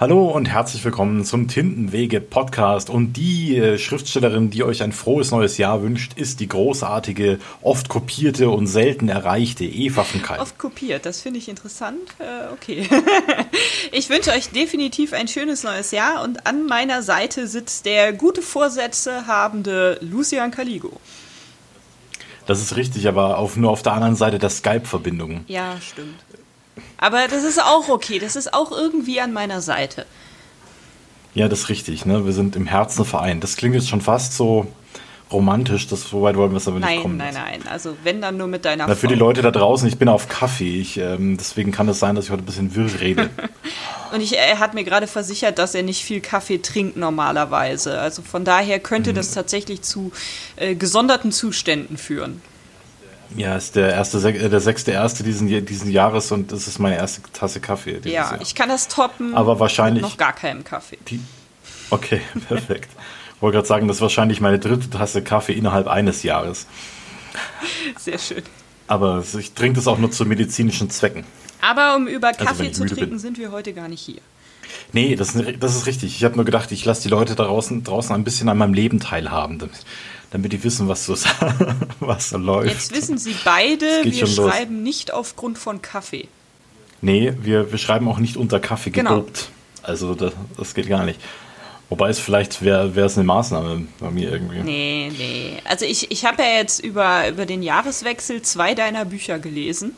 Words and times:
Hallo 0.00 0.30
und 0.30 0.46
herzlich 0.46 0.82
willkommen 0.82 1.26
zum 1.26 1.46
Tintenwege 1.46 2.22
Podcast. 2.22 2.88
Und 2.88 3.18
die 3.18 3.58
äh, 3.58 3.76
Schriftstellerin, 3.76 4.48
die 4.48 4.64
euch 4.64 4.82
ein 4.82 4.92
frohes 4.92 5.30
neues 5.30 5.58
Jahr 5.58 5.82
wünscht, 5.82 6.14
ist 6.16 6.40
die 6.40 6.48
großartige, 6.48 7.38
oft 7.60 7.90
kopierte 7.90 8.48
und 8.48 8.66
selten 8.66 9.10
erreichte 9.10 9.66
Eva 9.66 10.04
von 10.04 10.22
Kalb. 10.22 10.40
Oft 10.40 10.56
kopiert, 10.56 11.04
das 11.04 11.20
finde 11.20 11.38
ich 11.38 11.50
interessant. 11.50 12.00
Äh, 12.18 12.50
okay. 12.50 12.88
ich 13.92 14.08
wünsche 14.08 14.30
euch 14.30 14.48
definitiv 14.48 15.12
ein 15.12 15.28
schönes 15.28 15.64
neues 15.64 15.90
Jahr 15.90 16.24
und 16.24 16.46
an 16.46 16.64
meiner 16.64 17.02
Seite 17.02 17.46
sitzt 17.46 17.84
der 17.84 18.14
gute 18.14 18.40
Vorsätze 18.40 19.26
habende 19.26 19.98
Lucian 20.00 20.50
Caligo. 20.50 20.98
Das 22.46 22.62
ist 22.62 22.74
richtig, 22.74 23.06
aber 23.06 23.36
auf, 23.36 23.58
nur 23.58 23.70
auf 23.70 23.82
der 23.82 23.92
anderen 23.92 24.16
Seite 24.16 24.38
der 24.38 24.48
Skype-Verbindung. 24.48 25.44
Ja, 25.46 25.76
stimmt. 25.78 26.14
Aber 27.00 27.26
das 27.28 27.42
ist 27.42 27.60
auch 27.60 27.88
okay. 27.88 28.18
Das 28.18 28.36
ist 28.36 28.52
auch 28.52 28.70
irgendwie 28.70 29.20
an 29.20 29.32
meiner 29.32 29.62
Seite. 29.62 30.06
Ja, 31.34 31.48
das 31.48 31.60
ist 31.60 31.68
richtig. 31.70 32.04
Ne? 32.04 32.26
Wir 32.26 32.32
sind 32.32 32.54
im 32.56 32.66
Herzen 32.66 33.04
vereint. 33.04 33.42
Das 33.42 33.56
klingt 33.56 33.74
jetzt 33.74 33.88
schon 33.88 34.02
fast 34.02 34.36
so 34.36 34.66
romantisch. 35.32 35.86
Das, 35.86 36.02
so 36.10 36.22
weit 36.22 36.36
wollen 36.36 36.50
wir 36.50 36.58
es 36.58 36.68
aber 36.68 36.78
nein, 36.78 36.96
nicht 36.96 37.02
kommen. 37.02 37.16
Nein, 37.16 37.32
nein, 37.32 37.60
nein. 37.62 37.72
Also 37.72 37.96
wenn 38.04 38.20
dann 38.20 38.36
nur 38.36 38.48
mit 38.48 38.66
deiner 38.66 38.86
Na, 38.86 38.94
Für 38.94 39.08
die 39.08 39.14
Leute 39.14 39.40
da 39.40 39.50
draußen, 39.50 39.88
ich 39.88 39.96
bin 39.96 40.08
auf 40.08 40.28
Kaffee. 40.28 40.78
Ich, 40.78 40.98
ähm, 40.98 41.38
deswegen 41.38 41.72
kann 41.72 41.88
es 41.88 41.98
sein, 41.98 42.16
dass 42.16 42.26
ich 42.26 42.30
heute 42.30 42.42
ein 42.42 42.46
bisschen 42.46 42.74
wirr 42.74 43.00
rede. 43.00 43.30
Und 44.12 44.20
ich, 44.20 44.36
er 44.36 44.58
hat 44.58 44.74
mir 44.74 44.84
gerade 44.84 45.06
versichert, 45.06 45.58
dass 45.58 45.74
er 45.74 45.82
nicht 45.82 46.04
viel 46.04 46.20
Kaffee 46.20 46.58
trinkt 46.58 46.98
normalerweise. 46.98 47.98
Also 47.98 48.20
von 48.22 48.44
daher 48.44 48.78
könnte 48.78 49.10
hm. 49.10 49.16
das 49.16 49.30
tatsächlich 49.30 49.82
zu 49.82 50.12
äh, 50.56 50.74
gesonderten 50.74 51.32
Zuständen 51.32 51.96
führen. 51.96 52.42
Ja, 53.36 53.56
ist 53.56 53.76
der 53.76 53.92
erste, 53.92 54.18
äh, 54.18 54.48
der 54.48 54.60
sechste 54.60 54.90
erste 54.90 55.22
diesen, 55.22 55.48
diesen 55.64 55.90
Jahres 55.90 56.32
und 56.32 56.52
das 56.52 56.66
ist 56.66 56.78
meine 56.78 56.96
erste 56.96 57.22
Tasse 57.32 57.60
Kaffee. 57.60 58.00
Ja, 58.04 58.10
Jahr. 58.10 58.40
ich 58.40 58.54
kann 58.54 58.68
das 58.68 58.88
toppen. 58.88 59.34
Aber 59.34 59.60
wahrscheinlich. 59.60 60.02
Noch 60.02 60.16
gar 60.16 60.32
keinem 60.32 60.64
Kaffee. 60.64 60.98
Die, 61.08 61.20
okay, 61.90 62.20
perfekt. 62.48 62.90
Ich 63.36 63.42
wollte 63.42 63.56
gerade 63.56 63.68
sagen, 63.68 63.88
das 63.88 63.98
ist 63.98 64.02
wahrscheinlich 64.02 64.40
meine 64.40 64.58
dritte 64.58 64.90
Tasse 64.90 65.22
Kaffee 65.22 65.52
innerhalb 65.52 65.86
eines 65.86 66.22
Jahres. 66.22 66.66
Sehr 67.98 68.18
schön. 68.18 68.42
Aber 68.86 69.22
ich 69.38 69.52
trinke 69.52 69.76
das 69.76 69.86
auch 69.86 69.98
nur 69.98 70.10
zu 70.10 70.26
medizinischen 70.26 70.90
Zwecken. 70.90 71.24
Aber 71.60 71.96
um 71.96 72.08
über 72.08 72.28
also 72.28 72.44
Kaffee 72.44 72.68
also, 72.68 72.84
zu 72.84 72.94
trinken, 72.94 73.10
bin. 73.10 73.18
sind 73.18 73.38
wir 73.38 73.52
heute 73.52 73.72
gar 73.72 73.88
nicht 73.88 74.00
hier. 74.00 74.20
Nee, 74.92 75.14
das, 75.14 75.38
das 75.58 75.76
ist 75.76 75.86
richtig. 75.86 76.16
Ich 76.16 76.24
habe 76.24 76.36
nur 76.36 76.44
gedacht, 76.44 76.72
ich 76.72 76.84
lasse 76.84 77.02
die 77.02 77.08
Leute 77.08 77.34
draußen, 77.34 77.84
draußen 77.84 78.14
ein 78.14 78.24
bisschen 78.24 78.48
an 78.48 78.58
meinem 78.58 78.74
Leben 78.74 79.00
teilhaben 79.00 79.58
damit 80.30 80.52
die 80.52 80.62
wissen, 80.62 80.88
was 80.88 81.06
so, 81.06 81.16
was 82.00 82.30
so 82.30 82.38
läuft. 82.38 82.70
Jetzt 82.70 82.94
wissen 82.94 83.18
sie 83.18 83.34
beide, 83.44 84.02
wir 84.04 84.26
schreiben 84.26 84.76
los. 84.76 84.84
nicht 84.84 85.12
aufgrund 85.12 85.58
von 85.58 85.82
Kaffee. 85.82 86.28
Nee, 87.02 87.32
wir, 87.40 87.70
wir 87.72 87.78
schreiben 87.78 88.08
auch 88.08 88.18
nicht 88.18 88.36
unter 88.36 88.60
Kaffee 88.60 88.90
genau. 88.90 89.20
gedopt. 89.20 89.50
Also 89.82 90.14
das, 90.14 90.32
das 90.56 90.74
geht 90.74 90.88
gar 90.88 91.04
nicht. 91.04 91.20
Wobei 91.88 92.10
es 92.10 92.20
vielleicht 92.20 92.62
wäre 92.62 92.88
es 93.00 93.16
eine 93.16 93.24
Maßnahme 93.24 93.86
bei 93.98 94.10
mir 94.10 94.30
irgendwie. 94.30 94.60
Nee, 94.60 95.10
nee. 95.16 95.58
Also 95.64 95.84
ich, 95.84 96.10
ich 96.12 96.24
habe 96.24 96.42
ja 96.42 96.58
jetzt 96.58 96.78
über, 96.78 97.28
über 97.28 97.46
den 97.46 97.64
Jahreswechsel 97.64 98.42
zwei 98.42 98.74
deiner 98.74 99.04
Bücher 99.04 99.40
gelesen. 99.40 99.96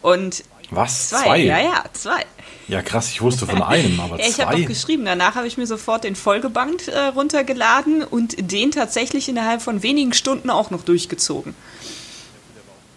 Und 0.00 0.42
was? 0.70 1.10
Zwei? 1.10 1.22
zwei? 1.22 1.38
Ja, 1.38 1.60
ja, 1.60 1.84
zwei. 1.92 2.24
Ja, 2.68 2.80
krass, 2.82 3.10
ich 3.10 3.20
wusste 3.20 3.46
von 3.46 3.62
einem, 3.62 4.00
aber 4.00 4.18
ja, 4.18 4.26
ich 4.26 4.34
zwei. 4.34 4.42
Ich 4.42 4.48
habe 4.48 4.62
auch 4.62 4.68
geschrieben, 4.68 5.04
danach 5.04 5.34
habe 5.34 5.46
ich 5.46 5.58
mir 5.58 5.66
sofort 5.66 6.04
den 6.04 6.16
Folgeband 6.16 6.88
äh, 6.88 6.98
runtergeladen 7.08 8.02
und 8.02 8.52
den 8.52 8.70
tatsächlich 8.70 9.28
innerhalb 9.28 9.62
von 9.62 9.82
wenigen 9.82 10.12
Stunden 10.12 10.48
auch 10.48 10.70
noch 10.70 10.84
durchgezogen. 10.84 11.54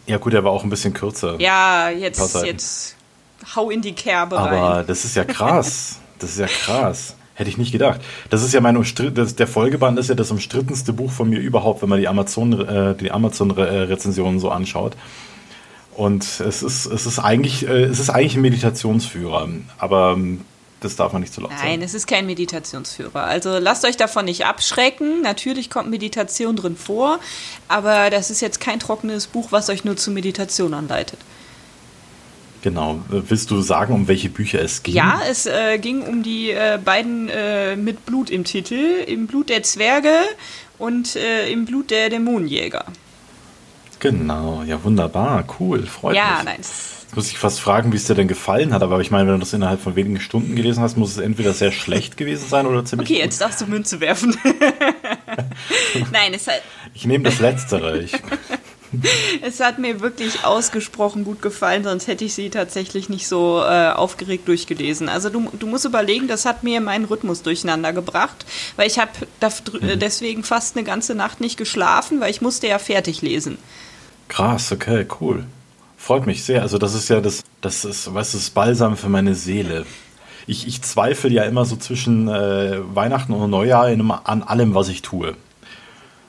Ja, 0.07 0.17
gut, 0.17 0.33
er 0.33 0.43
war 0.43 0.51
auch 0.51 0.63
ein 0.63 0.69
bisschen 0.69 0.93
kürzer. 0.93 1.35
Ja, 1.39 1.89
jetzt, 1.89 2.43
jetzt 2.43 2.95
hau 3.55 3.69
in 3.69 3.81
die 3.81 3.93
Kerbe 3.93 4.37
aber 4.37 4.51
rein. 4.51 4.59
Aber 4.59 4.83
das 4.83 5.05
ist 5.05 5.15
ja 5.15 5.23
krass. 5.23 5.99
Das 6.17 6.29
ist 6.29 6.39
ja 6.39 6.47
krass. 6.47 7.15
Hätte 7.33 7.49
ich 7.49 7.57
nicht 7.57 7.73
gedacht. 7.73 7.99
Das 8.29 8.41
ist 8.41 8.53
ja 8.53 8.61
mein 8.61 8.81
das, 9.13 9.35
der 9.35 9.47
Folgeband 9.47 9.99
ist 9.99 10.07
ja 10.07 10.15
das 10.15 10.31
umstrittenste 10.31 10.93
Buch 10.93 11.11
von 11.11 11.29
mir 11.29 11.39
überhaupt, 11.39 11.81
wenn 11.81 11.89
man 11.89 11.99
die 11.99 12.07
Amazon 12.07 12.53
äh, 12.65 12.95
die 12.95 13.11
Amazon 13.11 13.51
Rezensionen 13.51 14.39
so 14.39 14.49
anschaut. 14.49 14.95
Und 15.95 16.23
es 16.41 16.61
ist, 16.61 16.85
es 16.85 17.05
ist 17.05 17.19
eigentlich, 17.19 17.67
äh, 17.67 17.83
es 17.83 17.99
ist 17.99 18.09
eigentlich 18.09 18.35
ein 18.35 18.41
Meditationsführer, 18.41 19.47
aber 19.77 20.13
ähm, 20.17 20.41
das 20.81 20.97
darf 20.97 21.13
man 21.13 21.21
nicht 21.21 21.33
zu 21.33 21.41
laut 21.41 21.51
Nein, 21.51 21.59
sagen. 21.59 21.71
Nein, 21.71 21.81
es 21.81 21.93
ist 21.93 22.05
kein 22.05 22.25
Meditationsführer. 22.25 23.23
Also 23.23 23.57
lasst 23.59 23.85
euch 23.85 23.95
davon 23.95 24.25
nicht 24.25 24.45
abschrecken. 24.45 25.21
Natürlich 25.21 25.69
kommt 25.69 25.89
Meditation 25.89 26.55
drin 26.57 26.75
vor, 26.75 27.19
aber 27.69 28.09
das 28.09 28.29
ist 28.29 28.41
jetzt 28.41 28.59
kein 28.59 28.79
trockenes 28.79 29.27
Buch, 29.27 29.51
was 29.51 29.69
euch 29.69 29.85
nur 29.85 29.95
zur 29.95 30.13
Meditation 30.13 30.73
anleitet. 30.73 31.19
Genau. 32.61 32.99
Willst 33.09 33.51
du 33.51 33.61
sagen, 33.61 33.93
um 33.93 34.07
welche 34.07 34.29
Bücher 34.29 34.59
es 34.59 34.83
ging? 34.83 34.95
Ja, 34.95 35.21
es 35.29 35.45
äh, 35.45 35.77
ging 35.77 36.01
um 36.01 36.23
die 36.23 36.49
äh, 36.49 36.79
beiden 36.83 37.29
äh, 37.29 37.75
mit 37.75 38.05
Blut 38.05 38.29
im 38.29 38.43
Titel, 38.43 39.03
im 39.05 39.27
Blut 39.27 39.49
der 39.49 39.63
Zwerge 39.63 40.13
und 40.79 41.15
äh, 41.15 41.49
im 41.51 41.65
Blut 41.65 41.91
der 41.91 42.09
Dämonenjäger. 42.09 42.85
Genau, 44.11 44.63
ja 44.63 44.83
wunderbar, 44.83 45.45
cool, 45.59 45.85
freut 45.85 46.15
ja, 46.15 46.35
mich. 46.37 46.45
nein. 46.45 46.57
Jetzt 46.57 47.15
muss 47.15 47.31
ich 47.31 47.37
fast 47.37 47.59
fragen, 47.59 47.91
wie 47.91 47.97
es 47.97 48.05
dir 48.05 48.15
denn 48.15 48.27
gefallen 48.27 48.73
hat, 48.73 48.83
aber 48.83 48.99
ich 48.99 49.09
meine, 49.09 49.27
wenn 49.27 49.35
du 49.35 49.39
das 49.39 49.53
innerhalb 49.53 49.81
von 49.81 49.95
wenigen 49.95 50.19
Stunden 50.19 50.55
gelesen 50.55 50.81
hast, 50.83 50.97
muss 50.97 51.11
es 51.11 51.17
entweder 51.17 51.53
sehr 51.53 51.71
schlecht 51.71 52.17
gewesen 52.17 52.47
sein 52.47 52.65
oder 52.67 52.85
ziemlich 52.85 53.07
Okay, 53.07 53.15
gut. 53.15 53.23
jetzt 53.23 53.41
darfst 53.41 53.61
du 53.61 53.65
Münze 53.65 53.99
werfen. 53.99 54.37
nein, 56.11 56.33
es 56.33 56.47
hat... 56.47 56.61
Ich 56.93 57.05
nehme 57.05 57.23
das 57.23 57.39
Letztere. 57.39 57.99
Ich 57.99 58.13
es 59.41 59.59
hat 59.59 59.79
mir 59.79 60.01
wirklich 60.01 60.43
ausgesprochen 60.43 61.23
gut 61.23 61.41
gefallen, 61.41 61.83
sonst 61.83 62.07
hätte 62.07 62.25
ich 62.25 62.33
sie 62.33 62.49
tatsächlich 62.49 63.09
nicht 63.09 63.27
so 63.27 63.61
äh, 63.63 63.89
aufgeregt 63.89 64.47
durchgelesen. 64.47 65.09
Also 65.09 65.29
du, 65.29 65.49
du 65.57 65.67
musst 65.67 65.85
überlegen, 65.85 66.27
das 66.27 66.45
hat 66.45 66.63
mir 66.63 66.81
meinen 66.81 67.05
Rhythmus 67.05 67.41
durcheinander 67.41 67.93
gebracht, 67.93 68.45
weil 68.75 68.87
ich 68.87 68.99
habe 68.99 69.11
mhm. 69.41 69.99
deswegen 69.99 70.43
fast 70.43 70.75
eine 70.75 70.85
ganze 70.85 71.15
Nacht 71.15 71.41
nicht 71.41 71.57
geschlafen, 71.57 72.19
weil 72.19 72.31
ich 72.31 72.41
musste 72.41 72.67
ja 72.67 72.79
fertig 72.79 73.21
lesen. 73.21 73.57
Krass, 74.27 74.71
okay, 74.71 75.05
cool. 75.19 75.45
Freut 75.97 76.25
mich 76.25 76.43
sehr. 76.43 76.61
Also 76.61 76.77
das 76.77 76.93
ist 76.93 77.09
ja 77.09 77.21
das, 77.21 77.43
das 77.61 77.85
ist, 77.85 78.13
weißt 78.13 78.33
du, 78.33 78.37
das 78.37 78.49
Balsam 78.49 78.97
für 78.97 79.09
meine 79.09 79.35
Seele. 79.35 79.85
Ich, 80.47 80.67
ich 80.67 80.81
zweifle 80.81 81.31
ja 81.31 81.43
immer 81.43 81.65
so 81.65 81.75
zwischen 81.75 82.27
äh, 82.27 82.79
Weihnachten 82.93 83.33
und 83.33 83.49
Neujahr 83.49 83.89
in, 83.89 84.11
an 84.11 84.43
allem, 84.43 84.75
was 84.75 84.89
ich 84.89 85.01
tue. 85.01 85.35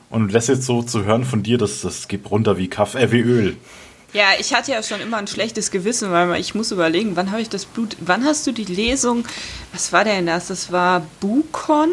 Und 0.09 0.33
das 0.33 0.47
jetzt 0.47 0.65
so 0.65 0.83
zu 0.83 1.05
hören 1.05 1.25
von 1.25 1.43
dir, 1.43 1.59
das, 1.59 1.83
das 1.83 2.09
geht 2.09 2.31
runter 2.31 2.57
wie 2.57 2.69
Kaffee, 2.69 3.03
äh, 3.03 3.12
wie 3.12 3.21
Öl. 3.21 3.57
Ja, 4.13 4.28
ich 4.39 4.55
hatte 4.55 4.73
ja 4.73 4.83
schon 4.83 5.01
immer 5.01 5.19
ein 5.19 5.27
schlechtes 5.27 5.71
Gewissen, 5.71 6.11
weil 6.11 6.41
ich 6.41 6.55
muss 6.55 6.73
überlegen, 6.73 7.17
wann 7.17 7.33
habe 7.33 7.43
ich 7.43 7.51
das 7.51 7.67
Blut, 7.67 7.97
wann 8.01 8.25
hast 8.25 8.47
du 8.47 8.53
die 8.53 8.65
Lesung, 8.65 9.25
was 9.73 9.93
war 9.93 10.05
denn 10.05 10.25
das? 10.25 10.47
Das 10.47 10.73
war 10.73 11.03
Bukon? 11.21 11.91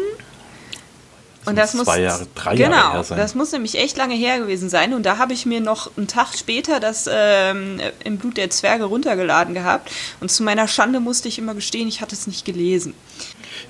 Und 1.46 1.56
das 1.56 1.74
muss 1.74 1.84
zwei 1.84 2.00
Jahre, 2.00 2.26
drei 2.34 2.56
genau, 2.56 2.76
Jahre 2.76 2.94
her 2.94 3.04
sein. 3.04 3.18
das 3.18 3.34
muss 3.34 3.52
nämlich 3.52 3.78
echt 3.78 3.96
lange 3.96 4.14
her 4.14 4.38
gewesen 4.38 4.68
sein. 4.68 4.94
Und 4.94 5.04
da 5.04 5.18
habe 5.18 5.32
ich 5.32 5.46
mir 5.46 5.60
noch 5.60 5.90
einen 5.96 6.08
Tag 6.08 6.28
später 6.36 6.80
das 6.80 7.08
ähm, 7.10 7.80
im 8.02 8.18
Blut 8.18 8.36
der 8.36 8.50
Zwerge 8.50 8.84
runtergeladen 8.84 9.54
gehabt. 9.54 9.90
Und 10.20 10.30
zu 10.30 10.42
meiner 10.42 10.68
Schande 10.68 11.00
musste 11.00 11.28
ich 11.28 11.38
immer 11.38 11.54
gestehen, 11.54 11.88
ich 11.88 12.00
hatte 12.00 12.14
es 12.14 12.26
nicht 12.26 12.44
gelesen. 12.44 12.94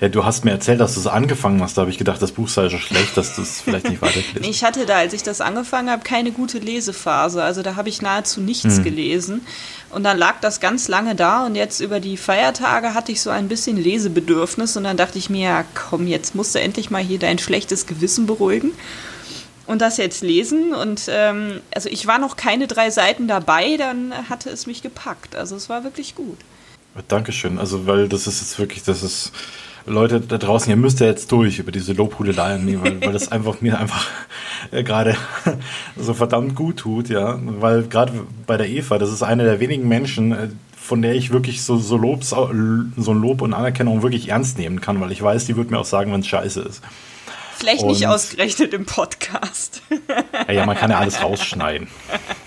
Ja, 0.01 0.09
du 0.09 0.25
hast 0.25 0.43
mir 0.43 0.51
erzählt, 0.51 0.79
dass 0.79 0.95
du 0.95 0.99
es 0.99 1.07
angefangen 1.07 1.61
hast. 1.61 1.77
Da 1.77 1.81
habe 1.81 1.91
ich 1.91 1.97
gedacht, 1.97 2.21
das 2.21 2.31
Buch 2.31 2.49
sei 2.49 2.69
so 2.69 2.77
schlecht, 2.77 3.15
dass 3.15 3.35
du 3.35 3.41
es 3.41 3.61
vielleicht 3.61 3.89
nicht 3.89 4.01
weitergelesen 4.01 4.43
Ich 4.49 4.63
hatte 4.63 4.85
da, 4.85 4.97
als 4.97 5.13
ich 5.13 5.23
das 5.23 5.41
angefangen 5.41 5.89
habe, 5.89 6.03
keine 6.03 6.31
gute 6.31 6.59
Lesephase. 6.59 7.41
Also 7.41 7.61
da 7.61 7.75
habe 7.75 7.89
ich 7.89 8.01
nahezu 8.01 8.41
nichts 8.41 8.77
hm. 8.77 8.83
gelesen. 8.83 9.47
Und 9.89 10.03
dann 10.03 10.17
lag 10.17 10.41
das 10.41 10.59
ganz 10.59 10.87
lange 10.87 11.15
da 11.15 11.45
und 11.45 11.55
jetzt 11.55 11.79
über 11.79 11.99
die 11.99 12.17
Feiertage 12.17 12.93
hatte 12.93 13.11
ich 13.11 13.21
so 13.21 13.29
ein 13.29 13.47
bisschen 13.47 13.77
Lesebedürfnis 13.77 14.75
und 14.75 14.83
dann 14.83 14.97
dachte 14.97 15.17
ich 15.17 15.29
mir, 15.29 15.43
ja, 15.43 15.65
komm, 15.73 16.07
jetzt 16.07 16.35
musst 16.35 16.53
du 16.55 16.59
endlich 16.59 16.89
mal 16.89 17.01
hier 17.01 17.19
dein 17.19 17.37
schlechtes 17.37 17.85
Gewissen 17.85 18.25
beruhigen 18.25 18.71
und 19.67 19.81
das 19.81 19.97
jetzt 19.97 20.21
lesen. 20.21 20.73
Und 20.73 21.03
ähm, 21.09 21.61
also 21.73 21.89
ich 21.89 22.07
war 22.07 22.19
noch 22.19 22.35
keine 22.35 22.67
drei 22.67 22.89
Seiten 22.89 23.27
dabei, 23.27 23.77
dann 23.77 24.13
hatte 24.29 24.49
es 24.49 24.67
mich 24.67 24.81
gepackt. 24.81 25.35
Also 25.35 25.55
es 25.55 25.69
war 25.69 25.83
wirklich 25.83 26.15
gut. 26.15 26.37
Dankeschön. 27.07 27.59
Also, 27.59 27.87
weil 27.87 28.07
das 28.07 28.27
ist 28.27 28.41
jetzt 28.41 28.57
wirklich, 28.57 28.83
das 28.83 29.03
ist 29.03 29.31
Leute 29.85 30.19
da 30.19 30.37
draußen, 30.37 30.69
ihr 30.69 30.77
müsst 30.77 30.99
ja 30.99 31.07
jetzt 31.07 31.31
durch 31.31 31.59
über 31.59 31.71
diese 31.71 31.93
Lobhudeleien, 31.93 32.81
weil, 32.81 33.01
weil 33.01 33.13
das 33.13 33.31
einfach 33.31 33.61
mir 33.61 33.79
einfach 33.79 34.07
äh, 34.71 34.83
gerade 34.83 35.15
so 35.95 36.13
verdammt 36.13 36.55
gut 36.55 36.77
tut, 36.77 37.09
ja. 37.09 37.39
Weil 37.41 37.83
gerade 37.83 38.13
bei 38.47 38.57
der 38.57 38.67
Eva, 38.67 38.97
das 38.97 39.11
ist 39.11 39.21
eine 39.21 39.43
der 39.43 39.59
wenigen 39.59 39.87
Menschen, 39.87 40.31
äh, 40.31 40.47
von 40.75 41.01
der 41.01 41.15
ich 41.15 41.31
wirklich 41.31 41.63
so, 41.63 41.77
so, 41.77 41.97
Lob, 41.97 42.23
so 42.23 42.45
ein 42.45 42.93
Lob 42.95 43.41
und 43.41 43.53
Anerkennung 43.53 44.03
wirklich 44.03 44.29
ernst 44.29 44.57
nehmen 44.57 44.81
kann, 44.81 45.01
weil 45.01 45.11
ich 45.11 45.21
weiß, 45.21 45.45
die 45.45 45.55
wird 45.55 45.71
mir 45.71 45.79
auch 45.79 45.85
sagen, 45.85 46.11
wenn 46.13 46.21
es 46.21 46.27
scheiße 46.27 46.61
ist. 46.61 46.81
Vielleicht 47.57 47.83
und, 47.83 47.89
nicht 47.89 48.05
ausgerechnet 48.05 48.73
im 48.73 48.85
Podcast. 48.85 49.81
ja, 50.47 50.53
ja, 50.53 50.65
man 50.65 50.77
kann 50.77 50.91
ja 50.91 50.99
alles 50.99 51.23
rausschneiden. 51.23 51.87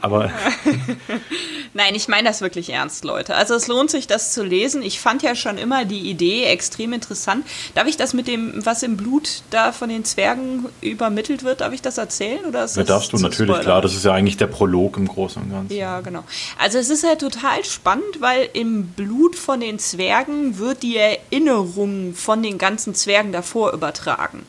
Aber. 0.00 0.30
Nein, 1.74 1.94
ich 1.94 2.08
meine 2.08 2.28
das 2.28 2.42
wirklich 2.42 2.70
ernst, 2.70 3.04
Leute. 3.04 3.34
Also 3.34 3.54
es 3.54 3.66
lohnt 3.66 3.90
sich, 3.90 4.06
das 4.06 4.32
zu 4.32 4.44
lesen. 4.44 4.82
Ich 4.82 5.00
fand 5.00 5.22
ja 5.22 5.34
schon 5.34 5.56
immer 5.56 5.84
die 5.84 6.10
Idee 6.10 6.44
extrem 6.44 6.92
interessant. 6.92 7.46
Darf 7.74 7.86
ich 7.86 7.96
das 7.96 8.12
mit 8.12 8.26
dem, 8.26 8.64
was 8.66 8.82
im 8.82 8.96
Blut 8.96 9.42
da 9.50 9.72
von 9.72 9.88
den 9.88 10.04
Zwergen 10.04 10.66
übermittelt 10.82 11.44
wird, 11.44 11.62
darf 11.62 11.72
ich 11.72 11.80
das 11.80 11.96
erzählen? 11.98 12.44
Oder 12.44 12.64
ist 12.64 12.76
ja, 12.76 12.82
das 12.82 12.88
darfst 12.88 13.12
du 13.12 13.18
natürlich, 13.18 13.50
Spoiler? 13.50 13.62
klar. 13.62 13.82
Das 13.82 13.94
ist 13.94 14.04
ja 14.04 14.12
eigentlich 14.12 14.36
der 14.36 14.48
Prolog 14.48 14.96
im 14.96 15.08
Großen 15.08 15.42
und 15.42 15.50
Ganzen. 15.50 15.74
Ja, 15.74 16.00
genau. 16.00 16.24
Also 16.58 16.78
es 16.78 16.90
ist 16.90 17.06
halt 17.06 17.20
total 17.20 17.64
spannend, 17.64 18.20
weil 18.20 18.48
im 18.52 18.88
Blut 18.88 19.36
von 19.36 19.60
den 19.60 19.78
Zwergen 19.78 20.58
wird 20.58 20.82
die 20.82 20.96
Erinnerung 20.96 22.14
von 22.14 22.42
den 22.42 22.58
ganzen 22.58 22.94
Zwergen 22.94 23.32
davor 23.32 23.72
übertragen. 23.72 24.44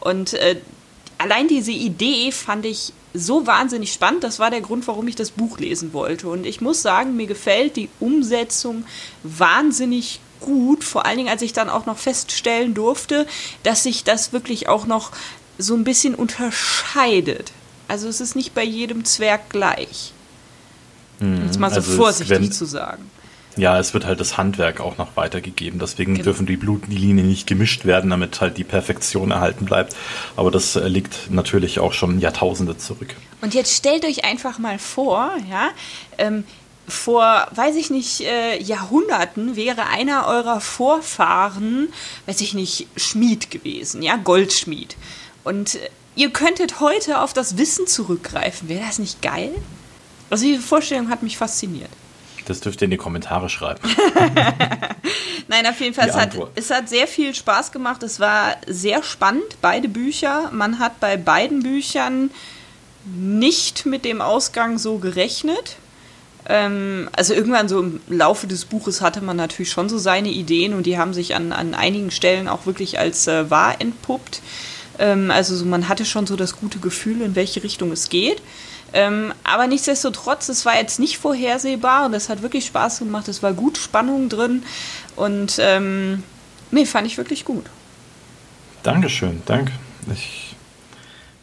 Und 0.00 0.34
äh, 0.34 0.56
allein 1.18 1.48
diese 1.48 1.72
Idee 1.72 2.32
fand 2.32 2.64
ich 2.66 2.92
so 3.14 3.46
wahnsinnig 3.46 3.92
spannend. 3.92 4.22
Das 4.24 4.38
war 4.38 4.50
der 4.50 4.60
Grund, 4.60 4.86
warum 4.86 5.08
ich 5.08 5.16
das 5.16 5.30
Buch 5.30 5.58
lesen 5.58 5.92
wollte. 5.92 6.28
Und 6.28 6.46
ich 6.46 6.60
muss 6.60 6.82
sagen, 6.82 7.16
mir 7.16 7.26
gefällt 7.26 7.76
die 7.76 7.88
Umsetzung 8.00 8.84
wahnsinnig 9.22 10.20
gut. 10.40 10.84
Vor 10.84 11.06
allen 11.06 11.16
Dingen, 11.18 11.28
als 11.28 11.42
ich 11.42 11.52
dann 11.52 11.68
auch 11.70 11.86
noch 11.86 11.98
feststellen 11.98 12.74
durfte, 12.74 13.26
dass 13.62 13.82
sich 13.82 14.04
das 14.04 14.32
wirklich 14.32 14.68
auch 14.68 14.86
noch 14.86 15.10
so 15.58 15.74
ein 15.74 15.84
bisschen 15.84 16.14
unterscheidet. 16.14 17.52
Also 17.88 18.08
es 18.08 18.20
ist 18.20 18.36
nicht 18.36 18.54
bei 18.54 18.62
jedem 18.64 19.04
Zwerg 19.04 19.48
gleich. 19.50 20.12
Um 21.20 21.48
es 21.50 21.58
mal 21.58 21.70
so 21.70 21.76
Also 21.76 21.92
vorsichtig 21.96 22.30
werden- 22.30 22.52
zu 22.52 22.64
sagen. 22.64 23.10
Ja, 23.58 23.78
es 23.78 23.92
wird 23.92 24.06
halt 24.06 24.20
das 24.20 24.36
Handwerk 24.38 24.80
auch 24.80 24.98
noch 24.98 25.16
weitergegeben. 25.16 25.78
Deswegen 25.80 26.14
Genau. 26.14 26.24
dürfen 26.24 26.46
die 26.46 26.56
Blutlinien 26.56 27.26
nicht 27.28 27.46
gemischt 27.46 27.84
werden, 27.84 28.10
damit 28.10 28.40
halt 28.40 28.56
die 28.56 28.64
Perfektion 28.64 29.32
erhalten 29.32 29.64
bleibt. 29.64 29.94
Aber 30.36 30.50
das 30.50 30.76
äh, 30.76 30.86
liegt 30.86 31.30
natürlich 31.30 31.80
auch 31.80 31.92
schon 31.92 32.20
Jahrtausende 32.20 32.78
zurück. 32.78 33.14
Und 33.40 33.54
jetzt 33.54 33.74
stellt 33.74 34.04
euch 34.04 34.24
einfach 34.24 34.58
mal 34.58 34.78
vor, 34.78 35.32
ja, 35.50 35.70
ähm, 36.18 36.44
vor, 36.86 37.48
weiß 37.54 37.76
ich 37.76 37.90
nicht, 37.90 38.20
äh, 38.22 38.62
Jahrhunderten 38.62 39.56
wäre 39.56 39.86
einer 39.88 40.26
eurer 40.26 40.60
Vorfahren, 40.60 41.88
weiß 42.26 42.40
ich 42.40 42.54
nicht, 42.54 42.86
Schmied 42.96 43.50
gewesen, 43.50 44.02
ja, 44.02 44.16
Goldschmied. 44.16 44.96
Und 45.44 45.74
äh, 45.74 45.88
ihr 46.16 46.30
könntet 46.30 46.80
heute 46.80 47.20
auf 47.20 47.32
das 47.32 47.58
Wissen 47.58 47.86
zurückgreifen. 47.86 48.68
Wäre 48.68 48.84
das 48.86 48.98
nicht 48.98 49.20
geil? 49.20 49.50
Also 50.30 50.44
diese 50.44 50.62
Vorstellung 50.62 51.10
hat 51.10 51.22
mich 51.22 51.36
fasziniert. 51.36 51.90
Das 52.48 52.60
dürft 52.60 52.80
ihr 52.80 52.86
in 52.86 52.90
die 52.90 52.96
Kommentare 52.96 53.50
schreiben. 53.50 53.80
Nein, 55.48 55.66
auf 55.66 55.78
jeden 55.80 55.94
Fall, 55.94 56.08
es 56.08 56.16
hat, 56.16 56.30
es 56.54 56.70
hat 56.70 56.88
sehr 56.88 57.06
viel 57.06 57.34
Spaß 57.34 57.72
gemacht. 57.72 58.02
Es 58.02 58.20
war 58.20 58.56
sehr 58.66 59.02
spannend, 59.02 59.58
beide 59.60 59.86
Bücher. 59.86 60.50
Man 60.50 60.78
hat 60.78 60.98
bei 60.98 61.18
beiden 61.18 61.62
Büchern 61.62 62.30
nicht 63.04 63.84
mit 63.84 64.06
dem 64.06 64.22
Ausgang 64.22 64.78
so 64.78 64.96
gerechnet. 64.96 65.76
Ähm, 66.48 67.10
also 67.12 67.34
irgendwann 67.34 67.68
so 67.68 67.80
im 67.80 68.00
Laufe 68.08 68.46
des 68.46 68.64
Buches 68.64 69.02
hatte 69.02 69.20
man 69.20 69.36
natürlich 69.36 69.70
schon 69.70 69.90
so 69.90 69.98
seine 69.98 70.30
Ideen 70.30 70.72
und 70.72 70.86
die 70.86 70.96
haben 70.96 71.12
sich 71.12 71.34
an, 71.34 71.52
an 71.52 71.74
einigen 71.74 72.10
Stellen 72.10 72.48
auch 72.48 72.64
wirklich 72.64 72.98
als 72.98 73.26
äh, 73.26 73.50
wahr 73.50 73.78
entpuppt. 73.78 74.40
Ähm, 74.98 75.30
also 75.30 75.54
so, 75.54 75.66
man 75.66 75.88
hatte 75.88 76.06
schon 76.06 76.26
so 76.26 76.34
das 76.34 76.56
gute 76.56 76.78
Gefühl, 76.78 77.20
in 77.20 77.34
welche 77.34 77.62
Richtung 77.62 77.92
es 77.92 78.08
geht. 78.08 78.40
Ähm, 78.92 79.32
aber 79.44 79.66
nichtsdestotrotz, 79.66 80.48
es 80.48 80.64
war 80.64 80.76
jetzt 80.76 80.98
nicht 80.98 81.18
vorhersehbar 81.18 82.06
und 82.06 82.14
es 82.14 82.28
hat 82.28 82.42
wirklich 82.42 82.66
Spaß 82.66 83.00
gemacht. 83.00 83.28
Es 83.28 83.42
war 83.42 83.52
gut 83.52 83.76
Spannung 83.78 84.28
drin 84.28 84.62
und 85.16 85.58
ähm, 85.60 86.22
nee, 86.70 86.86
fand 86.86 87.06
ich 87.06 87.18
wirklich 87.18 87.44
gut. 87.44 87.66
Dankeschön, 88.82 89.42
danke. 89.46 89.72
Ich 90.12 90.54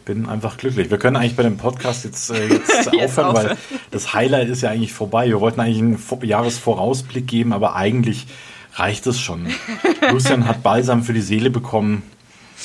bin 0.05 0.27
einfach 0.27 0.57
glücklich. 0.57 0.89
Wir 0.89 0.97
können 0.97 1.15
eigentlich 1.17 1.35
bei 1.35 1.43
dem 1.43 1.57
Podcast 1.57 2.03
jetzt, 2.05 2.29
äh, 2.31 2.47
jetzt, 2.47 2.69
Jetzt 2.93 3.19
aufhören, 3.19 3.35
weil 3.35 3.45
aufhören. 3.51 3.57
das 3.91 4.13
Highlight 4.13 4.49
ist 4.49 4.61
ja 4.61 4.69
eigentlich 4.71 4.93
vorbei. 4.93 5.27
Wir 5.27 5.39
wollten 5.41 5.59
eigentlich 5.59 5.79
einen 5.79 5.97
Vor- 5.97 6.23
Jahresvorausblick 6.23 7.27
geben, 7.27 7.53
aber 7.53 7.75
eigentlich 7.75 8.27
reicht 8.73 9.05
es 9.07 9.19
schon. 9.19 9.47
Lucian 10.11 10.47
hat 10.47 10.63
Balsam 10.63 11.03
für 11.03 11.13
die 11.13 11.21
Seele 11.21 11.49
bekommen. 11.49 12.03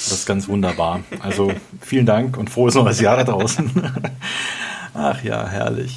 Das 0.08 0.12
ist 0.12 0.26
ganz 0.26 0.48
wunderbar. 0.48 1.00
Also 1.20 1.52
vielen 1.80 2.06
Dank 2.06 2.36
und 2.36 2.50
frohes 2.50 2.74
neues 2.74 3.00
Jahr 3.00 3.16
da 3.18 3.24
draußen. 3.24 3.70
Ach 4.94 5.22
ja, 5.22 5.46
herrlich. 5.46 5.96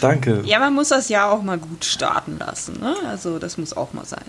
Danke. 0.00 0.42
Ja, 0.44 0.58
man 0.58 0.74
muss 0.74 0.88
das 0.88 1.08
Jahr 1.08 1.32
auch 1.32 1.42
mal 1.42 1.58
gut 1.58 1.84
starten 1.84 2.38
lassen. 2.38 2.78
Ne? 2.80 2.94
Also 3.08 3.38
das 3.38 3.56
muss 3.56 3.76
auch 3.76 3.92
mal 3.92 4.04
sein. 4.04 4.24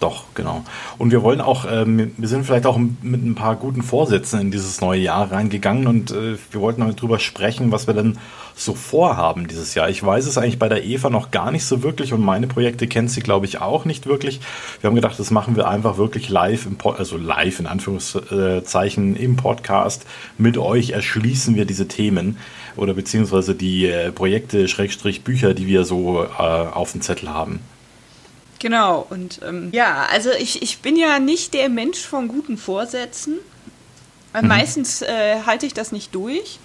Doch, 0.00 0.24
genau. 0.34 0.64
Und 0.96 1.12
wir 1.12 1.22
wollen 1.22 1.42
auch, 1.42 1.66
ähm, 1.70 2.12
wir 2.16 2.28
sind 2.28 2.46
vielleicht 2.46 2.64
auch 2.64 2.78
mit 2.78 3.22
ein 3.22 3.34
paar 3.34 3.54
guten 3.54 3.82
Vorsätzen 3.82 4.40
in 4.40 4.50
dieses 4.50 4.80
neue 4.80 5.00
Jahr 5.00 5.30
reingegangen 5.30 5.86
und 5.86 6.10
äh, 6.10 6.38
wir 6.50 6.60
wollten 6.62 6.80
mal 6.80 6.94
drüber 6.94 7.18
sprechen, 7.18 7.70
was 7.70 7.86
wir 7.86 7.92
denn 7.92 8.16
so 8.56 8.74
vorhaben 8.74 9.46
dieses 9.46 9.74
Jahr. 9.74 9.90
Ich 9.90 10.02
weiß 10.02 10.26
es 10.26 10.38
eigentlich 10.38 10.58
bei 10.58 10.70
der 10.70 10.84
Eva 10.84 11.10
noch 11.10 11.30
gar 11.30 11.50
nicht 11.50 11.66
so 11.66 11.82
wirklich 11.82 12.14
und 12.14 12.22
meine 12.22 12.46
Projekte 12.46 12.86
kennt 12.86 13.10
sie, 13.10 13.20
glaube 13.20 13.44
ich, 13.44 13.60
auch 13.60 13.84
nicht 13.84 14.06
wirklich. 14.06 14.40
Wir 14.80 14.88
haben 14.88 14.94
gedacht, 14.94 15.18
das 15.18 15.30
machen 15.30 15.54
wir 15.54 15.68
einfach 15.68 15.98
wirklich 15.98 16.30
live, 16.30 16.64
im 16.64 16.78
also 16.96 17.18
live 17.18 17.60
in 17.60 17.66
Anführungszeichen 17.66 19.16
im 19.16 19.36
Podcast. 19.36 20.06
Mit 20.38 20.56
euch 20.56 20.90
erschließen 20.90 21.56
wir 21.56 21.66
diese 21.66 21.88
Themen 21.88 22.38
oder 22.76 22.94
beziehungsweise 22.94 23.54
die 23.54 23.86
äh, 23.86 24.12
Projekte, 24.12 24.66
Schrägstrich 24.66 25.24
Bücher, 25.24 25.52
die 25.52 25.66
wir 25.66 25.84
so 25.84 26.24
äh, 26.24 26.26
auf 26.38 26.92
dem 26.92 27.02
Zettel 27.02 27.28
haben. 27.28 27.60
Genau, 28.60 29.06
und 29.10 29.40
ähm, 29.42 29.70
ja, 29.72 30.06
also 30.12 30.30
ich, 30.30 30.62
ich 30.62 30.78
bin 30.78 30.96
ja 30.96 31.18
nicht 31.18 31.54
der 31.54 31.68
Mensch 31.68 31.98
von 32.00 32.28
guten 32.28 32.56
Vorsätzen. 32.58 33.38
Äh, 34.34 34.42
Meistens 34.42 35.02
äh, 35.02 35.40
halte 35.46 35.66
ich 35.66 35.74
das 35.74 35.90
nicht 35.92 36.14
durch. 36.14 36.60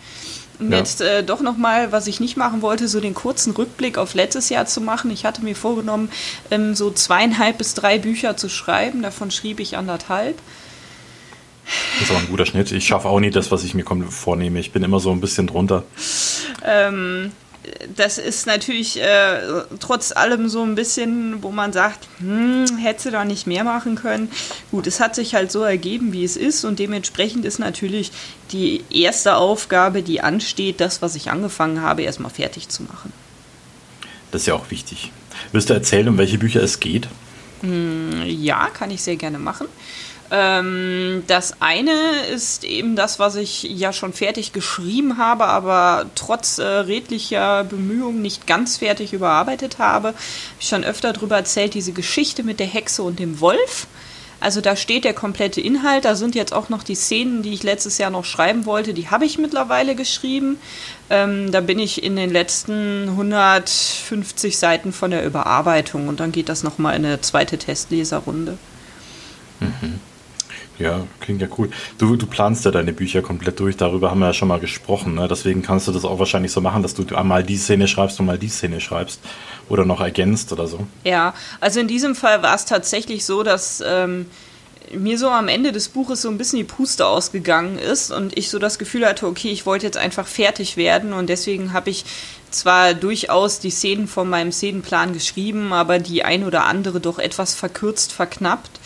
Um 0.60 0.72
Ja. 0.72 0.78
jetzt 0.78 1.02
äh, 1.02 1.24
doch 1.24 1.42
nochmal, 1.42 1.92
was 1.92 2.08
ich 2.08 2.20
nicht 2.20 2.38
machen 2.38 2.62
wollte, 2.62 2.88
so 2.88 3.00
den 3.02 3.14
kurzen 3.14 3.52
Rückblick 3.54 3.98
auf 3.98 4.14
letztes 4.14 4.50
Jahr 4.50 4.66
zu 4.66 4.82
machen. 4.82 5.10
Ich 5.12 5.26
hatte 5.26 5.42
mir 5.44 5.56
vorgenommen, 5.56 6.10
ähm, 6.52 6.76
so 6.76 6.92
zweieinhalb 6.92 7.58
bis 7.58 7.74
drei 7.74 7.98
Bücher 7.98 8.38
zu 8.38 8.50
schreiben. 8.50 9.02
Davon 9.02 9.32
schrieb 9.32 9.60
ich 9.60 9.76
anderthalb. 9.78 10.38
Das 11.94 12.04
ist 12.04 12.12
aber 12.12 12.20
ein 12.20 12.28
guter 12.30 12.46
Schnitt. 12.46 12.72
Ich 12.72 12.86
schaffe 12.86 13.08
auch 13.10 13.20
nie 13.20 13.32
das, 13.32 13.52
was 13.52 13.64
ich 13.64 13.74
mir 13.74 13.86
vornehme. 14.10 14.60
Ich 14.60 14.72
bin 14.72 14.84
immer 14.84 15.00
so 15.00 15.12
ein 15.12 15.20
bisschen 15.20 15.48
drunter. 15.48 15.84
Ähm, 16.64 17.32
das 17.96 18.18
ist 18.18 18.48
natürlich 18.48 19.02
äh, 19.02 19.40
trotz 19.80 20.12
allem 20.12 20.50
so 20.50 20.64
ein 20.64 20.76
bisschen, 20.76 21.44
wo 21.44 21.52
man 21.52 21.74
sagt, 21.74 22.08
hm, 22.20 22.66
hätte 22.78 23.12
da 23.12 23.26
nicht 23.26 23.48
mehr 23.48 23.64
machen 23.64 23.96
können. 23.96 24.32
Gut, 24.72 24.88
es 24.88 25.00
hat 25.00 25.16
sich 25.16 25.36
halt 25.36 25.52
so 25.52 25.64
ergeben, 25.64 26.14
wie 26.14 26.24
es 26.24 26.38
ist 26.38 26.66
und 26.66 26.80
dementsprechend 26.80 27.46
ist 27.46 27.60
natürlich 27.60 28.12
die 28.52 28.84
erste 28.90 29.36
Aufgabe, 29.36 30.02
die 30.02 30.22
ansteht, 30.22 30.80
das, 30.82 31.02
was 31.02 31.16
ich 31.16 31.30
angefangen 31.30 31.82
habe, 31.82 32.04
erstmal 32.04 32.32
fertig 32.32 32.70
zu 32.70 32.84
machen. 32.84 33.12
Das 34.32 34.42
ist 34.42 34.48
ja 34.48 34.56
auch 34.56 34.70
wichtig. 34.72 35.12
Willst 35.52 35.70
du 35.70 35.74
erzählen, 35.74 36.10
um 36.10 36.18
welche 36.18 36.38
Bücher 36.38 36.62
es 36.62 36.80
geht? 36.80 37.08
Ja, 37.62 38.68
kann 38.68 38.92
ich 38.92 39.02
sehr 39.02 39.16
gerne 39.16 39.40
machen. 39.40 39.68
Ähm, 40.32 41.24
das 41.28 41.62
eine 41.62 41.94
ist 42.34 42.64
eben 42.64 42.96
das, 42.96 43.20
was 43.20 43.36
ich 43.36 43.64
ja 43.64 43.94
schon 43.94 44.14
fertig 44.14 44.54
geschrieben 44.54 45.18
habe, 45.18 45.46
aber 45.46 46.08
trotz 46.16 46.58
äh, 46.58 46.64
redlicher 46.64 47.64
Bemühungen 47.64 48.22
nicht 48.22 48.48
ganz 48.48 48.78
fertig 48.78 49.14
überarbeitet 49.14 49.78
habe. 49.78 50.10
Hab 50.10 50.16
ich 50.60 50.68
schon 50.68 50.84
öfter 50.84 51.14
darüber 51.14 51.38
erzählt, 51.38 51.74
diese 51.74 51.94
Geschichte 51.94 52.44
mit 52.44 52.60
der 52.60 52.68
Hexe 52.68 53.04
und 53.04 53.20
dem 53.20 53.40
Wolf. 53.40 53.88
Also 54.40 54.62
da 54.62 54.76
steht 54.76 55.06
der 55.06 55.14
komplette 55.14 55.62
Inhalt. 55.62 56.06
Da 56.06 56.16
sind 56.16 56.36
jetzt 56.36 56.54
auch 56.54 56.70
noch 56.70 56.84
die 56.84 56.96
Szenen, 56.96 57.42
die 57.42 57.54
ich 57.54 57.64
letztes 57.64 57.98
Jahr 57.98 58.10
noch 58.10 58.26
schreiben 58.26 58.66
wollte, 58.66 58.94
die 58.94 59.10
habe 59.10 59.26
ich 59.26 59.38
mittlerweile 59.38 59.96
geschrieben. 59.96 60.58
Ähm, 61.10 61.52
da 61.52 61.62
bin 61.62 61.80
ich 61.80 62.04
in 62.04 62.16
den 62.16 62.32
letzten 62.32 63.10
150 63.10 64.58
Seiten 64.58 64.92
von 64.92 65.12
der 65.12 65.26
Überarbeitung 65.26 66.08
und 66.08 66.20
dann 66.20 66.32
geht 66.32 66.50
das 66.50 66.64
nochmal 66.64 66.96
in 66.96 67.06
eine 67.06 67.22
zweite 67.22 67.58
Testleserrunde. 67.58 68.58
Ja, 70.80 71.06
klingt 71.22 71.42
ja 71.42 71.48
cool. 71.58 71.70
Du, 71.98 72.16
du 72.16 72.26
planst 72.26 72.66
ja 72.66 72.72
deine 72.72 72.94
Bücher 72.94 73.22
komplett 73.22 73.60
durch, 73.60 73.78
darüber 73.78 74.12
haben 74.12 74.20
wir 74.20 74.28
ja 74.28 74.34
schon 74.34 74.48
mal 74.48 74.60
gesprochen. 74.60 75.16
Ne? 75.16 75.28
Deswegen 75.28 75.62
kannst 75.62 75.88
du 75.88 75.92
das 75.92 76.04
auch 76.04 76.20
wahrscheinlich 76.20 76.52
so 76.52 76.62
machen, 76.62 76.84
dass 76.84 76.94
du 76.94 77.16
einmal 77.16 77.44
die 77.44 77.58
Szene 77.58 77.88
schreibst 77.88 78.20
und 78.20 78.26
mal 78.26 78.38
die 78.38 78.50
Szene 78.50 78.82
schreibst. 78.82 79.22
Oder 79.70 79.86
noch 79.86 80.02
ergänzt 80.02 80.52
oder 80.52 80.68
so. 80.68 80.86
Ja, 81.04 81.34
also 81.60 81.80
in 81.80 81.88
diesem 81.88 82.16
Fall 82.16 82.44
war 82.44 82.56
es 82.56 82.66
tatsächlich 82.66 83.26
so, 83.26 83.42
dass 83.42 83.82
ähm, 83.86 84.28
mir 84.94 85.18
so 85.18 85.30
am 85.30 85.48
Ende 85.48 85.72
des 85.72 85.90
Buches 85.90 86.22
so 86.22 86.30
ein 86.30 86.38
bisschen 86.38 86.58
die 86.58 86.66
Puste 86.66 87.08
ausgegangen 87.08 87.78
ist 87.78 88.12
und 88.12 88.38
ich 88.38 88.50
so 88.50 88.60
das 88.60 88.78
Gefühl 88.78 89.06
hatte, 89.06 89.28
okay, 89.28 89.50
ich 89.50 89.66
wollte 89.66 89.86
jetzt 89.86 89.98
einfach 89.98 90.28
fertig 90.28 90.78
werden 90.78 91.14
und 91.14 91.30
deswegen 91.30 91.74
habe 91.74 91.90
ich 91.90 92.06
zwar 92.52 92.94
durchaus 92.94 93.60
die 93.60 93.72
Szenen 93.72 94.08
von 94.08 94.30
meinem 94.30 94.52
Szenenplan 94.52 95.14
geschrieben, 95.14 95.74
aber 95.74 96.00
die 96.00 96.24
ein 96.24 96.44
oder 96.46 96.66
andere 96.66 97.00
doch 97.00 97.20
etwas 97.20 97.54
verkürzt, 97.54 98.14
verknappt. 98.14 98.80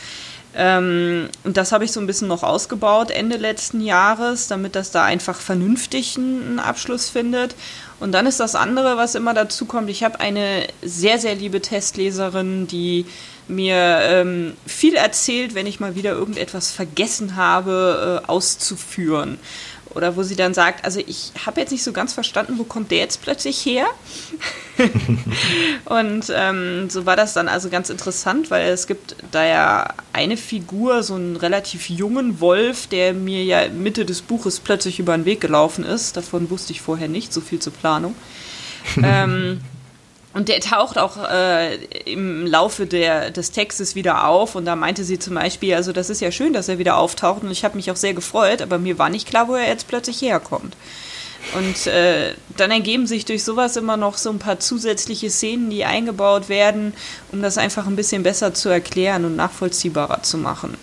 Ähm, 0.56 1.30
und 1.44 1.58
das 1.58 1.72
habe 1.72 1.86
ich 1.86 1.92
so 1.92 2.00
ein 2.00 2.08
bisschen 2.08 2.28
noch 2.28 2.44
ausgebaut 2.44 3.12
Ende 3.12 3.38
letzten 3.38 3.82
Jahres, 3.82 4.48
damit 4.48 4.76
das 4.76 4.92
da 4.92 5.04
einfach 5.04 5.40
vernünftig 5.40 6.18
einen 6.18 6.60
Abschluss 6.60 7.10
findet. 7.10 7.56
Und 8.00 8.14
dann 8.14 8.26
ist 8.26 8.40
das 8.40 8.56
andere, 8.56 8.98
was 8.98 9.16
immer 9.16 9.34
dazu 9.34 9.66
kommt. 9.66 9.90
Ich 9.90 10.04
habe 10.04 10.20
eine 10.20 10.68
sehr, 10.82 11.20
sehr 11.20 11.36
liebe 11.36 11.62
Testleserin, 11.62 12.66
die 12.66 13.06
mir 13.48 14.00
ähm, 14.04 14.54
viel 14.66 14.96
erzählt, 14.96 15.56
wenn 15.56 15.68
ich 15.68 15.80
mal 15.80 15.96
wieder 15.96 16.12
irgendetwas 16.12 16.72
vergessen 16.72 17.36
habe, 17.36 18.22
äh, 18.24 18.28
auszuführen. 18.28 19.40
Oder 19.96 20.16
wo 20.16 20.24
sie 20.24 20.36
dann 20.36 20.54
sagt, 20.54 20.86
also 20.86 21.00
ich 21.06 21.32
habe 21.46 21.60
jetzt 21.62 21.72
nicht 21.72 21.84
so 21.84 21.92
ganz 21.92 22.14
verstanden, 22.14 22.58
wo 22.58 22.64
kommt 22.64 22.92
der 22.92 23.00
jetzt 23.00 23.22
plötzlich 23.22 23.66
her? 23.66 23.88
und 25.86 26.32
ähm, 26.34 26.90
so 26.90 27.06
war 27.06 27.16
das 27.16 27.34
dann 27.34 27.48
also 27.48 27.70
ganz 27.70 27.90
interessant, 27.90 28.52
weil 28.52 28.70
es 28.70 28.86
gibt 28.86 29.16
da 29.32 29.46
ja 29.46 29.94
eine 30.14 30.38
Figur, 30.38 31.02
so 31.02 31.16
einen 31.16 31.36
relativ 31.36 31.90
jungen 31.90 32.40
Wolf, 32.40 32.88
der 32.88 33.14
mir 33.14 33.44
ja 33.44 33.68
Mitte 33.68 34.06
des 34.06 34.22
Buches 34.22 34.60
plötzlich 34.60 35.00
über 35.00 35.18
den 35.18 35.26
Weg 35.26 35.42
gelaufen 35.42 35.84
ist. 35.84 36.16
Davon 36.16 36.50
wusste 36.50 36.72
ich 36.72 36.82
vorher 36.82 37.08
nicht, 37.08 37.34
so 37.34 37.42
viel 37.42 37.60
zur 37.60 37.74
Planung. 37.74 38.16
ähm, 39.04 39.62
und 40.34 40.48
der 40.48 40.60
taucht 40.60 41.00
auch 41.00 41.18
äh, 41.18 41.76
im 42.06 42.46
Laufe 42.46 42.86
der, 42.86 43.32
des 43.32 43.52
Textes 43.52 43.96
wieder 43.96 44.28
auf. 44.28 44.54
Und 44.56 44.66
da 44.66 44.76
meinte 44.76 45.04
sie 45.04 45.18
zum 45.18 45.34
Beispiel, 45.36 45.74
also 45.74 45.92
das 45.92 46.10
ist 46.10 46.22
ja 46.22 46.32
schön, 46.32 46.54
dass 46.54 46.70
er 46.70 46.78
wieder 46.78 46.98
auftaucht. 46.98 47.42
Und 47.42 47.50
ich 47.52 47.64
habe 47.64 47.76
mich 47.76 47.90
auch 47.90 47.96
sehr 47.96 48.14
gefreut, 48.14 48.62
aber 48.62 48.78
mir 48.78 49.00
war 49.00 49.10
nicht 49.10 49.28
klar, 49.28 49.48
wo 49.48 49.56
er 49.56 49.68
jetzt 49.68 49.88
plötzlich 49.88 50.22
herkommt. 50.22 50.76
Und 51.56 51.88
äh, 51.88 52.34
dann 52.58 52.70
ergeben 52.70 53.08
sich 53.08 53.26
durch 53.26 53.44
sowas 53.44 53.76
immer 53.76 53.98
noch 53.98 54.18
so 54.18 54.30
ein 54.30 54.40
paar 54.40 54.60
zusätzliche 54.60 55.32
Szenen, 55.32 55.70
die 55.72 55.86
eingebaut 55.86 56.48
werden, 56.48 56.94
um 57.32 57.42
das 57.42 57.58
einfach 57.58 57.88
ein 57.88 57.96
bisschen 57.96 58.22
besser 58.22 58.54
zu 58.54 58.70
erklären 58.70 59.26
und 59.26 59.36
nachvollziehbarer 59.36 60.22
zu 60.22 60.38
machen. 60.38 60.78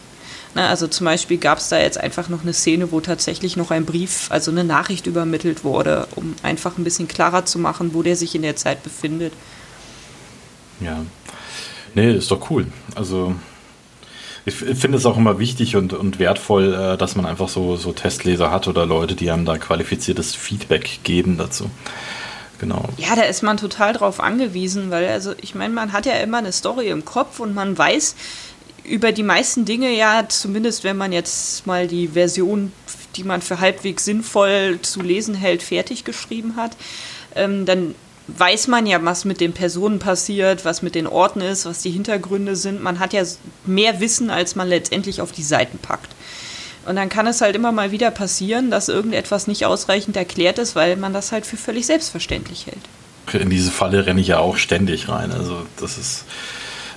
Na, 0.57 0.71
also 0.71 0.89
zum 0.89 1.05
Beispiel 1.05 1.37
gab 1.37 1.59
es 1.59 1.69
da 1.69 1.79
jetzt 1.79 2.01
einfach 2.01 2.31
noch 2.31 2.41
eine 2.41 2.55
Szene, 2.55 2.91
wo 2.91 3.03
tatsächlich 3.03 3.59
noch 3.59 3.71
ein 3.71 3.85
Brief, 3.85 4.31
also 4.31 4.51
eine 4.51 4.65
Nachricht 4.65 5.07
übermittelt 5.07 5.65
wurde, 5.65 6.09
um 6.17 6.35
einfach 6.43 6.79
ein 6.79 6.85
bisschen 6.85 7.09
klarer 7.09 7.45
zu 7.45 7.59
machen, 7.59 7.93
wo 7.93 8.03
der 8.03 8.17
sich 8.17 8.35
in 8.35 8.41
der 8.41 8.57
Zeit 8.57 8.83
befindet. 8.83 9.35
Ja. 10.81 11.03
Nee, 11.95 12.11
ist 12.11 12.31
doch 12.31 12.51
cool. 12.51 12.69
Also 12.95 13.35
ich 14.47 14.55
finde 14.55 14.97
es 14.97 15.05
auch 15.05 15.19
immer 15.19 15.39
wichtig 15.39 15.77
und, 15.77 15.93
und 15.93 16.19
wertvoll, 16.19 16.73
äh, 16.73 16.97
dass 16.97 17.17
man 17.17 17.27
einfach 17.27 17.51
so, 17.51 17.77
so 17.77 17.93
Testleser 17.93 18.51
hat 18.51 18.67
oder 18.67 18.87
Leute, 18.87 19.15
die 19.15 19.31
einem 19.31 19.45
da 19.45 19.59
qualifiziertes 19.59 20.35
Feedback 20.35 21.01
geben 21.03 21.37
dazu. 21.37 21.71
Genau. 22.61 22.89
Ja, 22.97 23.15
da 23.15 23.25
ist 23.25 23.43
man 23.43 23.59
total 23.59 23.93
drauf 23.93 24.21
angewiesen, 24.21 24.91
weil, 24.91 25.07
also 25.09 25.35
ich 25.43 25.55
meine, 25.55 25.75
man 25.75 25.93
hat 25.93 26.07
ja 26.07 26.15
immer 26.15 26.39
eine 26.39 26.53
Story 26.53 26.89
im 26.89 27.05
Kopf 27.05 27.41
und 27.41 27.55
man 27.55 27.77
weiß, 27.77 28.15
über 28.89 29.13
die 29.13 29.23
meisten 29.23 29.65
Dinge 29.65 29.95
ja, 29.95 30.25
zumindest 30.29 30.85
wenn 30.85 30.97
man 30.97 31.13
jetzt 31.13 31.67
mal 31.67 31.87
die 31.87 32.09
Version, 32.09 32.73
die 33.17 33.25
man 33.25 33.43
für 33.43 33.61
halbwegs 33.61 34.05
sinnvoll 34.05 34.79
zu 34.83 35.03
lesen 35.03 35.35
hält, 35.35 35.63
fertig 35.63 36.05
geschrieben 36.05 36.57
hat, 36.57 36.77
ähm, 37.35 37.67
dann 37.67 37.95
weiß 38.29 38.69
man 38.69 38.87
ja, 38.87 39.03
was 39.05 39.25
mit 39.25 39.41
den 39.41 39.53
Personen 39.53 39.99
passiert, 39.99 40.65
was 40.65 40.83
mit 40.83 40.95
den 40.95 41.07
Orten 41.07 41.41
ist, 41.41 41.65
was 41.65 41.83
die 41.83 41.91
Hintergründe 41.91 42.57
sind. 42.57 42.83
Man 42.83 42.99
hat 42.99 43.13
ja 43.13 43.23
mehr 43.65 44.01
Wissen, 44.01 44.31
als 44.31 44.57
man 44.57 44.69
letztendlich 44.69 45.21
auf 45.21 45.33
die 45.33 45.45
Seiten 45.45 45.79
packt. 45.79 46.11
Und 46.87 46.97
dann 46.97 47.09
kann 47.09 47.27
es 47.27 47.41
halt 47.41 47.57
immer 47.57 47.73
mal 47.73 47.91
wieder 47.91 48.11
passieren, 48.11 48.71
dass 48.71 48.89
irgendetwas 48.89 49.47
nicht 49.47 49.67
ausreichend 49.67 50.17
erklärt 50.17 50.59
ist, 50.59 50.77
weil 50.77 50.97
man 50.97 51.13
das 51.13 51.33
halt 51.33 51.47
für 51.47 51.57
völlig 51.57 51.87
selbstverständlich 51.87 52.67
hält. 52.67 53.43
In 53.43 53.51
diese 53.51 53.73
Falle 53.73 54.07
renne 54.07 54.21
ich 54.21 54.29
ja 54.29 54.39
auch 54.39 54.57
ständig 54.57 55.09
rein. 55.09 55.33
Also 55.33 55.67
das 55.79 55.99
ist 55.99 56.25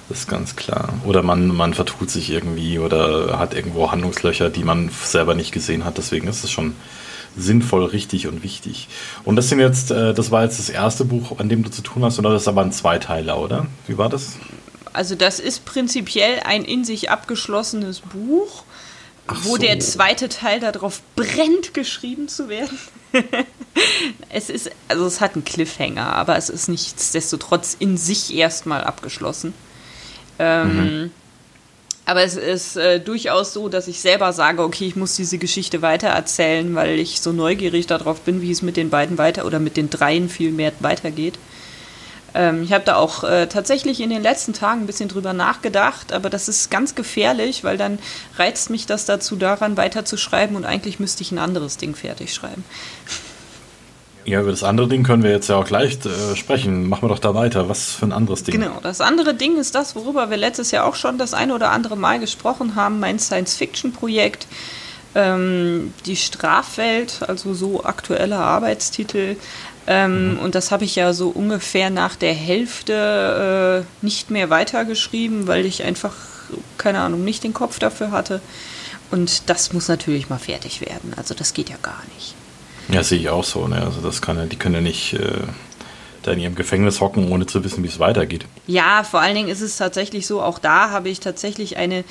das 0.09 0.21
ist 0.21 0.27
ganz 0.27 0.55
klar. 0.55 0.93
Oder 1.05 1.21
man, 1.21 1.47
man 1.47 1.75
vertut 1.75 2.09
sich 2.09 2.31
irgendwie 2.31 2.79
oder 2.79 3.37
hat 3.37 3.53
irgendwo 3.53 3.91
Handlungslöcher, 3.91 4.49
die 4.49 4.63
man 4.63 4.89
selber 4.89 5.35
nicht 5.35 5.51
gesehen 5.51 5.85
hat. 5.85 5.97
Deswegen 5.99 6.27
ist 6.27 6.43
es 6.43 6.51
schon 6.51 6.75
sinnvoll, 7.37 7.85
richtig 7.85 8.27
und 8.27 8.43
wichtig. 8.43 8.87
Und 9.23 9.35
das 9.35 9.49
sind 9.49 9.59
jetzt, 9.59 9.91
äh, 9.91 10.13
das 10.13 10.31
war 10.31 10.43
jetzt 10.43 10.57
das 10.57 10.69
erste 10.69 11.05
Buch, 11.05 11.39
an 11.39 11.47
dem 11.47 11.63
du 11.63 11.69
zu 11.69 11.83
tun 11.83 12.03
hast, 12.03 12.17
oder 12.17 12.31
das 12.31 12.43
ist 12.43 12.47
aber 12.47 12.61
ein 12.63 12.71
Zweiteiler, 12.71 13.39
oder? 13.39 13.67
Wie 13.87 13.99
war 13.99 14.09
das? 14.09 14.37
Also 14.93 15.13
das 15.13 15.39
ist 15.39 15.65
prinzipiell 15.65 16.39
ein 16.43 16.65
in 16.65 16.83
sich 16.83 17.11
abgeschlossenes 17.11 17.99
Buch, 17.99 18.63
Ach 19.27 19.37
wo 19.43 19.51
so. 19.51 19.57
der 19.57 19.79
zweite 19.79 20.27
Teil 20.27 20.59
darauf 20.59 21.01
brennt, 21.15 21.75
geschrieben 21.75 22.27
zu 22.27 22.49
werden. 22.49 22.77
es 24.29 24.49
ist, 24.49 24.71
also 24.87 25.05
es 25.05 25.21
hat 25.21 25.35
einen 25.35 25.45
Cliffhanger, 25.45 26.13
aber 26.13 26.35
es 26.35 26.49
ist 26.49 26.67
nichtsdestotrotz 26.67 27.75
in 27.77 27.95
sich 27.95 28.33
erstmal 28.33 28.83
abgeschlossen. 28.83 29.53
Ähm, 30.39 31.01
mhm. 31.03 31.11
Aber 32.05 32.23
es 32.23 32.35
ist 32.35 32.75
äh, 32.75 32.99
durchaus 32.99 33.53
so, 33.53 33.69
dass 33.69 33.87
ich 33.87 34.01
selber 34.01 34.33
sage, 34.33 34.63
okay, 34.63 34.87
ich 34.87 34.95
muss 34.95 35.15
diese 35.15 35.37
Geschichte 35.37 35.83
weitererzählen, 35.83 36.73
weil 36.73 36.97
ich 36.97 37.21
so 37.21 37.31
neugierig 37.31 37.85
darauf 37.85 38.21
bin, 38.21 38.41
wie 38.41 38.49
es 38.49 38.63
mit 38.63 38.77
den 38.77 38.89
beiden 38.89 39.19
weiter 39.19 39.45
oder 39.45 39.59
mit 39.59 39.77
den 39.77 39.91
dreien 39.91 40.27
vielmehr 40.27 40.71
weitergeht. 40.79 41.37
Ähm, 42.33 42.63
ich 42.63 42.73
habe 42.73 42.83
da 42.83 42.95
auch 42.95 43.23
äh, 43.23 43.47
tatsächlich 43.47 43.99
in 44.01 44.09
den 44.09 44.23
letzten 44.23 44.53
Tagen 44.53 44.81
ein 44.81 44.87
bisschen 44.87 45.09
drüber 45.09 45.33
nachgedacht, 45.33 46.11
aber 46.11 46.31
das 46.31 46.47
ist 46.47 46.71
ganz 46.71 46.95
gefährlich, 46.95 47.63
weil 47.63 47.77
dann 47.77 47.99
reizt 48.37 48.71
mich 48.71 48.85
das 48.85 49.05
dazu 49.05 49.35
daran, 49.35 49.77
weiterzuschreiben 49.77 50.55
und 50.55 50.65
eigentlich 50.65 50.99
müsste 50.99 51.21
ich 51.21 51.31
ein 51.31 51.37
anderes 51.37 51.77
Ding 51.77 51.95
fertig 51.95 52.33
schreiben. 52.33 52.63
Ja, 54.25 54.41
über 54.41 54.51
das 54.51 54.63
andere 54.63 54.87
Ding 54.87 55.03
können 55.03 55.23
wir 55.23 55.31
jetzt 55.31 55.49
ja 55.49 55.55
auch 55.55 55.65
gleich 55.65 55.97
äh, 56.05 56.35
sprechen. 56.35 56.87
Machen 56.87 57.03
wir 57.03 57.09
doch 57.09 57.19
da 57.19 57.33
weiter. 57.33 57.69
Was 57.69 57.93
für 57.93 58.05
ein 58.05 58.11
anderes 58.11 58.43
Ding? 58.43 58.59
Genau, 58.59 58.79
das 58.81 59.01
andere 59.01 59.33
Ding 59.33 59.57
ist 59.57 59.75
das, 59.75 59.95
worüber 59.95 60.29
wir 60.29 60.37
letztes 60.37 60.71
Jahr 60.71 60.85
auch 60.85 60.95
schon 60.95 61.17
das 61.17 61.33
ein 61.33 61.51
oder 61.51 61.71
andere 61.71 61.95
Mal 61.95 62.19
gesprochen 62.19 62.75
haben, 62.75 62.99
mein 62.99 63.19
Science-Fiction-Projekt. 63.19 64.47
Ähm, 65.15 65.93
die 66.05 66.15
Strafwelt, 66.15 67.21
also 67.27 67.53
so 67.55 67.83
aktueller 67.83 68.39
Arbeitstitel. 68.39 69.37
Ähm, 69.87 70.33
mhm. 70.33 70.39
Und 70.39 70.53
das 70.53 70.71
habe 70.71 70.83
ich 70.83 70.95
ja 70.95 71.13
so 71.13 71.29
ungefähr 71.29 71.89
nach 71.89 72.15
der 72.15 72.33
Hälfte 72.33 73.85
äh, 73.85 74.05
nicht 74.05 74.29
mehr 74.29 74.51
weitergeschrieben, 74.51 75.47
weil 75.47 75.65
ich 75.65 75.83
einfach, 75.83 76.13
keine 76.77 76.99
Ahnung, 76.99 77.25
nicht 77.25 77.43
den 77.43 77.55
Kopf 77.55 77.79
dafür 77.79 78.11
hatte. 78.11 78.41
Und 79.09 79.49
das 79.49 79.73
muss 79.73 79.87
natürlich 79.87 80.29
mal 80.29 80.37
fertig 80.37 80.81
werden. 80.81 81.13
Also 81.15 81.33
das 81.33 81.55
geht 81.55 81.69
ja 81.69 81.77
gar 81.81 82.03
nicht. 82.15 82.35
Ja, 82.91 83.03
sehe 83.03 83.19
ich 83.19 83.29
auch 83.29 83.43
so. 83.43 83.67
Ne? 83.67 83.81
Also 83.83 84.01
das 84.01 84.21
kann 84.21 84.49
die 84.49 84.55
können 84.55 84.75
ja 84.75 84.81
nicht 84.81 85.13
äh, 85.13 85.41
da 86.23 86.31
in 86.31 86.39
ihrem 86.39 86.55
Gefängnis 86.55 87.01
hocken, 87.01 87.31
ohne 87.31 87.45
zu 87.45 87.63
wissen, 87.63 87.83
wie 87.83 87.87
es 87.87 87.99
weitergeht. 87.99 88.45
Ja, 88.67 89.03
vor 89.03 89.21
allen 89.21 89.35
Dingen 89.35 89.49
ist 89.49 89.61
es 89.61 89.77
tatsächlich 89.77 90.27
so, 90.27 90.41
auch 90.41 90.59
da 90.59 90.89
habe 90.89 91.09
ich 91.09 91.19
tatsächlich 91.19 91.77
eine, 91.77 92.03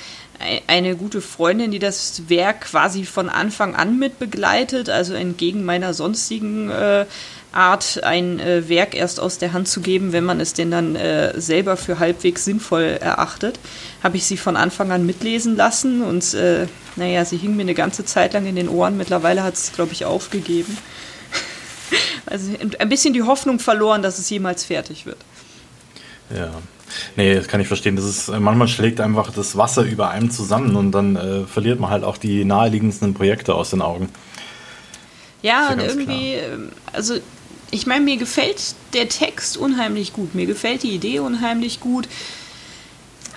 eine 0.67 0.95
gute 0.95 1.21
Freundin, 1.21 1.71
die 1.71 1.79
das 1.79 2.29
Werk 2.29 2.61
quasi 2.61 3.05
von 3.05 3.29
Anfang 3.29 3.75
an 3.75 3.99
mit 3.99 4.19
begleitet, 4.19 4.89
also 4.89 5.13
entgegen 5.13 5.63
meiner 5.63 5.93
sonstigen 5.93 6.69
äh, 6.69 7.05
Art, 7.51 8.03
ein 8.03 8.39
äh, 8.39 8.69
Werk 8.69 8.95
erst 8.95 9.19
aus 9.19 9.39
der 9.39 9.53
Hand 9.53 9.67
zu 9.67 9.81
geben, 9.81 10.11
wenn 10.11 10.23
man 10.23 10.39
es 10.39 10.53
denn 10.53 10.69
dann 10.69 10.95
äh, 10.95 11.39
selber 11.39 11.77
für 11.77 11.97
halbwegs 11.97 12.45
sinnvoll 12.45 12.97
erachtet, 13.01 13.59
habe 14.03 14.17
ich 14.17 14.25
sie 14.25 14.37
von 14.37 14.55
Anfang 14.55 14.91
an 14.91 15.05
mitlesen 15.05 15.55
lassen 15.55 16.03
und 16.03 16.33
äh, 16.35 16.67
naja, 16.95 17.25
sie 17.25 17.37
hing 17.37 17.55
mir 17.55 17.63
eine 17.63 17.73
ganze 17.73 18.05
Zeit 18.05 18.33
lang 18.33 18.45
in 18.45 18.55
den 18.55 18.69
Ohren. 18.69 18.97
Mittlerweile 18.97 19.41
hat 19.41 19.57
sie 19.57 19.69
es, 19.69 19.73
glaube 19.73 19.93
ich, 19.93 20.05
aufgegeben. 20.05 20.77
also 22.27 22.51
ein 22.77 22.89
bisschen 22.89 23.13
die 23.13 23.23
Hoffnung 23.23 23.59
verloren, 23.59 24.03
dass 24.03 24.19
es 24.19 24.29
jemals 24.29 24.63
fertig 24.65 25.05
wird. 25.05 25.17
Ja. 26.35 26.51
Nee, 27.15 27.35
das 27.35 27.47
kann 27.47 27.61
ich 27.61 27.67
verstehen. 27.67 27.95
Das 27.95 28.05
ist, 28.05 28.29
manchmal 28.29 28.67
schlägt 28.67 28.99
einfach 28.99 29.31
das 29.31 29.57
Wasser 29.57 29.83
über 29.83 30.09
einem 30.09 30.29
zusammen 30.29 30.75
und 30.75 30.91
dann 30.91 31.15
äh, 31.15 31.45
verliert 31.45 31.79
man 31.79 31.89
halt 31.89 32.03
auch 32.03 32.17
die 32.17 32.45
naheliegendsten 32.45 33.13
Projekte 33.13 33.55
aus 33.55 33.71
den 33.71 33.81
Augen. 33.81 34.09
Ja, 35.41 35.69
und 35.71 35.79
irgendwie, 35.79 36.35
klar. 36.35 36.53
Ähm, 36.53 36.69
also 36.91 37.15
ich 37.71 37.85
meine, 37.85 38.05
mir 38.05 38.17
gefällt 38.17 38.75
der 38.93 39.09
Text 39.09 39.57
unheimlich 39.57 40.13
gut, 40.13 40.35
mir 40.35 40.45
gefällt 40.45 40.83
die 40.83 40.91
Idee 40.91 41.19
unheimlich 41.19 41.79
gut, 41.79 42.07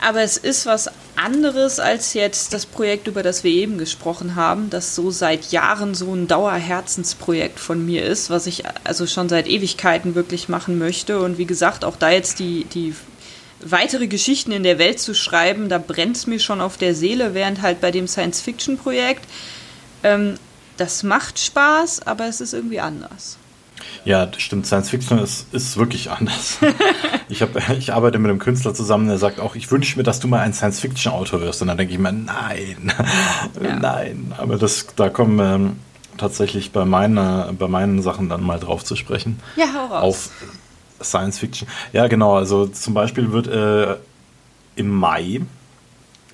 aber 0.01 0.23
es 0.23 0.37
ist 0.37 0.67
was 0.67 0.91
anderes 1.15 1.79
als 1.79 2.15
jetzt 2.15 2.53
das 2.53 2.67
Projekt, 2.67 3.07
über 3.07 3.23
das 3.23 3.45
wir 3.45 3.53
eben 3.53 3.79
gesprochen 3.79 4.35
haben, 4.35 4.69
das 4.71 4.97
so 4.97 5.11
seit 5.11 5.53
Jahren 5.53 5.95
so 5.95 6.12
ein 6.12 6.27
Dauerherzensprojekt 6.27 7.61
von 7.61 7.85
mir 7.85 8.05
ist, 8.05 8.29
was 8.29 8.47
ich 8.47 8.65
also 8.85 9.07
schon 9.07 9.29
seit 9.29 9.47
Ewigkeiten 9.47 10.15
wirklich 10.15 10.49
machen 10.49 10.79
möchte. 10.79 11.21
Und 11.21 11.39
wie 11.39 11.45
gesagt, 11.45 11.85
auch 11.85 11.97
da 11.97 12.11
jetzt 12.11 12.41
die, 12.41 12.65
die 12.65 12.95
weitere 13.61 14.09
Geschichten 14.09 14.51
in 14.51 14.65
der 14.65 14.79
Welt 14.79 14.99
zu 14.99 15.15
schreiben, 15.15 15.69
da 15.69 15.79
brennt 15.79 16.17
es 16.17 16.27
mir 16.27 16.41
schon 16.41 16.61
auf 16.61 16.77
der 16.79 16.95
Seele, 16.97 17.35
während 17.35 17.62
halt 17.62 17.81
bei 17.81 17.93
dem 17.93 18.09
Science-Fiction-Projekt, 18.09 19.25
ähm, 20.03 20.35
das 20.79 21.05
macht 21.05 21.39
Spaß, 21.39 22.07
aber 22.07 22.27
es 22.27 22.41
ist 22.41 22.55
irgendwie 22.55 22.81
anders. 22.81 23.39
Ja, 24.04 24.26
das 24.26 24.42
stimmt. 24.42 24.66
Science 24.66 24.90
Fiction 24.90 25.18
ist, 25.18 25.52
ist 25.52 25.76
wirklich 25.76 26.11
anders. 26.11 26.59
ich, 27.28 27.42
hab, 27.42 27.71
ich 27.71 27.92
arbeite 27.92 28.18
mit 28.18 28.30
einem 28.30 28.38
Künstler 28.38 28.75
zusammen, 28.75 29.09
der 29.09 29.18
sagt 29.18 29.38
auch, 29.40 29.54
ich 29.54 29.71
wünsche 29.71 29.97
mir, 29.97 30.02
dass 30.02 30.21
du 30.21 30.28
mal 30.28 30.40
ein 30.40 30.52
Science 30.52 30.80
Fiction 30.80 31.12
Autor 31.12 31.40
wirst. 31.40 31.62
Und 31.62 31.68
dann 31.68 31.76
denke 31.76 31.92
ich 31.92 31.99
mir, 31.99 32.12
nein, 32.12 32.92
ja. 33.62 33.76
nein. 33.76 34.32
Aber 34.38 34.56
das, 34.56 34.87
da 34.97 35.09
kommen 35.09 35.37
wir 35.37 35.54
ähm, 35.54 35.76
tatsächlich 36.16 36.73
bei, 36.73 36.85
meiner, 36.85 37.52
bei 37.56 37.68
meinen 37.68 38.02
Sachen 38.02 38.28
dann 38.28 38.42
mal 38.42 38.59
drauf 38.59 38.85
zu 38.85 38.97
sprechen. 38.97 39.40
Ja, 39.56 39.66
hau 39.75 39.94
raus. 39.94 40.02
Auf 40.02 40.30
Science 41.04 41.38
Fiction. 41.38 41.68
Ja, 41.92 42.09
genau. 42.09 42.37
Also 42.37 42.66
zum 42.66 42.94
Beispiel 42.94 43.32
wird 43.32 43.47
äh, 43.47 43.97
im 44.76 44.88
Mai 44.88 45.42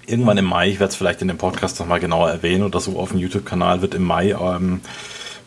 irgendwann 0.06 0.38
im 0.38 0.46
Mai, 0.46 0.70
ich 0.70 0.80
werde 0.80 0.90
es 0.90 0.96
vielleicht 0.96 1.20
in 1.22 1.28
dem 1.28 1.36
Podcast 1.36 1.78
nochmal 1.78 2.00
genauer 2.00 2.30
erwähnen 2.30 2.64
oder 2.64 2.80
so 2.80 2.98
auf 2.98 3.10
dem 3.10 3.18
YouTube-Kanal, 3.18 3.82
wird 3.82 3.94
im 3.94 4.04
Mai 4.04 4.30
ähm, 4.30 4.80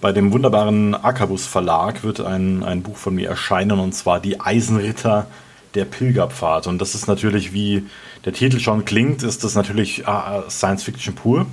bei 0.01 0.11
dem 0.11 0.33
wunderbaren 0.33 0.95
Akabus 0.95 1.45
Verlag 1.45 2.03
wird 2.03 2.19
ein, 2.21 2.63
ein 2.63 2.81
Buch 2.81 2.97
von 2.97 3.15
mir 3.15 3.29
erscheinen 3.29 3.79
und 3.79 3.93
zwar 3.93 4.19
Die 4.19 4.41
Eisenritter 4.41 5.27
der 5.75 5.85
Pilgerpfad. 5.85 6.67
Und 6.67 6.79
das 6.79 6.95
ist 6.95 7.07
natürlich, 7.07 7.53
wie 7.53 7.85
der 8.25 8.33
Titel 8.33 8.59
schon 8.59 8.83
klingt, 8.83 9.23
ist 9.23 9.43
das 9.43 9.55
natürlich 9.55 10.05
äh, 10.05 10.49
Science 10.49 10.83
Fiction 10.83 11.15
pur. 11.15 11.45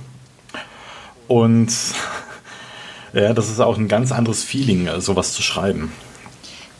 Und 1.27 1.71
Ja, 3.13 3.33
das 3.33 3.49
ist 3.49 3.59
auch 3.59 3.77
ein 3.77 3.87
ganz 3.87 4.11
anderes 4.11 4.43
Feeling, 4.43 4.87
äh, 4.87 5.01
sowas 5.01 5.33
zu 5.33 5.41
schreiben. 5.41 5.91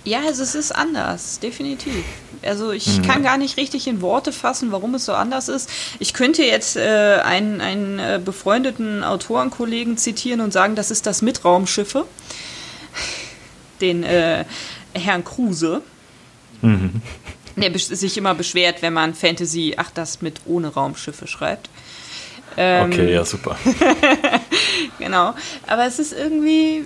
Ja, 0.05 0.21
also 0.25 0.43
es 0.43 0.55
ist 0.55 0.71
anders, 0.71 1.39
definitiv. 1.39 2.05
Also 2.41 2.71
ich 2.71 2.99
mhm. 2.99 3.01
kann 3.03 3.23
gar 3.23 3.37
nicht 3.37 3.57
richtig 3.57 3.87
in 3.87 4.01
Worte 4.01 4.31
fassen, 4.31 4.71
warum 4.71 4.95
es 4.95 5.05
so 5.05 5.13
anders 5.13 5.49
ist. 5.49 5.69
Ich 5.99 6.13
könnte 6.13 6.43
jetzt 6.43 6.77
äh, 6.77 7.19
einen, 7.23 7.59
einen 7.59 7.99
äh, 7.99 8.19
befreundeten 8.23 9.03
Autorenkollegen 9.03 9.97
zitieren 9.97 10.39
und 10.39 10.53
sagen, 10.53 10.75
das 10.75 10.89
ist 10.89 11.05
das 11.05 11.21
mit 11.21 11.43
Raumschiffe. 11.43 12.05
Den 13.81 14.03
äh, 14.03 14.45
Herrn 14.93 15.23
Kruse. 15.23 15.81
Mhm. 16.61 17.01
Der 17.57 17.77
sich 17.77 18.17
immer 18.17 18.35
beschwert, 18.35 18.81
wenn 18.81 18.93
man 18.93 19.13
Fantasy, 19.13 19.73
ach, 19.75 19.91
das 19.91 20.21
mit 20.21 20.41
ohne 20.45 20.69
Raumschiffe 20.69 21.27
schreibt. 21.27 21.69
Ähm, 22.57 22.91
okay, 22.91 23.13
ja, 23.13 23.25
super. 23.25 23.57
genau. 24.99 25.33
Aber 25.67 25.85
es 25.85 25.99
ist 25.99 26.13
irgendwie, 26.13 26.85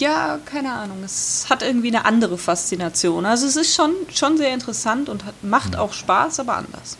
ja, 0.00 0.38
keine 0.44 0.72
Ahnung, 0.72 0.98
es 1.04 1.46
hat 1.50 1.62
irgendwie 1.62 1.88
eine 1.88 2.04
andere 2.04 2.38
Faszination. 2.38 3.26
Also 3.26 3.46
es 3.46 3.56
ist 3.56 3.74
schon, 3.74 3.92
schon 4.12 4.36
sehr 4.36 4.52
interessant 4.54 5.08
und 5.08 5.24
hat, 5.24 5.34
macht 5.42 5.76
auch 5.76 5.92
Spaß, 5.92 6.40
aber 6.40 6.56
anders. 6.56 6.98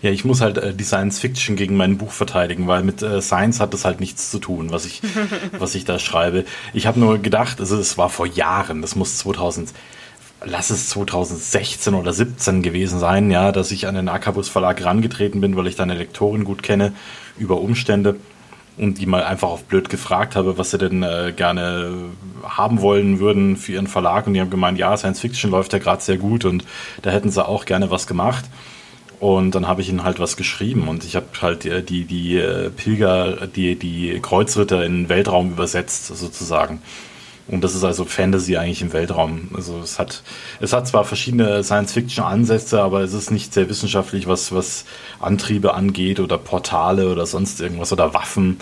Ja, 0.00 0.10
ich 0.10 0.24
muss 0.24 0.40
halt 0.40 0.58
äh, 0.58 0.74
die 0.74 0.84
Science 0.84 1.18
Fiction 1.18 1.56
gegen 1.56 1.76
mein 1.76 1.98
Buch 1.98 2.12
verteidigen, 2.12 2.66
weil 2.68 2.84
mit 2.84 3.02
äh, 3.02 3.20
Science 3.20 3.60
hat 3.60 3.74
das 3.74 3.84
halt 3.84 4.00
nichts 4.00 4.30
zu 4.30 4.38
tun, 4.38 4.70
was 4.70 4.84
ich, 4.84 5.02
was 5.58 5.74
ich 5.74 5.84
da 5.84 5.98
schreibe. 5.98 6.44
Ich 6.72 6.86
habe 6.86 7.00
nur 7.00 7.18
gedacht, 7.18 7.60
also 7.60 7.76
es 7.78 7.98
war 7.98 8.08
vor 8.08 8.26
Jahren, 8.26 8.80
das 8.80 8.94
muss 8.94 9.18
2000, 9.18 9.72
lass 10.44 10.70
es 10.70 10.88
2016 10.90 11.94
oder 11.94 12.12
17 12.12 12.62
gewesen 12.62 13.00
sein, 13.00 13.30
ja, 13.30 13.50
dass 13.50 13.72
ich 13.72 13.88
an 13.88 13.96
den 13.96 14.08
Akabus 14.08 14.48
Verlag 14.48 14.84
rangetreten 14.84 15.40
bin, 15.40 15.56
weil 15.56 15.66
ich 15.66 15.76
da 15.76 15.82
eine 15.82 15.94
Lektorin 15.94 16.44
gut 16.44 16.62
kenne 16.62 16.92
über 17.36 17.60
Umstände 17.60 18.16
und 18.78 18.98
die 18.98 19.06
mal 19.06 19.24
einfach 19.24 19.48
auf 19.48 19.64
blöd 19.64 19.88
gefragt 19.88 20.36
habe, 20.36 20.56
was 20.56 20.70
sie 20.70 20.78
denn 20.78 21.02
äh, 21.02 21.32
gerne 21.36 21.92
haben 22.44 22.80
wollen 22.80 23.18
würden 23.18 23.56
für 23.56 23.72
ihren 23.72 23.86
Verlag. 23.86 24.26
Und 24.26 24.34
die 24.34 24.40
haben 24.40 24.50
gemeint, 24.50 24.78
ja, 24.78 24.96
Science 24.96 25.20
Fiction 25.20 25.50
läuft 25.50 25.72
ja 25.72 25.78
gerade 25.78 26.02
sehr 26.02 26.16
gut 26.16 26.44
und 26.44 26.64
da 27.02 27.10
hätten 27.10 27.30
sie 27.30 27.46
auch 27.46 27.64
gerne 27.64 27.90
was 27.90 28.06
gemacht. 28.06 28.44
Und 29.20 29.56
dann 29.56 29.66
habe 29.66 29.80
ich 29.80 29.88
ihnen 29.88 30.04
halt 30.04 30.20
was 30.20 30.36
geschrieben 30.36 30.86
und 30.86 31.04
ich 31.04 31.16
habe 31.16 31.26
halt 31.42 31.64
die, 31.64 31.82
die, 31.82 32.04
die 32.04 32.36
äh, 32.36 32.70
Pilger, 32.70 33.48
die, 33.48 33.76
die 33.76 34.20
Kreuzritter 34.22 34.84
in 34.84 35.02
den 35.02 35.08
Weltraum 35.08 35.50
übersetzt, 35.50 36.06
sozusagen. 36.06 36.80
Und 37.48 37.64
das 37.64 37.74
ist 37.74 37.82
also 37.82 38.04
Fantasy 38.04 38.56
eigentlich 38.56 38.82
im 38.82 38.92
Weltraum. 38.92 39.48
Also 39.54 39.80
es 39.80 39.98
hat, 39.98 40.22
es 40.60 40.72
hat 40.72 40.86
zwar 40.86 41.04
verschiedene 41.04 41.64
Science-Fiction-Ansätze, 41.64 42.80
aber 42.80 43.00
es 43.00 43.14
ist 43.14 43.30
nicht 43.30 43.54
sehr 43.54 43.68
wissenschaftlich, 43.68 44.28
was, 44.28 44.52
was 44.52 44.84
Antriebe 45.18 45.74
angeht 45.74 46.20
oder 46.20 46.36
Portale 46.36 47.10
oder 47.10 47.26
sonst 47.26 47.60
irgendwas 47.60 47.92
oder 47.92 48.12
Waffen. 48.12 48.58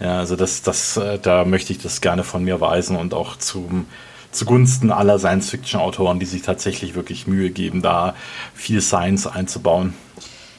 Ja, 0.00 0.18
also 0.18 0.36
das, 0.36 0.62
das, 0.62 0.96
äh, 0.96 1.18
da 1.18 1.44
möchte 1.44 1.72
ich 1.72 1.78
das 1.78 2.00
gerne 2.00 2.24
von 2.24 2.42
mir 2.42 2.60
weisen 2.62 2.96
und 2.96 3.12
auch 3.12 3.36
zum, 3.36 3.86
zugunsten 4.32 4.92
aller 4.92 5.18
Science-Fiction-Autoren, 5.18 6.18
die 6.18 6.26
sich 6.26 6.42
tatsächlich 6.42 6.94
wirklich 6.94 7.26
Mühe 7.26 7.50
geben, 7.50 7.82
da 7.82 8.14
viel 8.54 8.80
Science 8.80 9.26
einzubauen. 9.26 9.94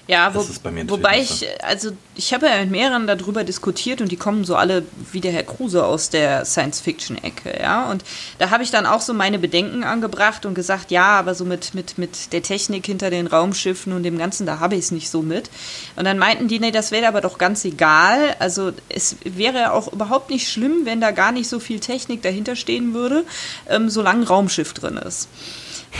Ja, 0.07 0.33
wo, 0.33 0.45
wobei 0.87 1.21
ich, 1.21 1.47
also 1.63 1.91
ich 2.15 2.33
habe 2.33 2.47
ja 2.47 2.59
mit 2.61 2.71
mehreren 2.71 3.05
darüber 3.05 3.43
diskutiert 3.43 4.01
und 4.01 4.11
die 4.11 4.17
kommen 4.17 4.43
so 4.43 4.55
alle 4.55 4.83
wie 5.11 5.21
der 5.21 5.31
Herr 5.31 5.43
Kruse 5.43 5.85
aus 5.85 6.09
der 6.09 6.43
Science-Fiction-Ecke, 6.43 7.59
ja. 7.61 7.89
Und 7.89 8.03
da 8.39 8.49
habe 8.49 8.63
ich 8.63 8.71
dann 8.71 8.85
auch 8.85 9.01
so 9.01 9.13
meine 9.13 9.37
Bedenken 9.37 9.83
angebracht 9.83 10.45
und 10.45 10.55
gesagt, 10.55 10.91
ja, 10.91 11.19
aber 11.19 11.35
so 11.35 11.45
mit, 11.45 11.75
mit, 11.75 11.97
mit 11.97 12.33
der 12.33 12.41
Technik 12.41 12.85
hinter 12.87 13.09
den 13.09 13.27
Raumschiffen 13.27 13.93
und 13.93 14.03
dem 14.03 14.17
Ganzen, 14.17 14.45
da 14.45 14.59
habe 14.59 14.75
ich 14.75 14.81
es 14.81 14.91
nicht 14.91 15.09
so 15.09 15.21
mit. 15.21 15.49
Und 15.95 16.05
dann 16.05 16.17
meinten 16.17 16.47
die, 16.47 16.59
nee, 16.59 16.71
das 16.71 16.91
wäre 16.91 17.07
aber 17.07 17.21
doch 17.21 17.37
ganz 17.37 17.63
egal. 17.63 18.35
Also 18.39 18.71
es 18.89 19.17
wäre 19.23 19.71
auch 19.71 19.93
überhaupt 19.93 20.31
nicht 20.31 20.49
schlimm, 20.49 20.81
wenn 20.85 20.99
da 20.99 21.11
gar 21.11 21.31
nicht 21.31 21.47
so 21.47 21.59
viel 21.59 21.79
Technik 21.79 22.23
dahinter 22.23 22.55
stehen 22.55 22.93
würde, 22.93 23.23
ähm, 23.69 23.89
solange 23.89 24.21
ein 24.21 24.27
Raumschiff 24.27 24.73
drin 24.73 24.97
ist. 24.97 25.29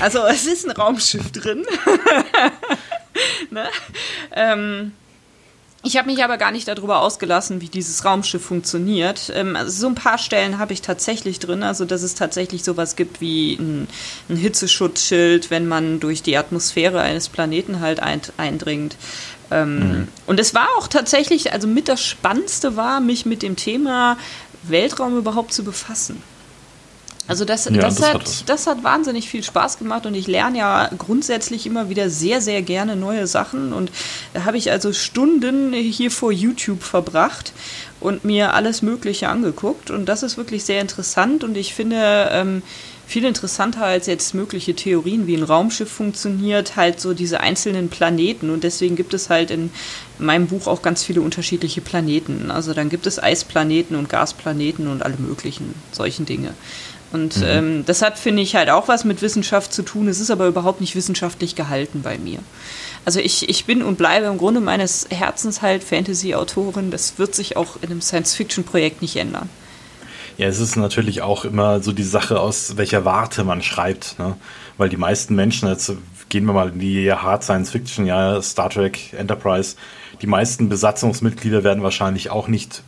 Also 0.02 0.26
es 0.26 0.46
ist 0.46 0.66
ein 0.66 0.72
Raumschiff 0.72 1.32
drin. 1.32 1.66
ne? 3.50 3.68
ähm, 4.36 4.94
ich 5.84 5.98
habe 5.98 6.12
mich 6.12 6.24
aber 6.24 6.38
gar 6.38 6.52
nicht 6.52 6.68
darüber 6.68 7.02
ausgelassen, 7.02 7.60
wie 7.60 7.68
dieses 7.68 8.06
Raumschiff 8.06 8.44
funktioniert. 8.44 9.32
Ähm, 9.34 9.56
also 9.56 9.72
so 9.72 9.88
ein 9.88 9.96
paar 9.96 10.18
Stellen 10.18 10.60
habe 10.60 10.74
ich 10.74 10.82
tatsächlich 10.82 11.40
drin, 11.40 11.64
also 11.64 11.86
dass 11.86 12.04
es 12.04 12.14
tatsächlich 12.14 12.64
sowas 12.64 12.96
gibt 12.96 13.20
wie 13.20 13.56
ein, 13.56 13.88
ein 14.30 14.36
Hitzeschutzschild, 14.36 15.50
wenn 15.50 15.68
man 15.68 16.00
durch 16.00 16.22
die 16.22 16.38
Atmosphäre 16.38 17.02
eines 17.02 17.30
Planeten 17.30 17.80
halt 17.80 18.00
eindringt. 18.02 18.96
Ähm, 19.50 19.80
mhm. 19.80 20.08
Und 20.28 20.40
es 20.40 20.54
war 20.54 20.68
auch 20.78 20.88
tatsächlich, 20.88 21.52
also 21.52 21.68
mit 21.68 21.88
das 21.88 22.04
Spannendste 22.04 22.76
war, 22.76 23.00
mich 23.00 23.26
mit 23.26 23.42
dem 23.42 23.56
Thema 23.56 24.18
Weltraum 24.64 25.18
überhaupt 25.18 25.52
zu 25.52 25.64
befassen. 25.64 26.22
Also 27.32 27.46
das, 27.46 27.64
ja, 27.64 27.72
das, 27.72 27.96
das, 27.96 28.08
hat, 28.10 28.14
hat 28.16 28.50
das 28.50 28.68
hat 28.68 28.84
wahnsinnig 28.84 29.30
viel 29.30 29.42
Spaß 29.42 29.80
gemacht 29.80 30.06
und 30.06 30.16
ich 30.16 30.28
lerne 30.28 30.58
ja 30.58 30.90
grundsätzlich 30.98 31.66
immer 31.66 31.90
wieder 31.90 32.10
sehr, 32.10 32.42
sehr 32.42 32.62
gerne 32.62 32.98
neue 32.98 33.26
Sachen 33.26 33.72
und 33.72 33.90
da 34.34 34.44
habe 34.44 34.58
ich 34.58 34.70
also 34.70 34.92
Stunden 34.92 35.72
hier 35.72 36.12
vor 36.12 36.34
YouTube 36.34 36.84
verbracht 36.84 37.54
und 38.02 38.26
mir 38.26 38.54
alles 38.54 38.82
Mögliche 38.82 39.30
angeguckt 39.30 39.92
und 39.92 40.08
das 40.08 40.24
ist 40.24 40.36
wirklich 40.36 40.66
sehr 40.66 40.82
interessant 40.82 41.46
und 41.46 41.56
ich 41.56 41.74
finde 41.74 42.28
ähm, 42.34 42.64
viel 43.08 43.24
interessanter 43.26 43.84
als 43.84 44.08
jetzt 44.08 44.34
mögliche 44.34 44.74
Theorien, 44.74 45.28
wie 45.28 45.36
ein 45.36 45.44
Raumschiff 45.44 45.90
funktioniert, 45.90 46.76
halt 46.76 47.00
so 47.00 47.14
diese 47.14 47.42
einzelnen 47.42 47.90
Planeten 47.90 48.50
und 48.50 48.64
deswegen 48.64 48.96
gibt 48.96 49.14
es 49.14 49.30
halt 49.30 49.52
in 49.52 49.70
meinem 50.18 50.48
Buch 50.48 50.68
auch 50.68 50.82
ganz 50.82 51.04
viele 51.04 51.22
unterschiedliche 51.22 51.82
Planeten. 51.82 52.52
Also 52.52 52.74
dann 52.74 52.90
gibt 52.90 53.08
es 53.08 53.22
Eisplaneten 53.22 53.96
und 53.98 54.10
Gasplaneten 54.10 54.88
und 54.88 55.04
alle 55.04 55.18
möglichen 55.18 55.74
solchen 55.92 56.26
Dinge. 56.26 56.54
Und 57.12 57.38
mhm. 57.38 57.44
ähm, 57.46 57.86
das 57.86 58.02
hat, 58.02 58.18
finde 58.18 58.42
ich, 58.42 58.56
halt 58.56 58.70
auch 58.70 58.88
was 58.88 59.04
mit 59.04 59.22
Wissenschaft 59.22 59.74
zu 59.74 59.84
tun. 59.84 60.08
Es 60.08 60.20
ist 60.20 60.32
aber 60.32 60.48
überhaupt 60.48 60.82
nicht 60.82 60.96
wissenschaftlich 60.96 61.56
gehalten 61.56 62.02
bei 62.02 62.18
mir. 62.18 62.40
Also 63.04 63.20
ich, 63.20 63.50
ich 63.50 63.66
bin 63.66 63.82
und 63.82 63.98
bleibe 63.98 64.28
im 64.28 64.38
Grunde 64.38 64.62
meines 64.62 65.08
Herzens 65.10 65.62
halt 65.62 65.84
Fantasy-Autorin. 65.84 66.92
Das 66.92 67.18
wird 67.18 67.36
sich 67.36 67.58
auch 67.58 67.78
in 67.82 67.92
einem 67.92 68.02
Science-Fiction-Projekt 68.02 69.02
nicht 69.02 69.16
ändern. 69.16 69.50
Ja, 70.38 70.48
es 70.48 70.60
ist 70.60 70.76
natürlich 70.76 71.22
auch 71.22 71.46
immer 71.46 71.82
so 71.82 71.92
die 71.92 72.04
Sache, 72.04 72.40
aus 72.40 72.78
welcher 72.78 73.04
Warte 73.06 73.44
man 73.44 73.62
schreibt. 73.62 74.18
Ne? 74.18 74.36
Weil 74.78 74.90
die 74.90 74.98
meisten 74.98 75.36
Menschen, 75.36 75.68
jetzt 75.68 75.92
gehen 76.30 76.46
wir 76.46 76.54
mal 76.54 76.70
in 76.70 76.80
die 76.80 77.12
Hard 77.12 77.44
Science 77.44 77.72
Fiction, 77.72 78.06
ja, 78.06 78.42
Star 78.42 78.70
Trek, 78.70 79.14
Enterprise, 79.14 79.76
die 80.22 80.28
meisten 80.28 80.70
Besatzungsmitglieder 80.70 81.64
werden 81.64 81.84
wahrscheinlich 81.84 82.30
auch 82.30 82.48
nicht 82.48 82.84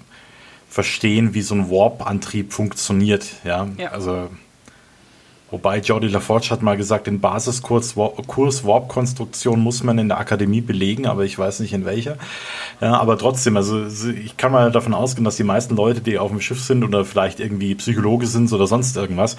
verstehen, 0.74 1.36
wie 1.36 1.44
so 1.44 1.54
ein 1.54 1.70
Warp-Antrieb 1.70 2.52
funktioniert. 2.52 3.28
Ja? 3.44 3.68
ja. 3.78 3.92
Also, 3.92 4.30
wobei 5.52 5.78
Jody 5.78 6.08
LaForge 6.08 6.48
hat 6.50 6.64
mal 6.64 6.78
gesagt, 6.78 7.06
den 7.06 7.20
Basiskurs 7.20 7.94
Kurs 8.26 8.66
Warp-Konstruktion 8.66 9.60
muss 9.60 9.84
man 9.84 10.00
in 10.00 10.08
der 10.08 10.18
Akademie 10.18 10.62
belegen, 10.62 11.06
aber 11.06 11.26
ich 11.26 11.38
weiß 11.38 11.60
nicht 11.60 11.74
in 11.74 11.86
welcher. 11.86 12.18
Ja, 12.82 13.00
aber 13.00 13.20
trotzdem, 13.20 13.56
also 13.56 13.86
ich 14.10 14.36
kann 14.38 14.52
mal 14.52 14.72
davon 14.72 14.96
ausgehen, 14.96 15.26
dass 15.26 15.36
die 15.36 15.44
meisten 15.44 15.76
Leute, 15.76 16.02
die 16.02 16.18
auf 16.18 16.32
dem 16.32 16.42
Schiff 16.42 16.64
sind 16.64 16.84
oder 16.84 17.06
vielleicht 17.06 17.40
irgendwie 17.40 17.76
Psychologe 17.76 18.26
sind 18.26 18.52
oder 18.52 18.66
sonst 18.66 18.98
irgendwas, 18.98 19.38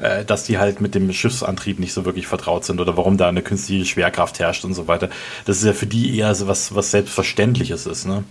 äh, 0.00 0.24
dass 0.24 0.44
die 0.44 0.56
halt 0.56 0.80
mit 0.80 0.94
dem 0.94 1.12
Schiffsantrieb 1.12 1.80
nicht 1.80 1.92
so 1.92 2.06
wirklich 2.06 2.26
vertraut 2.26 2.64
sind 2.64 2.80
oder 2.80 2.96
warum 2.96 3.18
da 3.18 3.28
eine 3.28 3.42
künstliche 3.42 3.84
Schwerkraft 3.84 4.38
herrscht 4.38 4.64
und 4.64 4.72
so 4.72 4.88
weiter. 4.88 5.10
Das 5.44 5.58
ist 5.58 5.64
ja 5.64 5.74
für 5.74 5.86
die 5.86 6.16
eher 6.16 6.34
so 6.34 6.48
was, 6.48 6.74
was 6.74 6.90
Selbstverständliches 6.92 7.84
ist. 7.84 8.06
Ne? 8.06 8.24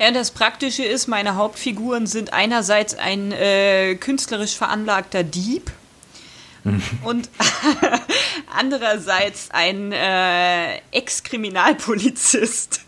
Ja, 0.00 0.10
das 0.12 0.30
Praktische 0.30 0.82
ist, 0.82 1.08
meine 1.08 1.36
Hauptfiguren 1.36 2.06
sind 2.06 2.32
einerseits 2.32 2.94
ein 2.94 3.32
äh, 3.32 3.96
künstlerisch 3.96 4.56
veranlagter 4.56 5.22
Dieb 5.24 5.70
mhm. 6.64 6.82
und 7.04 7.28
andererseits 8.56 9.50
ein 9.50 9.92
äh, 9.92 10.76
Ex-Kriminalpolizist. 10.90 12.80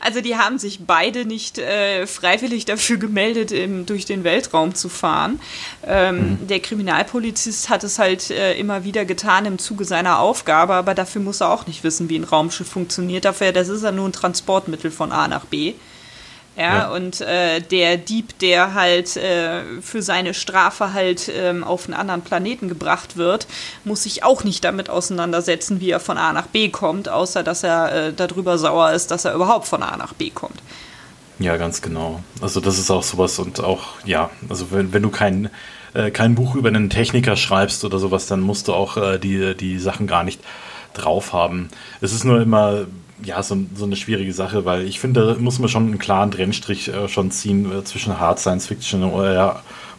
Also 0.00 0.20
die 0.20 0.36
haben 0.36 0.58
sich 0.58 0.80
beide 0.86 1.24
nicht 1.24 1.58
äh, 1.58 2.06
freiwillig 2.06 2.64
dafür 2.64 2.96
gemeldet, 2.96 3.50
im, 3.50 3.86
durch 3.86 4.04
den 4.04 4.22
Weltraum 4.22 4.74
zu 4.74 4.88
fahren. 4.88 5.40
Ähm, 5.84 6.38
mhm. 6.40 6.46
Der 6.46 6.60
Kriminalpolizist 6.60 7.68
hat 7.68 7.82
es 7.82 7.98
halt 7.98 8.30
äh, 8.30 8.54
immer 8.54 8.84
wieder 8.84 9.04
getan 9.04 9.46
im 9.46 9.58
Zuge 9.58 9.84
seiner 9.84 10.20
Aufgabe, 10.20 10.74
aber 10.74 10.94
dafür 10.94 11.22
muss 11.22 11.40
er 11.40 11.50
auch 11.50 11.66
nicht 11.66 11.82
wissen, 11.82 12.08
wie 12.08 12.18
ein 12.18 12.24
Raumschiff 12.24 12.68
funktioniert. 12.68 13.24
Dafür, 13.24 13.52
das 13.52 13.68
ist 13.68 13.82
ja 13.82 13.90
nur 13.90 14.08
ein 14.08 14.12
Transportmittel 14.12 14.90
von 14.90 15.10
A 15.10 15.26
nach 15.26 15.44
B. 15.46 15.74
Ja, 16.56 16.78
ja. 16.78 16.90
und 16.90 17.20
äh, 17.20 17.60
der 17.60 17.98
Dieb, 17.98 18.38
der 18.38 18.72
halt 18.72 19.16
äh, 19.16 19.62
für 19.82 20.00
seine 20.00 20.32
Strafe 20.32 20.94
halt 20.94 21.30
ähm, 21.34 21.62
auf 21.62 21.84
einen 21.84 21.94
anderen 21.94 22.22
Planeten 22.22 22.68
gebracht 22.68 23.18
wird, 23.18 23.46
muss 23.84 24.04
sich 24.04 24.24
auch 24.24 24.42
nicht 24.42 24.64
damit 24.64 24.88
auseinandersetzen, 24.88 25.80
wie 25.80 25.90
er 25.90 26.00
von 26.00 26.16
A 26.16 26.32
nach 26.32 26.46
B 26.46 26.70
kommt, 26.70 27.10
außer 27.10 27.42
dass 27.42 27.62
er 27.62 27.92
äh, 27.92 28.12
darüber 28.14 28.56
sauer 28.56 28.92
ist, 28.92 29.10
dass 29.10 29.26
er 29.26 29.34
überhaupt 29.34 29.66
von 29.66 29.82
A 29.82 29.98
nach 29.98 30.14
B 30.14 30.30
kommt. 30.30 30.62
Ja, 31.38 31.58
ganz 31.58 31.82
genau. 31.82 32.22
Also 32.40 32.60
das 32.60 32.78
ist 32.78 32.90
auch 32.90 33.02
sowas 33.02 33.38
und 33.38 33.60
auch, 33.60 33.88
ja, 34.06 34.30
also 34.48 34.70
wenn, 34.70 34.94
wenn 34.94 35.02
du 35.02 35.10
kein, 35.10 35.50
äh, 35.92 36.10
kein 36.10 36.34
Buch 36.34 36.54
über 36.54 36.68
einen 36.68 36.88
Techniker 36.88 37.36
schreibst 37.36 37.84
oder 37.84 37.98
sowas, 37.98 38.26
dann 38.26 38.40
musst 38.40 38.68
du 38.68 38.72
auch 38.72 38.96
äh, 38.96 39.18
die, 39.18 39.54
die 39.54 39.78
Sachen 39.78 40.06
gar 40.06 40.24
nicht 40.24 40.40
drauf 40.94 41.34
haben. 41.34 41.68
Es 42.00 42.14
ist 42.14 42.24
nur 42.24 42.40
immer 42.40 42.86
ja, 43.22 43.42
so, 43.42 43.56
so, 43.74 43.84
eine 43.84 43.96
schwierige 43.96 44.32
Sache, 44.32 44.64
weil 44.64 44.86
ich 44.86 45.00
finde, 45.00 45.34
da 45.34 45.40
muss 45.40 45.58
man 45.58 45.68
schon 45.68 45.86
einen 45.86 45.98
klaren 45.98 46.30
Trennstrich 46.30 46.88
äh, 46.88 47.08
schon 47.08 47.30
ziehen 47.30 47.70
äh, 47.70 47.84
zwischen 47.84 48.20
Hard 48.20 48.38
Science 48.38 48.66
Fiction 48.66 49.02
äh, 49.02 49.50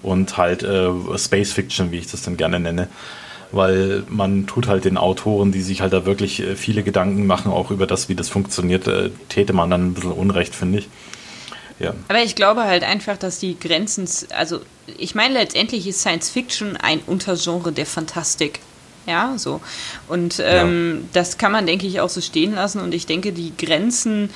und 0.04 0.38
halt 0.38 0.64
äh, 0.64 0.90
Space 1.18 1.52
Fiction, 1.52 1.92
wie 1.92 1.98
ich 1.98 2.08
das 2.08 2.22
dann 2.22 2.38
gerne 2.38 2.60
nenne. 2.60 2.88
Weil 3.52 4.04
man 4.10 4.46
tut 4.46 4.68
halt 4.68 4.86
den 4.86 4.98
Autoren, 4.98 5.52
die 5.52 5.62
sich 5.62 5.82
halt 5.82 5.94
da 5.94 6.06
wirklich 6.06 6.42
äh, 6.42 6.56
viele 6.56 6.84
Gedanken 6.84 7.26
machen, 7.26 7.52
auch 7.52 7.72
über 7.72 7.88
das, 7.88 8.10
wie 8.10 8.16
das 8.16 8.30
funktioniert, 8.30 8.90
täte 9.30 9.54
man 9.54 9.70
dann 9.70 9.88
ein 9.88 9.94
bisschen 9.94 10.12
Unrecht, 10.12 10.54
finde 10.54 10.80
ich. 10.80 10.90
Ja. 11.80 11.94
Aber 12.08 12.24
ich 12.24 12.36
glaube 12.36 12.64
halt 12.64 12.84
einfach, 12.84 13.18
dass 13.18 13.40
die 13.40 13.58
Grenzen, 13.60 14.08
also 14.36 14.62
ich 14.98 15.16
meine, 15.16 15.36
letztendlich 15.36 15.88
ist 15.88 16.00
Science 16.00 16.30
Fiction 16.30 16.76
ein 16.78 17.00
Untergenre 17.06 17.72
der 17.72 17.86
Fantastik. 17.86 18.60
Ja, 19.08 19.38
so. 19.38 19.62
Und 20.10 20.42
ähm, 20.46 21.00
ja. 21.00 21.08
das 21.14 21.38
kann 21.38 21.54
man, 21.54 21.66
denke 21.66 21.88
ich, 21.88 22.02
auch 22.02 22.10
so 22.10 22.20
stehen 22.20 22.54
lassen. 22.54 22.82
Und 22.82 22.94
ich 22.94 23.06
denke, 23.06 23.32
die 23.32 23.56
Grenzen 23.58 24.30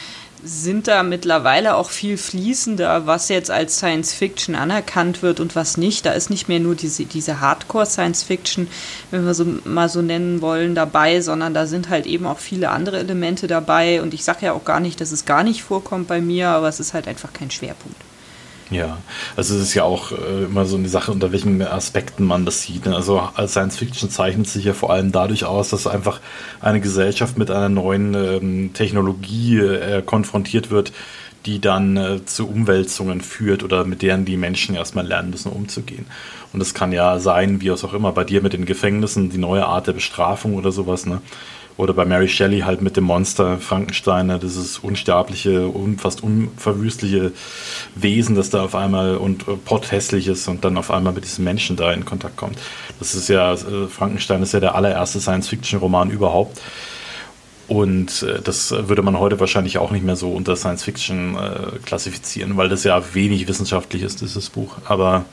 sind 0.44 0.88
da 0.88 1.04
mittlerweile 1.04 1.76
auch 1.76 1.90
viel 1.90 2.18
fließender, 2.18 3.06
was 3.06 3.30
jetzt 3.30 3.52
als 3.52 3.78
Science 3.78 4.14
Fiction 4.14 4.56
anerkannt 4.56 5.22
wird 5.22 5.40
und 5.40 5.56
was 5.56 5.78
nicht. 5.78 6.06
Da 6.06 6.14
ist 6.14 6.30
nicht 6.30 6.48
mehr 6.48 6.60
nur 6.60 6.76
diese, 6.76 7.06
diese 7.06 7.42
Hardcore 7.42 7.86
Science 7.86 8.24
Fiction, 8.24 8.68
wenn 9.12 9.26
wir 9.26 9.34
so 9.34 9.46
mal 9.66 9.90
so 9.90 10.02
nennen 10.02 10.42
wollen, 10.42 10.74
dabei, 10.74 11.22
sondern 11.22 11.54
da 11.54 11.68
sind 11.68 11.90
halt 11.90 12.06
eben 12.06 12.26
auch 12.26 12.40
viele 12.40 12.70
andere 12.70 13.00
Elemente 13.00 13.48
dabei. 13.48 14.02
Und 14.02 14.14
ich 14.14 14.24
sage 14.24 14.46
ja 14.46 14.54
auch 14.54 14.66
gar 14.66 14.80
nicht, 14.80 15.02
dass 15.02 15.12
es 15.12 15.26
gar 15.26 15.44
nicht 15.44 15.64
vorkommt 15.64 16.08
bei 16.08 16.22
mir, 16.22 16.48
aber 16.50 16.70
es 16.70 16.80
ist 16.80 16.94
halt 16.94 17.08
einfach 17.08 17.34
kein 17.34 17.52
Schwerpunkt. 17.52 17.98
Ja, 18.72 19.00
also 19.36 19.54
es 19.56 19.62
ist 19.62 19.74
ja 19.74 19.84
auch 19.84 20.14
äh, 20.14 20.46
immer 20.46 20.66
so 20.66 20.78
eine 20.78 20.88
Sache, 20.88 21.12
unter 21.12 21.34
welchen 21.34 21.62
Aspekten 21.62 22.24
man 22.24 22.46
das 22.46 22.62
sieht. 22.62 22.86
Ne? 22.86 22.96
Also 22.96 23.20
als 23.20 23.52
Science 23.52 23.78
Fiction 23.78 24.10
zeichnet 24.10 24.48
sich 24.48 24.64
ja 24.64 24.74
vor 24.74 24.92
allem 24.92 25.12
dadurch 25.12 25.44
aus, 25.44 25.70
dass 25.70 25.88
einfach 25.88 26.22
eine 26.62 26.80
Gesellschaft 26.80 27.38
mit 27.38 27.52
einer 27.52 27.68
neuen 27.68 28.14
ähm, 28.14 28.74
Technologie 28.74 29.60
äh, 29.60 30.02
konfrontiert 30.02 30.72
wird, 30.72 30.94
die 31.46 31.60
dann 31.60 31.98
äh, 31.98 32.26
zu 32.26 32.48
Umwälzungen 32.48 33.20
führt 33.20 33.64
oder 33.64 33.84
mit 33.84 34.02
deren 34.02 34.24
die 34.24 34.38
Menschen 34.38 34.74
erstmal 34.74 35.06
lernen 35.06 35.32
müssen, 35.32 35.52
umzugehen. 35.52 36.06
Und 36.54 36.60
das 36.60 36.74
kann 36.74 36.92
ja 36.92 37.20
sein, 37.20 37.62
wie 37.62 37.70
es 37.70 37.84
auch 37.84 37.94
immer, 37.94 38.12
bei 38.12 38.24
dir 38.24 38.42
mit 38.42 38.54
den 38.54 38.66
Gefängnissen, 38.66 39.30
die 39.30 39.38
neue 39.38 39.66
Art 39.66 39.88
der 39.88 39.94
Bestrafung 39.94 40.56
oder 40.56 40.72
sowas, 40.72 41.06
ne? 41.06 41.22
Oder 41.78 41.94
bei 41.94 42.06
Mary 42.06 42.28
Shelley 42.28 42.60
halt 42.60 42.82
mit 42.82 42.98
dem 42.98 43.06
Monster 43.06 43.58
Frankenstein, 43.58 44.28
ne, 44.28 44.38
dieses 44.38 44.80
unsterbliche, 44.80 45.68
un, 45.68 45.98
fast 45.98 46.22
unverwüstliche 46.22 47.32
Wesen, 47.96 48.36
das 48.36 48.50
da 48.50 48.64
auf 48.64 48.76
einmal 48.76 49.16
und 49.16 49.48
äh, 49.48 49.56
potthässliches 49.56 50.48
und 50.50 50.66
dann 50.66 50.78
auf 50.78 50.92
einmal 50.92 51.14
mit 51.14 51.24
diesem 51.24 51.46
Menschen 51.46 51.78
da 51.78 51.92
in 51.94 52.06
Kontakt 52.06 52.36
kommt. 52.36 52.60
Das 53.00 53.16
ist 53.16 53.30
ja, 53.30 53.54
äh, 53.54 53.88
Frankenstein 53.88 54.44
ist 54.44 54.54
ja 54.54 54.60
der 54.60 54.76
allererste 54.76 55.22
Science-Fiction-Roman 55.22 56.12
überhaupt. 56.12 56.62
Und 57.68 58.24
äh, 58.24 58.42
das 58.42 58.72
würde 58.72 59.02
man 59.02 59.18
heute 59.18 59.40
wahrscheinlich 59.40 59.78
auch 59.78 59.92
nicht 59.92 60.04
mehr 60.04 60.18
so 60.18 60.34
unter 60.34 60.58
Science 60.58 60.84
Fiction 60.84 61.36
äh, 61.36 61.80
klassifizieren, 61.86 62.58
weil 62.58 62.68
das 62.68 62.84
ja 62.84 63.02
wenig 63.14 63.48
wissenschaftlich 63.48 64.04
ist, 64.04 64.22
dieses 64.22 64.50
Buch. 64.50 64.76
Aber 64.86 65.26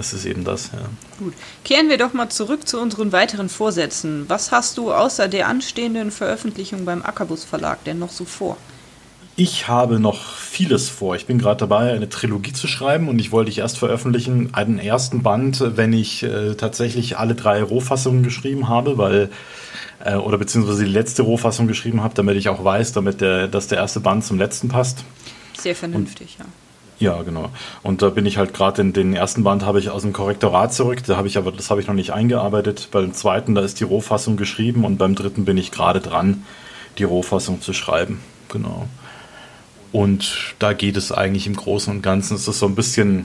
das 0.00 0.14
ist 0.14 0.24
eben 0.24 0.44
das, 0.44 0.70
ja. 0.72 0.78
Gut. 1.18 1.34
Kehren 1.62 1.90
wir 1.90 1.98
doch 1.98 2.14
mal 2.14 2.30
zurück 2.30 2.66
zu 2.66 2.80
unseren 2.80 3.12
weiteren 3.12 3.50
Vorsätzen. 3.50 4.24
Was 4.28 4.50
hast 4.50 4.78
du 4.78 4.94
außer 4.94 5.28
der 5.28 5.46
anstehenden 5.46 6.10
Veröffentlichung 6.10 6.86
beim 6.86 7.02
Ackerbus 7.02 7.44
Verlag 7.44 7.84
denn 7.84 7.98
noch 7.98 8.08
so 8.08 8.24
vor? 8.24 8.56
Ich 9.36 9.68
habe 9.68 10.00
noch 10.00 10.36
vieles 10.36 10.88
vor. 10.88 11.16
Ich 11.16 11.26
bin 11.26 11.36
gerade 11.36 11.58
dabei, 11.58 11.92
eine 11.92 12.08
Trilogie 12.08 12.54
zu 12.54 12.66
schreiben 12.66 13.08
und 13.08 13.18
ich 13.18 13.30
wollte 13.30 13.50
ich 13.50 13.58
erst 13.58 13.76
veröffentlichen, 13.76 14.54
einen 14.54 14.78
ersten 14.78 15.22
Band, 15.22 15.62
wenn 15.76 15.92
ich 15.92 16.22
äh, 16.22 16.54
tatsächlich 16.54 17.18
alle 17.18 17.34
drei 17.34 17.62
Rohfassungen 17.62 18.22
geschrieben 18.22 18.70
habe, 18.70 18.96
weil 18.96 19.28
äh, 20.02 20.14
oder 20.14 20.38
beziehungsweise 20.38 20.82
die 20.82 20.90
letzte 20.90 21.24
Rohfassung 21.24 21.66
geschrieben 21.66 22.02
habe, 22.02 22.14
damit 22.14 22.38
ich 22.38 22.48
auch 22.48 22.64
weiß, 22.64 22.94
damit 22.94 23.20
der, 23.20 23.48
dass 23.48 23.66
der 23.66 23.76
erste 23.76 24.00
Band 24.00 24.24
zum 24.24 24.38
letzten 24.38 24.68
passt. 24.68 25.04
Sehr 25.58 25.76
vernünftig, 25.76 26.38
und, 26.38 26.46
ja. 26.46 26.50
Ja, 27.00 27.22
genau. 27.22 27.48
Und 27.82 28.02
da 28.02 28.10
bin 28.10 28.26
ich 28.26 28.36
halt 28.36 28.52
gerade 28.52 28.82
in 28.82 28.92
den 28.92 29.14
ersten 29.14 29.42
Band 29.42 29.64
habe 29.64 29.78
ich 29.78 29.88
aus 29.88 30.02
dem 30.02 30.12
Korrektorat 30.12 30.74
zurück, 30.74 31.02
da 31.06 31.16
habe 31.16 31.26
ich 31.26 31.38
aber, 31.38 31.50
das 31.50 31.70
habe 31.70 31.80
ich 31.80 31.86
noch 31.86 31.94
nicht 31.94 32.12
eingearbeitet. 32.12 32.88
Beim 32.90 33.14
zweiten, 33.14 33.54
da 33.54 33.62
ist 33.62 33.80
die 33.80 33.84
Rohfassung 33.84 34.36
geschrieben 34.36 34.84
und 34.84 34.98
beim 34.98 35.14
dritten 35.14 35.46
bin 35.46 35.56
ich 35.56 35.70
gerade 35.70 36.00
dran, 36.00 36.44
die 36.98 37.04
Rohfassung 37.04 37.62
zu 37.62 37.72
schreiben. 37.72 38.20
Genau. 38.50 38.86
Und 39.92 40.54
da 40.58 40.74
geht 40.74 40.98
es 40.98 41.10
eigentlich 41.10 41.46
im 41.46 41.56
Großen 41.56 41.90
und 41.90 42.02
Ganzen, 42.02 42.34
es 42.36 42.46
ist 42.46 42.58
so 42.58 42.66
ein 42.66 42.74
bisschen, 42.74 43.24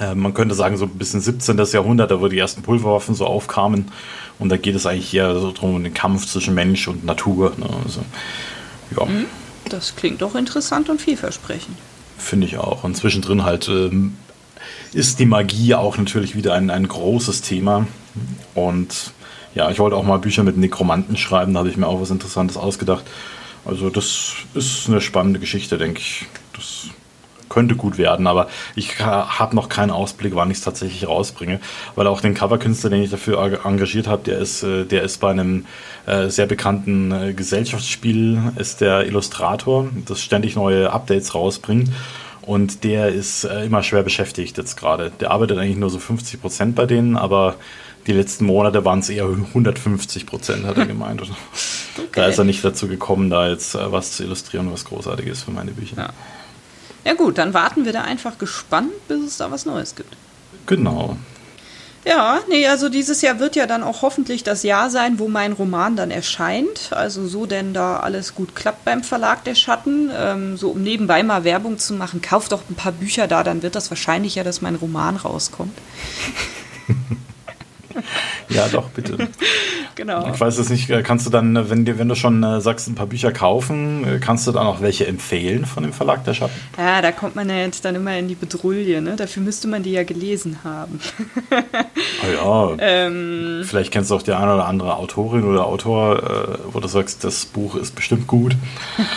äh, 0.00 0.16
man 0.16 0.34
könnte 0.34 0.56
sagen, 0.56 0.76
so 0.76 0.86
ein 0.86 0.98
bisschen 0.98 1.20
17. 1.20 1.56
Jahrhundert, 1.72 2.10
da 2.10 2.20
wo 2.20 2.26
die 2.26 2.38
ersten 2.38 2.62
Pulverwaffen 2.62 3.14
so 3.14 3.24
aufkamen. 3.24 3.92
Und 4.40 4.48
da 4.48 4.56
geht 4.56 4.74
es 4.74 4.84
eigentlich 4.84 5.14
eher 5.14 5.38
so 5.38 5.52
drum, 5.52 5.76
um 5.76 5.84
den 5.84 5.94
Kampf 5.94 6.26
zwischen 6.26 6.54
Mensch 6.54 6.88
und 6.88 7.04
Natur. 7.04 7.52
Ne? 7.56 7.66
Also, 7.84 8.00
ja. 8.96 9.04
Mhm. 9.06 9.26
Das 9.68 9.94
klingt 9.94 10.22
doch 10.22 10.34
interessant 10.34 10.90
und 10.90 11.00
vielversprechend. 11.00 11.78
Finde 12.18 12.46
ich 12.46 12.58
auch. 12.58 12.84
Und 12.84 12.96
zwischendrin 12.96 13.44
halt 13.44 13.68
ähm, 13.68 14.16
ist 14.92 15.18
die 15.18 15.26
Magie 15.26 15.74
auch 15.74 15.98
natürlich 15.98 16.36
wieder 16.36 16.54
ein, 16.54 16.70
ein 16.70 16.88
großes 16.88 17.42
Thema. 17.42 17.86
Und 18.54 19.12
ja, 19.54 19.70
ich 19.70 19.78
wollte 19.78 19.96
auch 19.96 20.04
mal 20.04 20.18
Bücher 20.18 20.42
mit 20.42 20.56
Nekromanten 20.56 21.16
schreiben, 21.16 21.54
da 21.54 21.60
habe 21.60 21.68
ich 21.68 21.76
mir 21.76 21.86
auch 21.86 22.00
was 22.00 22.10
Interessantes 22.10 22.56
ausgedacht. 22.56 23.04
Also 23.64 23.88
das 23.88 24.34
ist 24.54 24.88
eine 24.88 25.00
spannende 25.00 25.40
Geschichte, 25.40 25.78
denke 25.78 26.00
ich. 26.00 26.26
Das 26.54 26.88
könnte 27.54 27.76
gut 27.76 27.98
werden, 27.98 28.26
aber 28.26 28.48
ich 28.74 28.98
habe 28.98 29.54
noch 29.54 29.68
keinen 29.68 29.92
Ausblick, 29.92 30.34
wann 30.34 30.50
ich 30.50 30.58
es 30.58 30.64
tatsächlich 30.64 31.06
rausbringe, 31.06 31.60
weil 31.94 32.08
auch 32.08 32.20
den 32.20 32.34
Coverkünstler, 32.34 32.90
den 32.90 33.02
ich 33.02 33.10
dafür 33.10 33.64
engagiert 33.64 34.08
habe, 34.08 34.24
der 34.24 34.38
ist, 34.38 34.64
äh, 34.64 34.84
der 34.84 35.04
ist 35.04 35.18
bei 35.18 35.30
einem 35.30 35.66
äh, 36.06 36.28
sehr 36.28 36.46
bekannten 36.46 37.12
äh, 37.12 37.32
Gesellschaftsspiel, 37.32 38.52
ist 38.56 38.80
der 38.80 39.06
Illustrator, 39.06 39.88
das 40.06 40.20
ständig 40.20 40.56
neue 40.56 40.92
Updates 40.92 41.34
rausbringt. 41.34 41.90
Und 42.42 42.84
der 42.84 43.08
ist 43.08 43.44
immer 43.44 43.82
schwer 43.82 44.02
beschäftigt 44.02 44.58
jetzt 44.58 44.76
gerade. 44.76 45.10
Der 45.18 45.30
arbeitet 45.30 45.56
eigentlich 45.56 45.78
nur 45.78 45.88
so 45.88 45.98
50 45.98 46.42
Prozent 46.42 46.74
bei 46.74 46.84
denen, 46.84 47.16
aber 47.16 47.54
die 48.06 48.12
letzten 48.12 48.44
Monate 48.44 48.84
waren 48.84 48.98
es 48.98 49.08
eher 49.08 49.24
150 49.24 50.26
Prozent, 50.26 50.66
hat 50.66 50.76
er 50.76 50.84
gemeint. 50.84 51.22
okay. 51.96 52.06
Da 52.12 52.26
ist 52.26 52.36
er 52.36 52.44
nicht 52.44 52.62
dazu 52.62 52.86
gekommen, 52.86 53.30
da 53.30 53.48
jetzt 53.48 53.74
was 53.74 54.12
zu 54.12 54.24
illustrieren, 54.24 54.70
was 54.70 54.84
großartig 54.84 55.26
ist 55.26 55.44
für 55.44 55.52
meine 55.52 55.70
Bücher. 55.70 55.96
Ja. 55.96 56.10
Ja 57.04 57.14
gut, 57.14 57.38
dann 57.38 57.54
warten 57.54 57.84
wir 57.84 57.92
da 57.92 58.02
einfach 58.02 58.38
gespannt, 58.38 58.92
bis 59.08 59.22
es 59.22 59.36
da 59.36 59.50
was 59.50 59.66
Neues 59.66 59.94
gibt. 59.94 60.16
Genau. 60.66 61.16
Ja, 62.06 62.40
nee, 62.50 62.66
also 62.66 62.90
dieses 62.90 63.22
Jahr 63.22 63.38
wird 63.38 63.56
ja 63.56 63.66
dann 63.66 63.82
auch 63.82 64.02
hoffentlich 64.02 64.42
das 64.42 64.62
Jahr 64.62 64.90
sein, 64.90 65.18
wo 65.18 65.28
mein 65.28 65.52
Roman 65.52 65.96
dann 65.96 66.10
erscheint. 66.10 66.90
Also 66.92 67.26
so 67.26 67.46
denn 67.46 67.72
da 67.72 67.96
alles 67.96 68.34
gut 68.34 68.54
klappt 68.54 68.84
beim 68.84 69.02
Verlag 69.02 69.44
der 69.44 69.54
Schatten. 69.54 70.10
Ähm, 70.14 70.58
so 70.58 70.70
um 70.70 70.82
nebenbei 70.82 71.22
mal 71.22 71.44
Werbung 71.44 71.78
zu 71.78 71.94
machen, 71.94 72.20
kauft 72.20 72.52
doch 72.52 72.62
ein 72.68 72.74
paar 72.74 72.92
Bücher 72.92 73.26
da, 73.26 73.42
dann 73.42 73.62
wird 73.62 73.74
das 73.74 73.90
wahrscheinlich 73.90 74.34
ja, 74.34 74.44
dass 74.44 74.60
mein 74.60 74.74
Roman 74.74 75.16
rauskommt. 75.16 75.76
ja, 78.48 78.68
doch, 78.68 78.88
bitte. 78.90 79.28
genau. 79.94 80.30
Ich 80.32 80.40
weiß 80.40 80.58
es 80.58 80.70
nicht, 80.70 80.90
äh, 80.90 81.02
kannst 81.02 81.26
du 81.26 81.30
dann, 81.30 81.56
äh, 81.56 81.70
wenn, 81.70 81.86
wenn 81.98 82.08
du 82.08 82.14
schon 82.14 82.42
äh, 82.42 82.60
sagst, 82.60 82.88
ein 82.88 82.94
paar 82.94 83.06
Bücher 83.06 83.32
kaufen, 83.32 84.20
kannst 84.20 84.46
du 84.46 84.52
dann 84.52 84.66
auch 84.66 84.80
welche 84.80 85.06
empfehlen 85.06 85.66
von 85.66 85.82
dem 85.82 85.92
Verlag 85.92 86.24
der 86.24 86.34
Schatten? 86.34 86.54
Ja, 86.76 87.02
da 87.02 87.12
kommt 87.12 87.36
man 87.36 87.48
ja 87.48 87.56
jetzt 87.56 87.84
dann 87.84 87.94
immer 87.94 88.16
in 88.16 88.28
die 88.28 88.34
Bedrulle, 88.34 89.00
ne? 89.00 89.16
Dafür 89.16 89.42
müsste 89.42 89.68
man 89.68 89.82
die 89.82 89.92
ja 89.92 90.04
gelesen 90.04 90.58
haben. 90.64 91.00
oh 92.44 92.76
ja. 92.76 92.76
Ähm, 92.78 93.62
Vielleicht 93.64 93.92
kennst 93.92 94.10
du 94.10 94.16
auch 94.16 94.22
die 94.22 94.32
eine 94.32 94.54
oder 94.54 94.66
andere 94.66 94.96
Autorin 94.96 95.44
oder 95.44 95.66
Autor, 95.66 96.58
wo 96.72 96.80
du 96.80 96.88
sagst, 96.88 97.24
das 97.24 97.46
Buch 97.46 97.76
ist 97.76 97.94
bestimmt 97.94 98.26
gut. 98.26 98.56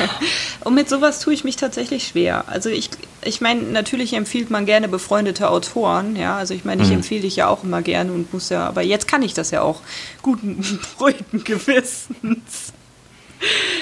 Und 0.64 0.76
mit 0.76 0.90
sowas 0.90 1.20
tue 1.20 1.34
ich 1.34 1.44
mich 1.44 1.56
tatsächlich 1.56 2.08
schwer. 2.08 2.46
Also 2.48 2.70
ich, 2.70 2.90
ich 3.28 3.42
meine, 3.42 3.62
natürlich 3.62 4.14
empfiehlt 4.14 4.50
man 4.50 4.66
gerne 4.66 4.88
befreundete 4.88 5.50
Autoren, 5.50 6.16
ja. 6.16 6.38
Also 6.38 6.54
ich 6.54 6.66
meine, 6.66 6.82
ich 6.82 6.90
mhm. 6.90 6.96
empfehle 6.96 7.22
dich 7.22 7.36
ja 7.36 7.48
auch 7.48 7.64
immer 7.64 7.82
gerne 7.82 8.12
und 8.14 8.34
muss 8.34 8.50
ja, 8.50 8.66
aber 8.66 8.82
jetzt 8.82 9.08
kann 9.08 9.22
ich 9.22 9.34
das 9.34 9.52
ja 9.52 9.62
auch 9.62 9.82
guten 10.22 10.64
ruhigen 11.00 11.44
Gewissens. 11.44 12.74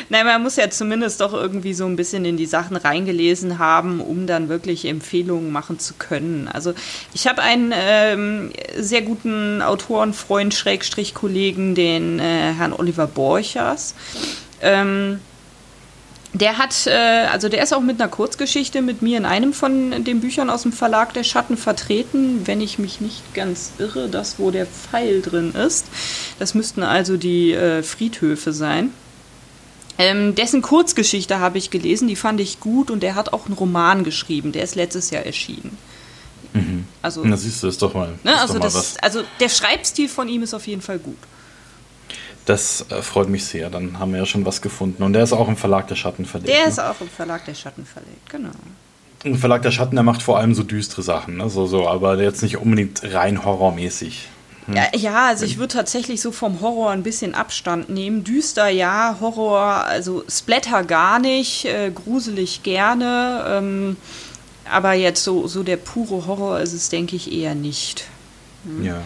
Nein, 0.09 0.25
man 0.25 0.43
muss 0.43 0.57
ja 0.57 0.69
zumindest 0.69 1.21
doch 1.21 1.33
irgendwie 1.33 1.73
so 1.73 1.85
ein 1.85 1.95
bisschen 1.95 2.25
in 2.25 2.35
die 2.35 2.45
Sachen 2.45 2.75
reingelesen 2.75 3.57
haben, 3.57 4.01
um 4.01 4.27
dann 4.27 4.49
wirklich 4.49 4.85
Empfehlungen 4.85 5.51
machen 5.51 5.79
zu 5.79 5.93
können. 5.93 6.49
Also 6.51 6.73
ich 7.13 7.27
habe 7.27 7.41
einen 7.41 7.73
ähm, 7.73 8.51
sehr 8.77 9.01
guten 9.01 9.61
Autorenfreund, 9.61 10.53
Schrägstrich 10.53 11.13
Kollegen, 11.13 11.73
den 11.73 12.19
äh, 12.19 12.53
Herrn 12.53 12.73
Oliver 12.73 13.07
Borchers. 13.07 13.95
Ähm, 14.61 15.19
der 16.39 16.57
hat, 16.57 16.85
äh, 16.85 17.27
also 17.31 17.47
der 17.47 17.63
ist 17.63 17.73
auch 17.73 17.81
mit 17.81 18.01
einer 18.01 18.09
Kurzgeschichte 18.09 18.81
mit 18.81 19.01
mir 19.01 19.17
in 19.17 19.25
einem 19.25 19.53
von 19.53 20.03
den 20.03 20.19
Büchern 20.19 20.49
aus 20.49 20.63
dem 20.63 20.73
Verlag 20.73 21.13
der 21.13 21.23
Schatten 21.23 21.55
vertreten, 21.55 22.41
wenn 22.45 22.59
ich 22.59 22.77
mich 22.77 22.99
nicht 22.99 23.33
ganz 23.33 23.71
irre, 23.77 24.09
das 24.09 24.37
wo 24.37 24.51
der 24.51 24.65
Pfeil 24.65 25.21
drin 25.21 25.53
ist. 25.55 25.85
Das 26.37 26.53
müssten 26.53 26.83
also 26.83 27.15
die 27.15 27.53
äh, 27.53 27.83
Friedhöfe 27.83 28.51
sein. 28.51 28.89
Ähm, 29.97 30.35
dessen 30.35 30.61
Kurzgeschichte 30.61 31.39
habe 31.39 31.57
ich 31.57 31.69
gelesen, 31.69 32.09
die 32.09 32.17
fand 32.17 32.41
ich 32.41 32.59
gut 32.59 32.91
und 32.91 33.01
der 33.01 33.15
hat 33.15 33.31
auch 33.31 33.45
einen 33.45 33.55
Roman 33.55 34.03
geschrieben, 34.03 34.51
der 34.51 34.63
ist 34.63 34.75
letztes 34.75 35.11
Jahr 35.11 35.23
erschienen. 35.23 35.77
Mhm. 36.51 36.85
Also, 37.01 37.21
Na 37.23 37.37
siehst 37.37 37.63
du, 37.63 37.67
ist 37.67 37.81
doch 37.81 37.93
mal. 37.93 38.13
Ne, 38.25 38.37
also, 38.37 38.55
doch 38.55 38.59
mal 38.59 38.65
das, 38.65 38.97
also 38.97 39.21
der 39.39 39.47
Schreibstil 39.47 40.09
von 40.09 40.27
ihm 40.27 40.43
ist 40.43 40.53
auf 40.53 40.67
jeden 40.67 40.81
Fall 40.81 40.99
gut. 40.99 41.17
Das 42.45 42.85
äh, 42.89 43.01
freut 43.01 43.29
mich 43.29 43.45
sehr. 43.45 43.69
Dann 43.69 43.99
haben 43.99 44.11
wir 44.11 44.19
ja 44.19 44.25
schon 44.25 44.45
was 44.45 44.61
gefunden. 44.61 45.03
Und 45.03 45.13
der 45.13 45.23
ist 45.23 45.33
auch 45.33 45.47
im 45.47 45.57
Verlag 45.57 45.87
der 45.87 45.95
Schatten 45.95 46.25
verlegt. 46.25 46.49
Der 46.49 46.63
ne? 46.63 46.69
ist 46.69 46.79
auch 46.79 47.01
im 47.01 47.09
Verlag 47.09 47.45
der 47.45 47.55
Schatten 47.55 47.85
verlegt, 47.85 48.29
genau. 48.29 48.51
Im 49.23 49.37
Verlag 49.37 49.63
der 49.63 49.71
Schatten, 49.71 49.95
der 49.95 50.03
macht 50.03 50.21
vor 50.21 50.37
allem 50.37 50.53
so 50.53 50.61
düstere 50.61 51.01
Sachen, 51.01 51.37
ne? 51.37 51.49
so, 51.49 51.65
so, 51.65 51.87
aber 51.87 52.21
jetzt 52.21 52.43
nicht 52.43 52.57
unbedingt 52.57 53.01
rein 53.11 53.43
horrormäßig. 53.43 54.27
Ja, 54.67 54.87
ja, 54.95 55.27
also 55.27 55.45
ich 55.45 55.57
würde 55.57 55.75
tatsächlich 55.75 56.21
so 56.21 56.31
vom 56.31 56.61
Horror 56.61 56.91
ein 56.91 57.03
bisschen 57.03 57.35
Abstand 57.35 57.89
nehmen. 57.89 58.23
Düster 58.23 58.67
ja, 58.67 59.17
Horror, 59.21 59.85
also 59.85 60.23
Splatter 60.27 60.83
gar 60.83 61.19
nicht, 61.19 61.65
äh, 61.65 61.91
gruselig 61.91 62.63
gerne. 62.63 63.45
Ähm, 63.47 63.97
aber 64.71 64.93
jetzt 64.93 65.23
so, 65.23 65.47
so 65.47 65.61
der 65.61 65.77
pure 65.77 66.25
Horror 66.25 66.59
ist 66.59 66.73
es, 66.73 66.89
denke 66.89 67.15
ich, 67.15 67.31
eher 67.31 67.53
nicht. 67.53 68.05
Ja, 68.81 69.01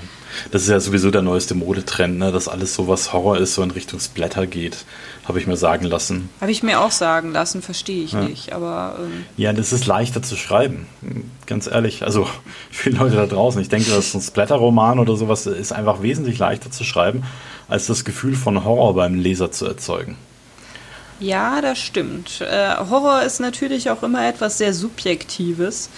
das 0.51 0.63
ist 0.63 0.69
ja 0.69 0.79
sowieso 0.79 1.11
der 1.11 1.21
neueste 1.21 1.55
Modetrend, 1.55 2.17
ne? 2.19 2.31
dass 2.31 2.47
alles 2.47 2.73
so 2.75 2.87
was 2.87 3.13
Horror 3.13 3.37
ist, 3.37 3.55
so 3.55 3.63
in 3.63 3.71
Richtung 3.71 3.99
Splatter 3.99 4.47
geht, 4.47 4.85
habe 5.25 5.39
ich 5.39 5.47
mir 5.47 5.57
sagen 5.57 5.85
lassen. 5.85 6.29
Habe 6.41 6.51
ich 6.51 6.63
mir 6.63 6.79
auch 6.81 6.91
sagen 6.91 7.31
lassen, 7.31 7.61
verstehe 7.61 8.03
ich 8.03 8.13
Ja. 8.13 8.21
nicht. 8.23 8.53
Aber 8.53 8.95
ähm, 8.99 9.25
Ja, 9.37 9.53
das 9.53 9.71
ist 9.73 9.85
leichter 9.85 10.21
zu 10.21 10.35
schreiben, 10.35 10.87
ganz 11.45 11.67
ehrlich. 11.67 12.03
Also 12.03 12.27
für 12.71 12.89
die 12.89 12.97
Leute 12.97 13.15
da 13.15 13.25
draußen, 13.25 13.61
ich 13.61 13.69
denke, 13.69 13.91
dass 13.91 14.13
ein 14.13 14.21
Splatter-Roman 14.21 14.99
oder 14.99 15.15
sowas 15.15 15.45
ist 15.45 15.71
einfach 15.71 16.01
wesentlich 16.01 16.39
leichter 16.39 16.71
zu 16.71 16.83
schreiben, 16.83 17.23
als 17.67 17.85
das 17.87 18.05
Gefühl 18.05 18.35
von 18.35 18.63
Horror 18.63 18.95
beim 18.95 19.15
Leser 19.15 19.51
zu 19.51 19.65
erzeugen. 19.65 20.17
ja, 21.19 21.61
das 21.61 21.77
stimmt. 21.79 22.41
Äh, 22.41 22.75
Horror 22.89 23.23
ist 23.23 23.39
natürlich 23.39 23.89
auch 23.89 24.03
immer 24.03 24.27
etwas 24.27 24.57
sehr 24.57 24.73
Subjektives. 24.73 25.89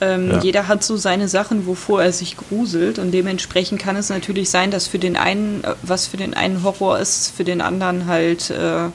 Ähm, 0.00 0.30
Ja. 0.30 0.38
Jeder 0.40 0.68
hat 0.68 0.84
so 0.84 0.96
seine 0.96 1.28
Sachen, 1.28 1.66
wovor 1.66 2.02
er 2.02 2.12
sich 2.12 2.36
gruselt. 2.36 2.98
Und 2.98 3.10
dementsprechend 3.12 3.80
kann 3.80 3.96
es 3.96 4.08
natürlich 4.08 4.50
sein, 4.50 4.70
dass 4.70 4.86
für 4.86 4.98
den 4.98 5.16
einen, 5.16 5.64
äh, 5.64 5.74
was 5.82 6.06
für 6.06 6.16
den 6.16 6.34
einen 6.34 6.62
Horror 6.62 6.98
ist, 6.98 7.32
für 7.36 7.44
den 7.44 7.60
anderen 7.60 8.06
halt 8.06 8.50
äh, 8.50 8.88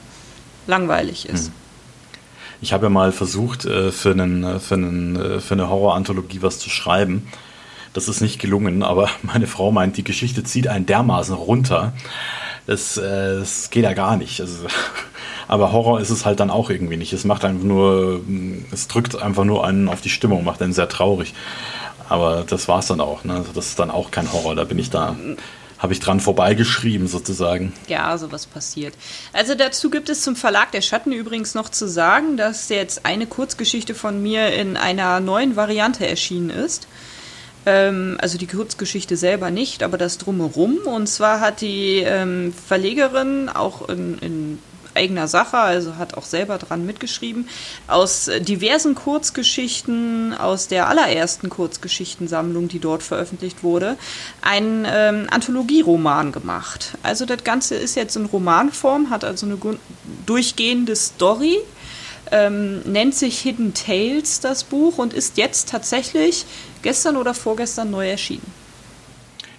langweilig 0.66 1.28
ist. 1.28 1.50
Ich 2.60 2.72
habe 2.72 2.86
ja 2.86 2.90
mal 2.90 3.12
versucht, 3.12 3.66
äh, 3.66 3.92
für, 3.92 4.12
einen, 4.12 4.42
äh, 4.44 4.58
für, 4.60 4.74
einen, 4.74 5.40
für 5.40 5.54
eine 5.54 5.68
Horror-Anthologie 5.68 6.40
was 6.40 6.58
zu 6.58 6.70
schreiben. 6.70 7.26
Das 7.92 8.08
ist 8.08 8.20
nicht 8.22 8.40
gelungen, 8.40 8.82
aber 8.82 9.10
meine 9.22 9.46
Frau 9.46 9.70
meint, 9.70 9.96
die 9.96 10.04
Geschichte 10.04 10.42
zieht 10.44 10.68
einen 10.68 10.86
dermaßen 10.86 11.34
runter. 11.34 11.92
Das, 12.66 12.94
das 12.94 13.68
geht 13.68 13.84
ja 13.84 13.92
gar 13.92 14.16
nicht. 14.16 14.40
Also, 14.40 14.54
aber 15.48 15.72
Horror 15.72 16.00
ist 16.00 16.10
es 16.10 16.24
halt 16.24 16.40
dann 16.40 16.50
auch 16.50 16.70
irgendwie 16.70 16.96
nicht. 16.96 17.12
Es 17.12 17.24
macht 17.24 17.44
einfach 17.44 17.64
nur, 17.64 18.20
es 18.72 18.88
drückt 18.88 19.20
einfach 19.20 19.44
nur 19.44 19.66
einen 19.66 19.88
auf 19.88 20.00
die 20.00 20.10
Stimmung, 20.10 20.44
macht 20.44 20.62
einen 20.62 20.72
sehr 20.72 20.88
traurig. 20.88 21.34
Aber 22.08 22.44
das 22.46 22.68
war 22.68 22.80
es 22.80 22.86
dann 22.86 23.00
auch. 23.00 23.24
Ne? 23.24 23.34
Also 23.34 23.52
das 23.52 23.68
ist 23.68 23.78
dann 23.78 23.90
auch 23.90 24.10
kein 24.10 24.32
Horror. 24.32 24.54
Da 24.54 24.64
bin 24.64 24.78
ich 24.78 24.90
da, 24.90 25.16
habe 25.78 25.92
ich 25.92 26.00
dran 26.00 26.20
vorbeigeschrieben 26.20 27.08
sozusagen. 27.08 27.72
Ja, 27.88 28.16
sowas 28.18 28.46
passiert. 28.46 28.94
Also 29.32 29.54
dazu 29.54 29.90
gibt 29.90 30.08
es 30.08 30.22
zum 30.22 30.36
Verlag 30.36 30.72
der 30.72 30.82
Schatten 30.82 31.12
übrigens 31.12 31.54
noch 31.54 31.68
zu 31.68 31.88
sagen, 31.88 32.36
dass 32.36 32.68
jetzt 32.68 33.06
eine 33.06 33.26
Kurzgeschichte 33.26 33.94
von 33.94 34.22
mir 34.22 34.52
in 34.52 34.76
einer 34.76 35.20
neuen 35.20 35.56
Variante 35.56 36.06
erschienen 36.06 36.50
ist. 36.50 36.86
Ähm, 37.66 38.18
also 38.20 38.38
die 38.38 38.46
Kurzgeschichte 38.46 39.16
selber 39.16 39.50
nicht, 39.50 39.82
aber 39.82 39.98
das 39.98 40.18
drumherum. 40.18 40.78
Und 40.84 41.06
zwar 41.06 41.40
hat 41.40 41.60
die 41.60 41.98
ähm, 42.00 42.52
Verlegerin 42.52 43.48
auch 43.48 43.88
in, 43.88 44.18
in 44.18 44.58
eigener 44.94 45.28
Sache, 45.28 45.58
also 45.58 45.96
hat 45.96 46.14
auch 46.14 46.24
selber 46.24 46.58
dran 46.58 46.86
mitgeschrieben, 46.86 47.48
aus 47.86 48.30
diversen 48.40 48.94
Kurzgeschichten, 48.94 50.34
aus 50.34 50.68
der 50.68 50.88
allerersten 50.88 51.48
Kurzgeschichtensammlung, 51.48 52.68
die 52.68 52.78
dort 52.78 53.02
veröffentlicht 53.02 53.62
wurde, 53.62 53.96
einen 54.42 54.86
ähm, 54.88 55.26
Anthologieroman 55.30 56.32
gemacht. 56.32 56.92
Also 57.02 57.26
das 57.26 57.44
Ganze 57.44 57.74
ist 57.74 57.96
jetzt 57.96 58.16
in 58.16 58.26
Romanform, 58.26 59.10
hat 59.10 59.24
also 59.24 59.46
eine 59.46 59.58
durchgehende 60.26 60.96
Story, 60.96 61.58
ähm, 62.30 62.80
nennt 62.80 63.14
sich 63.14 63.40
Hidden 63.40 63.74
Tales 63.74 64.40
das 64.40 64.64
Buch 64.64 64.98
und 64.98 65.12
ist 65.12 65.36
jetzt 65.36 65.68
tatsächlich 65.68 66.46
gestern 66.82 67.16
oder 67.16 67.34
vorgestern 67.34 67.90
neu 67.90 68.08
erschienen. 68.08 68.52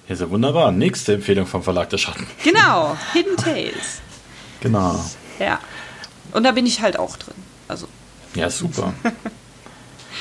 Ja, 0.08 0.16
ja 0.16 0.30
wunderbar. 0.30 0.72
Nächste 0.72 1.14
Empfehlung 1.14 1.48
vom 1.48 1.64
Verlag 1.64 1.90
der 1.90 1.98
Schatten. 1.98 2.28
Genau, 2.44 2.98
Hidden 3.14 3.38
Tales. 3.38 4.02
Genau. 4.62 5.04
Ja. 5.40 5.60
Und 6.32 6.44
da 6.44 6.52
bin 6.52 6.66
ich 6.66 6.82
halt 6.82 6.98
auch 7.00 7.18
drin. 7.18 7.36
Also, 7.68 7.88
Ja, 8.36 8.50
super. 8.50 8.94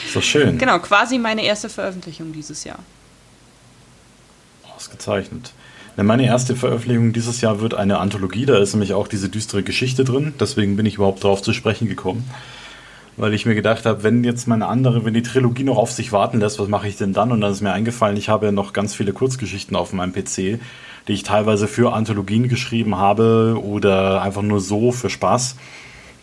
Ist 0.07 0.17
doch 0.17 0.23
schön. 0.23 0.59
genau, 0.59 0.79
quasi 0.81 1.19
meine 1.19 1.45
erste 1.45 1.69
Veröffentlichung 1.69 2.33
dieses 2.33 2.65
Jahr. 2.65 2.79
Ausgezeichnet. 4.77 5.53
Meine 5.97 6.27
erste 6.27 6.57
Veröffentlichung 6.57 7.13
dieses 7.13 7.41
Jahr 7.41 7.61
wird 7.61 7.75
eine 7.75 7.99
Anthologie, 7.99 8.47
da 8.47 8.59
ist 8.59 8.75
nämlich 8.75 8.95
auch 8.95 9.07
diese 9.07 9.29
düstere 9.29 9.63
Geschichte 9.63 10.03
drin, 10.03 10.35
deswegen 10.41 10.77
bin 10.77 10.87
ich 10.87 10.97
überhaupt 10.97 11.23
darauf 11.23 11.41
zu 11.41 11.53
sprechen 11.53 11.89
gekommen. 11.89 12.29
Weil 13.17 13.33
ich 13.33 13.47
mir 13.47 13.55
gedacht 13.55 13.87
habe, 13.87 14.03
wenn 14.03 14.25
jetzt 14.25 14.49
meine 14.49 14.67
andere, 14.67 15.05
wenn 15.05 15.15
die 15.15 15.23
Trilogie 15.23 15.63
noch 15.63 15.77
auf 15.77 15.93
sich 15.93 16.11
warten 16.11 16.41
lässt, 16.41 16.59
was 16.59 16.67
mache 16.67 16.89
ich 16.89 16.97
denn 16.97 17.13
dann? 17.13 17.31
Und 17.31 17.43
dann 17.43 17.53
ist 17.53 17.61
mir 17.61 17.73
eingefallen, 17.73 18.17
ich 18.17 18.29
habe 18.29 18.47
ja 18.47 18.53
noch 18.53 18.73
ganz 18.73 18.93
viele 18.93 19.13
Kurzgeschichten 19.13 19.77
auf 19.77 19.93
meinem 19.93 20.13
PC, 20.13 20.59
die 21.09 21.13
ich 21.13 21.23
teilweise 21.23 21.69
für 21.69 21.93
Anthologien 21.93 22.49
geschrieben 22.49 22.97
habe 22.97 23.59
oder 23.63 24.23
einfach 24.23 24.43
nur 24.43 24.61
so 24.61 24.93
für 24.93 25.11
Spaß, 25.11 25.57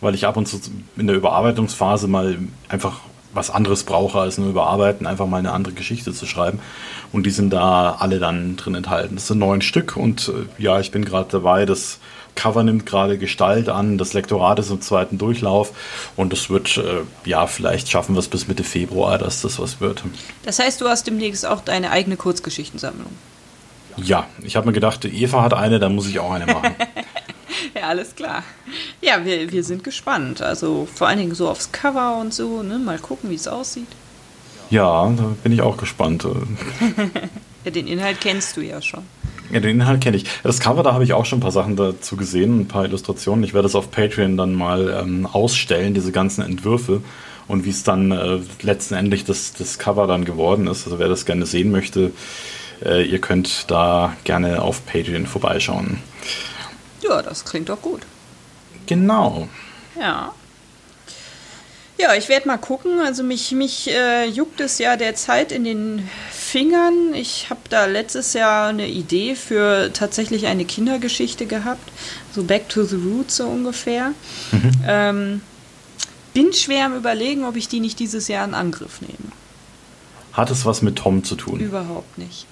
weil 0.00 0.14
ich 0.14 0.26
ab 0.26 0.36
und 0.36 0.46
zu 0.46 0.60
in 0.96 1.06
der 1.06 1.16
Überarbeitungsphase 1.16 2.08
mal 2.08 2.38
einfach 2.68 3.00
was 3.34 3.50
anderes 3.50 3.84
brauche 3.84 4.20
als 4.20 4.38
nur 4.38 4.50
überarbeiten, 4.50 5.06
einfach 5.06 5.26
mal 5.26 5.38
eine 5.38 5.52
andere 5.52 5.74
Geschichte 5.74 6.12
zu 6.12 6.26
schreiben. 6.26 6.60
Und 7.12 7.24
die 7.24 7.30
sind 7.30 7.50
da 7.50 7.96
alle 7.98 8.18
dann 8.18 8.56
drin 8.56 8.74
enthalten. 8.74 9.14
Das 9.14 9.26
sind 9.26 9.38
neun 9.38 9.62
Stück 9.62 9.96
und 9.96 10.28
äh, 10.28 10.62
ja, 10.62 10.80
ich 10.80 10.90
bin 10.90 11.04
gerade 11.04 11.30
dabei, 11.30 11.64
das 11.64 11.98
Cover 12.34 12.62
nimmt 12.62 12.86
gerade 12.86 13.18
Gestalt 13.18 13.68
an, 13.68 13.98
das 13.98 14.14
Lektorat 14.14 14.58
ist 14.58 14.70
im 14.70 14.80
zweiten 14.80 15.18
Durchlauf 15.18 15.72
und 16.16 16.32
es 16.32 16.48
wird, 16.50 16.78
äh, 16.78 17.02
ja, 17.24 17.46
vielleicht 17.46 17.90
schaffen 17.90 18.14
wir 18.14 18.20
es 18.20 18.28
bis 18.28 18.48
Mitte 18.48 18.64
Februar, 18.64 19.18
dass 19.18 19.42
das 19.42 19.58
was 19.58 19.80
wird. 19.80 20.02
Das 20.44 20.58
heißt, 20.58 20.80
du 20.80 20.88
hast 20.88 21.06
demnächst 21.06 21.46
auch 21.46 21.60
deine 21.60 21.90
eigene 21.90 22.16
Kurzgeschichtensammlung. 22.16 23.10
Ja, 23.96 24.26
ich 24.42 24.56
habe 24.56 24.66
mir 24.66 24.72
gedacht, 24.72 25.04
Eva 25.04 25.42
hat 25.42 25.54
eine, 25.54 25.78
dann 25.78 25.94
muss 25.94 26.08
ich 26.08 26.18
auch 26.18 26.32
eine 26.32 26.46
machen. 26.46 26.74
Ja, 27.74 27.88
alles 27.88 28.14
klar. 28.14 28.42
Ja, 29.00 29.24
wir, 29.24 29.50
wir 29.50 29.64
sind 29.64 29.82
gespannt. 29.82 30.42
Also 30.42 30.86
vor 30.92 31.08
allen 31.08 31.18
Dingen 31.18 31.34
so 31.34 31.48
aufs 31.48 31.72
Cover 31.72 32.18
und 32.20 32.34
so, 32.34 32.62
ne? 32.62 32.78
Mal 32.78 32.98
gucken, 32.98 33.30
wie 33.30 33.34
es 33.34 33.48
aussieht. 33.48 33.86
ja, 34.68 35.08
da 35.16 35.34
bin 35.42 35.52
ich 35.52 35.62
auch 35.62 35.76
gespannt. 35.76 36.26
Ja, 37.64 37.70
den 37.70 37.86
Inhalt 37.86 38.20
kennst 38.20 38.56
du 38.56 38.60
ja 38.60 38.82
schon. 38.82 39.04
Ja, 39.52 39.60
den 39.60 39.76
Inhalt 39.76 40.00
kenne 40.00 40.16
ich. 40.16 40.24
Das 40.42 40.58
Cover, 40.58 40.82
da 40.82 40.94
habe 40.94 41.04
ich 41.04 41.12
auch 41.12 41.24
schon 41.24 41.38
ein 41.38 41.42
paar 41.42 41.52
Sachen 41.52 41.76
dazu 41.76 42.16
gesehen, 42.16 42.58
ein 42.62 42.66
paar 42.66 42.84
Illustrationen. 42.84 43.44
Ich 43.44 43.54
werde 43.54 43.68
es 43.68 43.76
auf 43.76 43.92
Patreon 43.92 44.36
dann 44.36 44.52
mal 44.54 44.90
ähm, 45.00 45.26
ausstellen, 45.26 45.94
diese 45.94 46.10
ganzen 46.10 46.42
Entwürfe 46.42 47.02
und 47.48 47.64
wie 47.64 47.70
es 47.70 47.82
dann 47.82 48.10
äh, 48.12 48.40
letztendlich 48.62 49.24
das, 49.24 49.52
das 49.52 49.78
Cover 49.78 50.06
dann 50.06 50.24
geworden 50.24 50.66
ist. 50.66 50.84
Also 50.84 50.98
wer 50.98 51.08
das 51.08 51.26
gerne 51.26 51.46
sehen 51.46 51.70
möchte, 51.70 52.12
äh, 52.84 53.04
ihr 53.04 53.20
könnt 53.20 53.70
da 53.70 54.16
gerne 54.24 54.62
auf 54.62 54.84
Patreon 54.86 55.26
vorbeischauen. 55.26 55.98
Ja, 57.02 57.22
das 57.22 57.44
klingt 57.44 57.68
doch 57.68 57.82
gut. 57.82 58.02
Genau. 58.86 59.48
Ja. 59.98 60.32
Ja, 61.98 62.14
ich 62.14 62.28
werde 62.28 62.48
mal 62.48 62.56
gucken. 62.56 63.00
Also 63.00 63.22
mich, 63.22 63.52
mich 63.52 63.88
äh, 63.88 64.26
juckt 64.26 64.60
es 64.60 64.78
ja 64.78 64.96
derzeit 64.96 65.52
in 65.52 65.64
den 65.64 66.08
Fingern. 66.30 67.14
Ich 67.14 67.48
habe 67.48 67.60
da 67.68 67.84
letztes 67.84 68.32
Jahr 68.32 68.68
eine 68.68 68.88
Idee 68.88 69.36
für 69.36 69.92
tatsächlich 69.92 70.46
eine 70.46 70.64
Kindergeschichte 70.64 71.46
gehabt. 71.46 71.92
So 72.34 72.42
Back 72.42 72.68
to 72.68 72.82
the 72.82 72.96
Roots 72.96 73.36
so 73.36 73.46
ungefähr. 73.46 74.12
Ähm, 74.86 75.42
bin 76.32 76.52
schwer 76.52 76.86
am 76.86 76.96
überlegen, 76.96 77.44
ob 77.44 77.56
ich 77.56 77.68
die 77.68 77.80
nicht 77.80 77.98
dieses 77.98 78.28
Jahr 78.28 78.44
in 78.44 78.54
Angriff 78.54 79.00
nehme. 79.00 79.32
Hat 80.32 80.50
es 80.50 80.64
was 80.64 80.82
mit 80.82 80.96
Tom 80.96 81.24
zu 81.24 81.36
tun? 81.36 81.60
Überhaupt 81.60 82.18
nicht. 82.18 82.46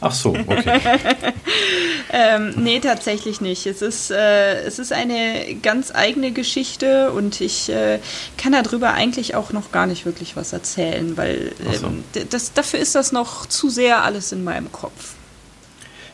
Ach 0.00 0.14
so, 0.14 0.30
okay. 0.30 0.80
Ähm, 2.12 2.54
nee, 2.56 2.80
tatsächlich 2.80 3.40
nicht. 3.40 3.66
Es 3.66 3.82
ist, 3.82 4.10
äh, 4.10 4.62
es 4.62 4.78
ist 4.78 4.92
eine 4.92 5.54
ganz 5.62 5.94
eigene 5.94 6.32
Geschichte 6.32 7.12
und 7.12 7.40
ich 7.40 7.68
äh, 7.68 8.00
kann 8.36 8.52
darüber 8.52 8.94
eigentlich 8.94 9.36
auch 9.36 9.52
noch 9.52 9.70
gar 9.70 9.86
nicht 9.86 10.06
wirklich 10.06 10.34
was 10.34 10.52
erzählen, 10.52 11.16
weil 11.16 11.52
so. 11.78 11.86
ähm, 11.86 12.04
das, 12.30 12.52
dafür 12.52 12.80
ist 12.80 12.96
das 12.96 13.12
noch 13.12 13.46
zu 13.46 13.70
sehr 13.70 14.02
alles 14.02 14.32
in 14.32 14.42
meinem 14.42 14.72
Kopf. 14.72 15.14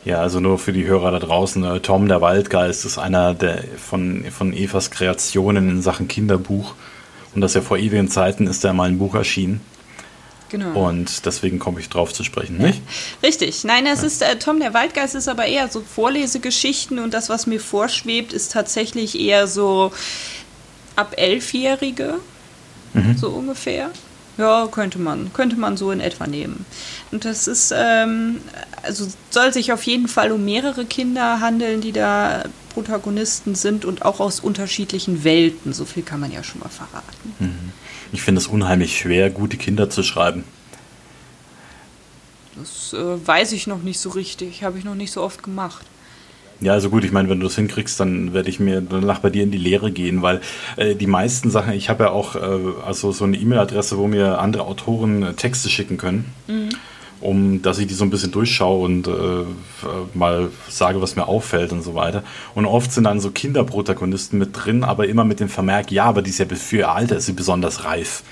Ja, 0.07 0.21
also 0.21 0.39
nur 0.41 0.59
für 0.59 0.73
die 0.73 0.87
Hörer 0.87 1.11
da 1.11 1.19
draußen. 1.19 1.63
äh, 1.65 1.81
Tom 1.81 2.07
der 2.09 2.21
Waldgeist 2.21 2.85
ist 2.85 2.97
einer 2.97 3.35
der 3.35 3.63
von, 3.77 4.25
von 4.31 4.53
Evas 4.55 4.91
Kreationen 4.91 5.69
in 5.69 5.83
Sachen 5.83 6.07
Kinderbuch. 6.09 6.75
Und 7.35 7.41
das 7.43 7.55
ja 7.55 7.61
vor 7.61 7.77
ewigen 7.77 8.09
Zeiten 8.09 8.47
ist 8.47 8.65
da 8.65 8.73
mal 8.73 8.89
ein 8.89 8.99
Buch 8.99 9.15
erschienen. 9.17 9.61
Genau. 10.49 10.87
Und 10.89 11.27
deswegen 11.27 11.59
komme 11.59 11.81
ich 11.81 11.89
drauf 11.89 12.15
zu 12.15 12.23
sprechen, 12.23 12.57
nicht? 12.59 12.81
Richtig. 13.21 13.65
Nein, 13.65 13.85
es 13.87 14.05
ist 14.05 14.23
äh, 14.23 14.37
Tom 14.39 14.61
der 14.61 14.73
Waldgeist 14.75 15.17
ist 15.17 15.29
aber 15.29 15.45
eher 15.47 15.67
so 15.69 15.81
Vorlesegeschichten 15.83 17.01
und 17.01 17.13
das, 17.13 17.29
was 17.29 17.49
mir 17.49 17.61
vorschwebt, 17.61 18.33
ist 18.33 18.53
tatsächlich 18.53 19.19
eher 19.19 19.49
so 19.49 19.91
ab 20.95 21.15
Elfjährige, 21.17 22.15
Mhm. 22.95 23.19
so 23.19 23.29
ungefähr. 23.31 23.91
Ja, 24.39 24.69
könnte 24.71 24.99
man, 24.99 25.33
könnte 25.33 25.57
man 25.57 25.77
so 25.77 25.91
in 25.91 26.01
etwa 26.01 26.27
nehmen. 26.27 26.67
Und 27.11 27.25
das 27.25 27.49
ist, 27.49 27.73
ähm, 27.75 28.41
also 28.83 29.07
soll 29.31 29.53
sich 29.53 29.73
auf 29.73 29.83
jeden 29.85 30.09
Fall 30.09 30.31
um 30.31 30.45
mehrere 30.45 30.85
Kinder 30.85 31.41
handeln, 31.41 31.81
die 31.81 31.93
da 31.93 32.45
Protagonisten 32.75 33.55
sind 33.55 33.87
und 33.87 34.05
auch 34.05 34.21
aus 34.21 34.41
unterschiedlichen 34.41 35.25
Welten. 35.25 35.73
So 35.73 35.87
viel 35.87 36.03
kann 36.03 36.21
man 36.21 36.33
ja 36.33 36.45
schon 36.45 36.61
mal 36.61 36.69
verraten. 36.69 37.35
Mhm. 37.39 37.73
Ich 38.13 38.23
finde 38.23 38.41
es 38.41 38.47
unheimlich 38.47 38.99
schwer, 38.99 39.31
gute 39.31 39.57
Kinder 39.57 39.89
zu 39.89 40.03
schreiben. 40.03 40.45
Das 42.57 42.93
äh, 42.93 43.27
weiß 43.27 43.53
ich 43.53 43.67
noch 43.67 43.83
nicht 43.83 44.01
so 44.01 44.11
richtig, 44.11 44.63
habe 44.63 44.79
ich 44.79 44.85
noch 44.85 44.95
nicht 44.95 45.13
so 45.13 45.23
oft 45.23 45.43
gemacht. 45.43 45.87
Ja, 46.61 46.73
also 46.73 46.89
gut, 46.89 47.05
ich 47.05 47.13
meine, 47.13 47.29
wenn 47.29 47.39
du 47.39 47.47
das 47.47 47.57
hinkriegst, 47.57 48.01
dann 48.01 48.33
werde 48.33 48.49
ich 48.49 48.61
mir 48.61 48.81
danach 48.81 49.19
bei 49.19 49.29
dir 49.29 49.43
in 49.43 49.51
die 49.51 49.59
Lehre 49.59 49.91
gehen, 49.91 50.23
weil 50.23 50.41
äh, 50.77 50.95
die 50.95 51.07
meisten 51.07 51.51
Sachen, 51.51 51.75
ich 51.75 51.91
habe 51.91 52.05
ja 52.05 52.11
auch 52.11 52.35
äh, 52.35 52.39
also 52.85 53.13
so 53.13 53.25
eine 53.25 53.37
E-Mail-Adresse, 53.37 53.99
wo 53.99 54.07
mir 54.07 54.39
andere 54.39 54.65
Autoren 54.65 55.23
äh, 55.23 55.33
Texte 55.35 55.69
schicken 55.69 55.99
können, 55.99 56.25
mhm. 56.47 56.71
um 57.21 57.61
dass 57.61 57.79
ich 57.79 57.89
die 57.89 57.95
so 57.95 58.05
ein 58.05 58.11
bisschen 58.11 58.33
durchschaue 58.33 58.83
und 58.85 59.07
äh, 59.07 59.13
mal 60.15 60.49
sage, 60.69 61.03
was 61.03 61.15
mir 61.15 61.29
auffällt 61.29 61.73
und 61.73 61.83
so 61.83 61.95
weiter. 61.95 62.23
Und 62.55 62.65
oft 62.65 62.91
sind 62.91 63.05
dann 63.05 63.21
so 63.21 63.31
Kinderprotagonisten 63.31 64.39
mit 64.39 64.51
drin, 64.55 64.83
aber 64.83 65.09
immer 65.09 65.25
mit 65.25 65.41
dem 65.41 65.51
Vermerk, 65.51 65.93
ja, 65.93 66.05
aber 66.05 66.23
die 66.23 66.31
ist 66.31 66.39
ja 66.39 66.47
für 66.47 66.77
ihr 66.79 66.91
Alter 66.91 67.17
ist 67.17 67.27
sie 67.27 67.33
besonders 67.33 67.85
reif. 67.85 68.23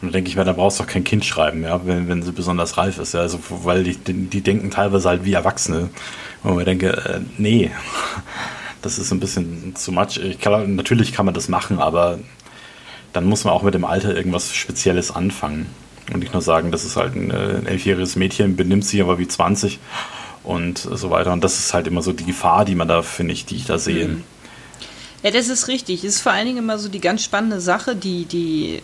Und 0.00 0.08
da 0.08 0.12
denke 0.12 0.30
ich 0.30 0.36
mir, 0.36 0.44
da 0.44 0.52
brauchst 0.52 0.78
du 0.78 0.84
doch 0.84 0.90
kein 0.90 1.04
Kind 1.04 1.24
schreiben, 1.24 1.62
ja, 1.62 1.84
wenn, 1.84 2.08
wenn 2.08 2.22
sie 2.22 2.32
besonders 2.32 2.76
reif 2.76 2.98
ist. 2.98 3.14
Ja. 3.14 3.20
Also, 3.20 3.40
weil 3.48 3.82
die, 3.82 3.96
die 3.96 4.40
denken 4.40 4.70
teilweise 4.70 5.08
halt 5.08 5.24
wie 5.24 5.32
Erwachsene. 5.32 5.90
Und 6.44 6.58
ich 6.58 6.64
denke, 6.64 6.90
äh, 6.90 7.20
nee, 7.36 7.70
das 8.82 8.98
ist 8.98 9.10
ein 9.10 9.20
bisschen 9.20 9.74
zu 9.74 9.90
much. 9.90 10.20
Kann, 10.40 10.76
natürlich 10.76 11.12
kann 11.12 11.26
man 11.26 11.34
das 11.34 11.48
machen, 11.48 11.80
aber 11.80 12.20
dann 13.12 13.24
muss 13.24 13.44
man 13.44 13.52
auch 13.54 13.62
mit 13.62 13.74
dem 13.74 13.84
Alter 13.84 14.14
irgendwas 14.14 14.54
Spezielles 14.54 15.10
anfangen. 15.10 15.66
Und 16.12 16.20
nicht 16.20 16.32
nur 16.32 16.42
sagen, 16.42 16.70
das 16.70 16.84
ist 16.84 16.96
halt 16.96 17.16
ein, 17.16 17.30
äh, 17.30 17.58
ein 17.58 17.66
elfjähriges 17.66 18.16
Mädchen, 18.16 18.56
benimmt 18.56 18.84
sich 18.84 19.00
aber 19.00 19.18
wie 19.18 19.26
20 19.26 19.80
und 20.44 20.78
so 20.78 21.10
weiter. 21.10 21.32
Und 21.32 21.42
das 21.42 21.58
ist 21.58 21.74
halt 21.74 21.86
immer 21.88 22.02
so 22.02 22.12
die 22.12 22.24
Gefahr, 22.24 22.64
die 22.64 22.76
man 22.76 22.86
da, 22.88 23.02
finde 23.02 23.34
ich, 23.34 23.46
die 23.46 23.56
ich 23.56 23.66
da 23.66 23.78
sehe. 23.78 24.08
Mhm. 24.08 24.24
Ja, 25.22 25.32
das 25.32 25.48
ist 25.48 25.66
richtig. 25.66 26.02
Das 26.02 26.10
ist 26.10 26.20
vor 26.20 26.32
allen 26.32 26.46
Dingen 26.46 26.58
immer 26.58 26.78
so 26.78 26.88
die 26.88 27.00
ganz 27.00 27.24
spannende 27.24 27.60
Sache, 27.60 27.96
die, 27.96 28.24
die 28.24 28.80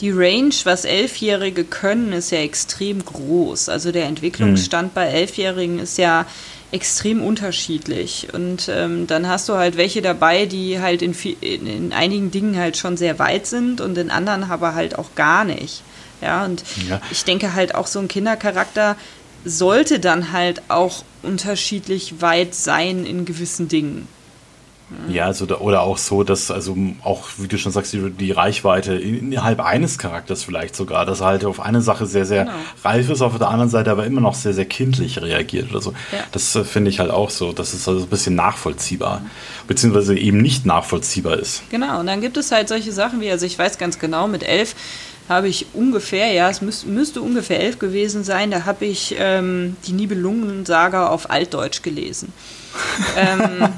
die 0.00 0.10
Range, 0.10 0.54
was 0.64 0.84
Elfjährige 0.84 1.64
können, 1.64 2.12
ist 2.12 2.30
ja 2.30 2.38
extrem 2.38 3.04
groß. 3.04 3.68
Also 3.68 3.92
der 3.92 4.04
Entwicklungsstand 4.04 4.88
mhm. 4.88 4.94
bei 4.94 5.06
Elfjährigen 5.06 5.78
ist 5.78 5.96
ja 5.98 6.26
extrem 6.72 7.22
unterschiedlich. 7.22 8.28
Und 8.32 8.68
ähm, 8.68 9.06
dann 9.06 9.28
hast 9.28 9.48
du 9.48 9.54
halt 9.54 9.76
welche 9.76 10.02
dabei, 10.02 10.46
die 10.46 10.80
halt 10.80 11.02
in, 11.02 11.14
in, 11.40 11.66
in, 11.66 11.92
einigen 11.92 12.30
Dingen 12.30 12.56
halt 12.56 12.76
schon 12.76 12.96
sehr 12.96 13.18
weit 13.18 13.46
sind 13.46 13.80
und 13.80 13.96
in 13.96 14.10
anderen 14.10 14.44
aber 14.44 14.74
halt 14.74 14.98
auch 14.98 15.14
gar 15.14 15.44
nicht. 15.44 15.82
Ja, 16.20 16.44
und 16.44 16.64
ja. 16.88 17.00
ich 17.10 17.24
denke 17.24 17.54
halt 17.54 17.74
auch 17.74 17.86
so 17.86 17.98
ein 17.98 18.08
Kindercharakter 18.08 18.96
sollte 19.44 20.00
dann 20.00 20.32
halt 20.32 20.62
auch 20.68 21.04
unterschiedlich 21.22 22.20
weit 22.20 22.54
sein 22.54 23.06
in 23.06 23.24
gewissen 23.24 23.68
Dingen. 23.68 24.08
Ja, 25.08 25.26
also 25.26 25.46
oder 25.58 25.82
auch 25.82 25.98
so, 25.98 26.22
dass 26.22 26.52
also 26.52 26.76
auch, 27.02 27.24
wie 27.38 27.48
du 27.48 27.58
schon 27.58 27.72
sagst, 27.72 27.92
die, 27.92 28.10
die, 28.10 28.30
Reichweite 28.30 28.94
innerhalb 28.94 29.60
eines 29.60 29.98
Charakters 29.98 30.44
vielleicht 30.44 30.76
sogar, 30.76 31.04
dass 31.04 31.20
er 31.20 31.26
halt 31.26 31.44
auf 31.44 31.58
eine 31.58 31.82
Sache 31.82 32.06
sehr, 32.06 32.24
sehr 32.24 32.44
genau. 32.44 32.56
reif 32.84 33.10
ist, 33.10 33.20
auf 33.20 33.36
der 33.36 33.48
anderen 33.48 33.68
Seite 33.68 33.90
aber 33.90 34.06
immer 34.06 34.20
noch 34.20 34.34
sehr, 34.34 34.54
sehr 34.54 34.64
kindlich 34.64 35.20
reagiert 35.20 35.70
oder 35.70 35.80
so. 35.80 35.90
Ja. 36.12 36.18
Das 36.30 36.54
äh, 36.54 36.62
finde 36.62 36.90
ich 36.90 37.00
halt 37.00 37.10
auch 37.10 37.30
so, 37.30 37.52
dass 37.52 37.72
es 37.74 37.88
also 37.88 38.04
ein 38.04 38.08
bisschen 38.08 38.36
nachvollziehbar, 38.36 39.22
beziehungsweise 39.66 40.16
eben 40.16 40.40
nicht 40.40 40.66
nachvollziehbar 40.66 41.36
ist. 41.36 41.68
Genau, 41.70 41.98
und 41.98 42.06
dann 42.06 42.20
gibt 42.20 42.36
es 42.36 42.52
halt 42.52 42.68
solche 42.68 42.92
Sachen 42.92 43.20
wie, 43.20 43.30
also 43.30 43.44
ich 43.44 43.58
weiß 43.58 43.78
ganz 43.78 43.98
genau, 43.98 44.28
mit 44.28 44.44
elf 44.44 44.76
habe 45.28 45.48
ich 45.48 45.66
ungefähr, 45.72 46.32
ja, 46.32 46.48
es 46.48 46.60
müß, 46.60 46.86
müsste 46.86 47.20
ungefähr 47.20 47.60
elf 47.60 47.78
gewesen 47.78 48.24
sein, 48.24 48.50
da 48.50 48.64
habe 48.64 48.84
ich 48.84 49.16
ähm, 49.18 49.76
die 49.86 49.92
Nibelungensaga 49.92 51.08
auf 51.08 51.30
Altdeutsch 51.30 51.82
gelesen 51.82 52.32
ähm, 53.16 53.68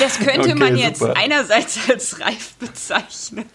das 0.00 0.18
könnte 0.18 0.50
okay, 0.50 0.54
man 0.54 0.76
jetzt 0.76 1.00
super. 1.00 1.14
einerseits 1.16 1.78
als 1.88 2.20
reif 2.20 2.54
bezeichnen. 2.58 3.46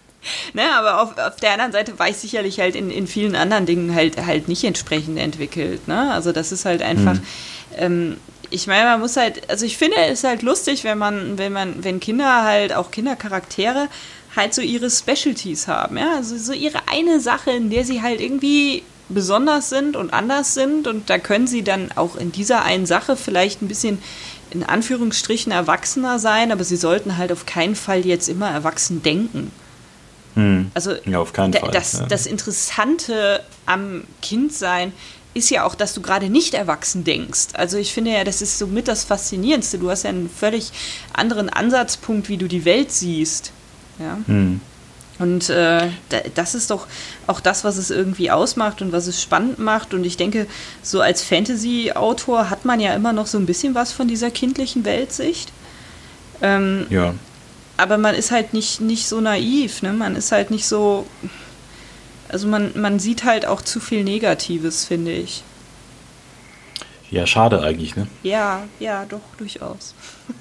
Ne, 0.52 0.62
aber 0.74 1.00
auf, 1.00 1.16
auf 1.16 1.36
der 1.36 1.52
anderen 1.52 1.72
Seite 1.72 1.98
war 1.98 2.08
ich 2.08 2.16
sicherlich 2.16 2.60
halt 2.60 2.76
in, 2.76 2.90
in 2.90 3.06
vielen 3.06 3.34
anderen 3.34 3.64
Dingen 3.64 3.94
halt 3.94 4.18
halt 4.18 4.48
nicht 4.48 4.64
entsprechend 4.64 5.18
entwickelt. 5.18 5.88
Ne? 5.88 6.12
Also 6.12 6.32
das 6.32 6.52
ist 6.52 6.66
halt 6.66 6.82
einfach, 6.82 7.14
mhm. 7.14 7.26
ähm, 7.78 8.16
ich 8.50 8.66
meine, 8.66 8.84
man 8.84 9.00
muss 9.00 9.16
halt, 9.16 9.48
also 9.48 9.64
ich 9.64 9.78
finde 9.78 9.96
es 9.96 10.22
halt 10.22 10.42
lustig, 10.42 10.84
wenn 10.84 10.98
man, 10.98 11.38
wenn 11.38 11.54
man, 11.54 11.82
wenn 11.84 12.00
Kinder 12.00 12.42
halt, 12.42 12.74
auch 12.74 12.90
Kindercharaktere, 12.90 13.88
halt 14.36 14.54
so 14.54 14.62
ihre 14.62 14.90
Specialties 14.90 15.68
haben, 15.68 15.96
ja, 15.96 16.14
also 16.16 16.36
so 16.36 16.52
ihre 16.52 16.88
eine 16.88 17.20
Sache, 17.20 17.50
in 17.50 17.70
der 17.70 17.84
sie 17.84 18.02
halt 18.02 18.20
irgendwie 18.20 18.82
besonders 19.08 19.70
sind 19.70 19.96
und 19.96 20.12
anders 20.12 20.54
sind 20.54 20.86
und 20.86 21.10
da 21.10 21.18
können 21.18 21.46
sie 21.46 21.62
dann 21.62 21.90
auch 21.96 22.16
in 22.16 22.32
dieser 22.32 22.62
einen 22.62 22.86
Sache 22.86 23.16
vielleicht 23.16 23.60
ein 23.60 23.68
bisschen 23.68 23.98
in 24.50 24.62
Anführungsstrichen 24.62 25.52
erwachsener 25.52 26.18
sein, 26.18 26.52
aber 26.52 26.64
sie 26.64 26.76
sollten 26.76 27.16
halt 27.16 27.32
auf 27.32 27.46
keinen 27.46 27.76
Fall 27.76 28.06
jetzt 28.06 28.28
immer 28.28 28.50
erwachsen 28.50 29.02
denken. 29.02 29.52
Hm. 30.34 30.70
Also 30.74 30.94
ja, 31.04 31.18
auf 31.18 31.32
keinen 31.32 31.52
Fall. 31.52 31.70
Das, 31.70 31.94
ja. 31.94 32.06
das 32.06 32.26
Interessante 32.26 33.42
am 33.66 34.04
Kindsein 34.22 34.92
ist 35.34 35.50
ja 35.50 35.64
auch, 35.64 35.74
dass 35.74 35.94
du 35.94 36.02
gerade 36.02 36.28
nicht 36.28 36.54
erwachsen 36.54 37.04
denkst. 37.04 37.48
Also 37.54 37.78
ich 37.78 37.92
finde 37.92 38.12
ja, 38.12 38.24
das 38.24 38.42
ist 38.42 38.58
somit 38.58 38.88
das 38.88 39.04
Faszinierendste. 39.04 39.78
Du 39.78 39.90
hast 39.90 40.02
ja 40.02 40.10
einen 40.10 40.28
völlig 40.28 40.72
anderen 41.12 41.48
Ansatzpunkt, 41.48 42.28
wie 42.28 42.36
du 42.36 42.48
die 42.48 42.64
Welt 42.64 42.90
siehst. 42.90 43.52
Ja. 44.00 44.18
Hm. 44.26 44.60
Und 45.20 45.50
äh, 45.50 45.90
das 46.34 46.54
ist 46.54 46.70
doch 46.70 46.86
auch 47.26 47.40
das, 47.40 47.62
was 47.62 47.76
es 47.76 47.90
irgendwie 47.90 48.30
ausmacht 48.30 48.80
und 48.80 48.90
was 48.90 49.06
es 49.06 49.20
spannend 49.20 49.58
macht. 49.58 49.92
Und 49.92 50.04
ich 50.04 50.16
denke, 50.16 50.46
so 50.82 51.02
als 51.02 51.22
Fantasy-Autor 51.22 52.48
hat 52.48 52.64
man 52.64 52.80
ja 52.80 52.94
immer 52.94 53.12
noch 53.12 53.26
so 53.26 53.36
ein 53.36 53.44
bisschen 53.44 53.74
was 53.74 53.92
von 53.92 54.08
dieser 54.08 54.30
kindlichen 54.30 54.86
Weltsicht. 54.86 55.52
Ähm, 56.40 56.86
ja. 56.88 57.14
Aber 57.76 57.98
man 57.98 58.14
ist 58.14 58.30
halt 58.30 58.54
nicht, 58.54 58.80
nicht 58.80 59.06
so 59.06 59.20
naiv, 59.20 59.82
ne? 59.82 59.92
Man 59.92 60.16
ist 60.16 60.32
halt 60.32 60.50
nicht 60.50 60.66
so. 60.66 61.06
Also 62.28 62.48
man, 62.48 62.72
man 62.80 62.98
sieht 62.98 63.24
halt 63.24 63.44
auch 63.44 63.60
zu 63.60 63.78
viel 63.78 64.04
Negatives, 64.04 64.86
finde 64.86 65.12
ich. 65.12 65.42
Ja, 67.10 67.26
schade 67.26 67.60
eigentlich, 67.60 67.94
ne? 67.94 68.06
Ja, 68.22 68.62
ja, 68.78 69.04
doch, 69.04 69.20
durchaus. 69.36 69.94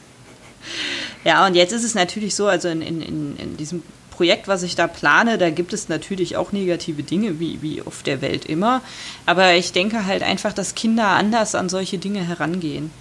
ja, 1.25 1.45
und 1.45 1.55
jetzt 1.55 1.73
ist 1.73 1.83
es 1.83 1.95
natürlich 1.95 2.35
so, 2.35 2.47
also 2.47 2.69
in, 2.69 2.81
in, 2.81 3.37
in 3.37 3.57
diesem 3.57 3.83
Projekt, 4.11 4.47
was 4.49 4.63
ich 4.63 4.75
da 4.75 4.87
plane, 4.87 5.37
da 5.37 5.49
gibt 5.49 5.71
es 5.71 5.87
natürlich 5.87 6.35
auch 6.35 6.51
negative 6.51 7.03
Dinge, 7.03 7.39
wie, 7.39 7.61
wie 7.61 7.81
auf 7.81 8.03
der 8.03 8.21
Welt 8.21 8.45
immer. 8.45 8.81
Aber 9.25 9.53
ich 9.53 9.71
denke 9.71 10.05
halt 10.05 10.23
einfach, 10.23 10.51
dass 10.51 10.75
Kinder 10.75 11.07
anders 11.07 11.55
an 11.55 11.69
solche 11.69 11.99
Dinge 11.99 12.27
herangehen. 12.27 12.91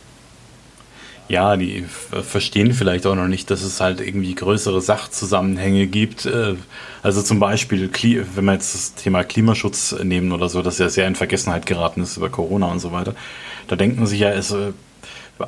Ja, 1.29 1.57
die 1.57 1.85
verstehen 2.23 2.73
vielleicht 2.73 3.05
auch 3.05 3.15
noch 3.15 3.27
nicht, 3.27 3.51
dass 3.51 3.63
es 3.63 3.81
halt 3.81 4.01
irgendwie 4.01 4.35
größere 4.35 4.81
Sachzusammenhänge 4.81 5.87
gibt. 5.87 6.25
Äh, 6.25 6.55
also 7.03 7.21
zum 7.21 7.39
Beispiel, 7.39 7.91
wenn 8.35 8.45
wir 8.47 8.55
jetzt 8.55 8.75
das 8.75 8.95
Thema 8.95 9.25
Klimaschutz 9.25 9.97
nehmen 10.03 10.33
oder 10.33 10.49
so, 10.49 10.63
das 10.63 10.79
ja 10.79 10.89
sehr 10.89 11.07
in 11.07 11.17
Vergessenheit 11.17 11.67
geraten 11.67 12.03
ist 12.03 12.17
über 12.17 12.31
Corona 12.31 12.67
und 12.67 12.79
so 12.79 12.93
weiter. 12.93 13.15
Da 13.67 13.77
denken 13.77 14.07
sich 14.07 14.21
ja, 14.21 14.31
es, 14.31 14.53
äh, 14.53 14.73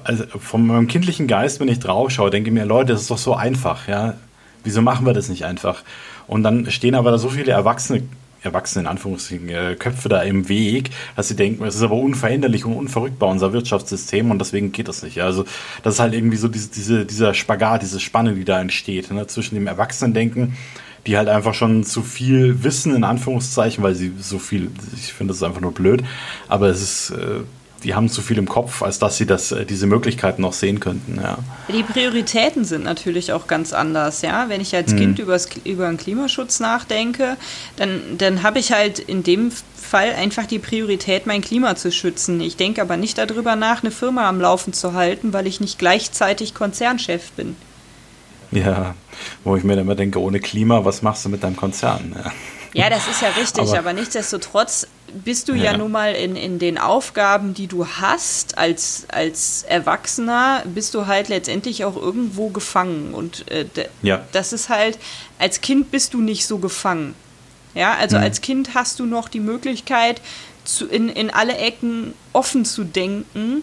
also 0.04 0.24
von 0.38 0.66
meinem 0.66 0.86
kindlichen 0.86 1.26
Geist, 1.26 1.60
wenn 1.60 1.68
ich 1.68 1.78
drauf 1.78 2.10
schaue, 2.10 2.30
denke 2.30 2.50
ich 2.50 2.54
mir, 2.54 2.64
Leute, 2.64 2.92
das 2.92 3.02
ist 3.02 3.10
doch 3.10 3.18
so 3.18 3.34
einfach, 3.34 3.88
ja. 3.88 4.14
Wieso 4.62 4.82
machen 4.82 5.06
wir 5.06 5.14
das 5.14 5.28
nicht 5.28 5.44
einfach? 5.44 5.82
Und 6.26 6.42
dann 6.42 6.70
stehen 6.70 6.94
aber 6.94 7.10
da 7.10 7.18
so 7.18 7.30
viele 7.30 7.52
Erwachsene, 7.52 8.02
Erwachsene 8.42 8.84
in 8.84 8.86
Anführungszeichen, 8.88 9.48
äh, 9.48 9.74
Köpfe 9.78 10.08
da 10.08 10.22
im 10.22 10.48
Weg, 10.48 10.90
dass 11.16 11.28
sie 11.28 11.36
denken, 11.36 11.64
es 11.64 11.76
ist 11.76 11.82
aber 11.82 11.96
unveränderlich 11.96 12.64
und 12.64 12.74
unverrückbar, 12.74 13.30
unser 13.30 13.52
Wirtschaftssystem 13.52 14.30
und 14.30 14.38
deswegen 14.38 14.72
geht 14.72 14.88
das 14.88 15.02
nicht. 15.02 15.20
Also 15.22 15.44
das 15.82 15.94
ist 15.94 16.00
halt 16.00 16.14
irgendwie 16.14 16.36
so 16.36 16.48
diese, 16.48 16.68
diese, 16.70 17.06
dieser 17.06 17.34
Spagat, 17.34 17.82
diese 17.82 18.00
Spanne, 18.00 18.34
die 18.34 18.44
da 18.44 18.60
entsteht, 18.60 19.10
ne, 19.10 19.26
zwischen 19.26 19.54
dem 19.54 19.66
Erwachsenendenken, 19.66 20.56
die 21.06 21.16
halt 21.16 21.28
einfach 21.28 21.54
schon 21.54 21.84
zu 21.84 22.02
viel 22.02 22.62
wissen, 22.62 22.94
in 22.94 23.04
Anführungszeichen, 23.04 23.82
weil 23.82 23.94
sie 23.94 24.12
so 24.20 24.38
viel, 24.38 24.70
ich 24.94 25.12
finde 25.12 25.32
das 25.32 25.38
ist 25.38 25.42
einfach 25.42 25.62
nur 25.62 25.72
blöd, 25.72 26.04
aber 26.48 26.68
es 26.68 26.82
ist... 26.82 27.10
Äh, 27.10 27.40
die 27.82 27.94
haben 27.94 28.08
zu 28.08 28.22
viel 28.22 28.38
im 28.38 28.48
Kopf, 28.48 28.82
als 28.82 28.98
dass 28.98 29.16
sie 29.16 29.26
das, 29.26 29.52
äh, 29.52 29.64
diese 29.64 29.86
Möglichkeiten 29.86 30.42
noch 30.42 30.52
sehen 30.52 30.80
könnten. 30.80 31.20
Ja. 31.20 31.38
Die 31.68 31.82
Prioritäten 31.82 32.64
sind 32.64 32.84
natürlich 32.84 33.32
auch 33.32 33.46
ganz 33.46 33.72
anders. 33.72 34.22
Ja? 34.22 34.48
Wenn 34.48 34.60
ich 34.60 34.74
als 34.74 34.92
mhm. 34.92 34.98
Kind 34.98 35.18
übers, 35.18 35.48
über 35.64 35.86
den 35.88 35.96
Klimaschutz 35.96 36.60
nachdenke, 36.60 37.36
dann, 37.76 38.00
dann 38.18 38.42
habe 38.42 38.58
ich 38.58 38.72
halt 38.72 38.98
in 38.98 39.22
dem 39.22 39.50
Fall 39.76 40.12
einfach 40.12 40.46
die 40.46 40.58
Priorität, 40.58 41.26
mein 41.26 41.40
Klima 41.40 41.74
zu 41.76 41.90
schützen. 41.90 42.40
Ich 42.40 42.56
denke 42.56 42.82
aber 42.82 42.96
nicht 42.96 43.18
darüber 43.18 43.56
nach, 43.56 43.82
eine 43.82 43.90
Firma 43.90 44.28
am 44.28 44.40
Laufen 44.40 44.72
zu 44.72 44.92
halten, 44.92 45.32
weil 45.32 45.46
ich 45.46 45.60
nicht 45.60 45.78
gleichzeitig 45.78 46.54
Konzernchef 46.54 47.32
bin. 47.32 47.56
Ja, 48.52 48.94
wo 49.44 49.56
ich 49.56 49.64
mir 49.64 49.76
dann 49.76 49.84
immer 49.84 49.94
denke, 49.94 50.20
ohne 50.20 50.40
Klima, 50.40 50.84
was 50.84 51.02
machst 51.02 51.24
du 51.24 51.28
mit 51.28 51.42
deinem 51.42 51.56
Konzern? 51.56 52.14
Ja. 52.16 52.32
Ja, 52.72 52.88
das 52.88 53.08
ist 53.08 53.20
ja 53.20 53.28
richtig, 53.30 53.68
aber, 53.68 53.78
aber, 53.78 53.92
nichtsdestotrotz 53.92 54.86
bist 55.12 55.48
du 55.48 55.54
ja. 55.54 55.72
ja 55.72 55.76
nun 55.76 55.92
mal 55.92 56.14
in, 56.14 56.36
in 56.36 56.58
den 56.58 56.78
Aufgaben, 56.78 57.54
die 57.54 57.66
du 57.66 57.86
hast 57.86 58.58
als, 58.58 59.06
als 59.08 59.64
Erwachsener, 59.64 60.62
bist 60.66 60.94
du 60.94 61.06
halt 61.06 61.28
letztendlich 61.28 61.84
auch 61.84 61.96
irgendwo 61.96 62.48
gefangen. 62.48 63.14
Und 63.14 63.50
äh, 63.50 63.66
ja. 64.02 64.24
das 64.32 64.52
ist 64.52 64.68
halt, 64.68 64.98
als 65.38 65.60
Kind 65.60 65.90
bist 65.90 66.14
du 66.14 66.20
nicht 66.20 66.46
so 66.46 66.58
gefangen. 66.58 67.14
Ja, 67.74 67.94
also 67.94 68.16
mhm. 68.16 68.24
als 68.24 68.40
Kind 68.40 68.74
hast 68.74 68.98
du 68.98 69.06
noch 69.06 69.28
die 69.28 69.40
Möglichkeit, 69.40 70.20
zu, 70.64 70.86
in, 70.86 71.08
in 71.08 71.30
alle 71.30 71.56
Ecken 71.56 72.14
offen 72.32 72.64
zu 72.64 72.84
denken 72.84 73.62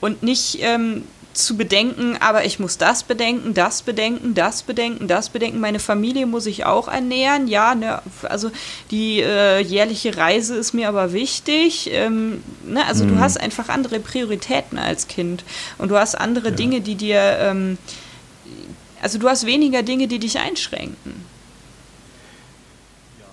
und 0.00 0.22
nicht 0.22 0.58
ähm, 0.60 1.04
zu 1.36 1.56
bedenken, 1.56 2.16
aber 2.20 2.44
ich 2.44 2.58
muss 2.58 2.78
das 2.78 3.02
bedenken, 3.02 3.54
das 3.54 3.82
bedenken, 3.82 4.34
das 4.34 4.62
bedenken, 4.62 5.06
das 5.06 5.28
bedenken. 5.28 5.60
Meine 5.60 5.78
Familie 5.78 6.26
muss 6.26 6.46
ich 6.46 6.64
auch 6.64 6.88
ernähren. 6.88 7.46
Ja, 7.46 7.74
ne, 7.74 8.00
also 8.22 8.50
die 8.90 9.20
äh, 9.20 9.60
jährliche 9.60 10.16
Reise 10.16 10.56
ist 10.56 10.72
mir 10.72 10.88
aber 10.88 11.12
wichtig. 11.12 11.90
Ähm, 11.92 12.42
ne, 12.64 12.86
also 12.86 13.04
mhm. 13.04 13.10
du 13.10 13.20
hast 13.20 13.38
einfach 13.38 13.68
andere 13.68 14.00
Prioritäten 14.00 14.78
als 14.78 15.08
Kind 15.08 15.44
und 15.78 15.90
du 15.90 15.96
hast 15.96 16.14
andere 16.14 16.48
ja. 16.48 16.54
Dinge, 16.54 16.80
die 16.80 16.94
dir, 16.94 17.20
ähm, 17.40 17.78
also 19.02 19.18
du 19.18 19.28
hast 19.28 19.46
weniger 19.46 19.82
Dinge, 19.82 20.08
die 20.08 20.18
dich 20.18 20.38
einschränken. 20.38 21.35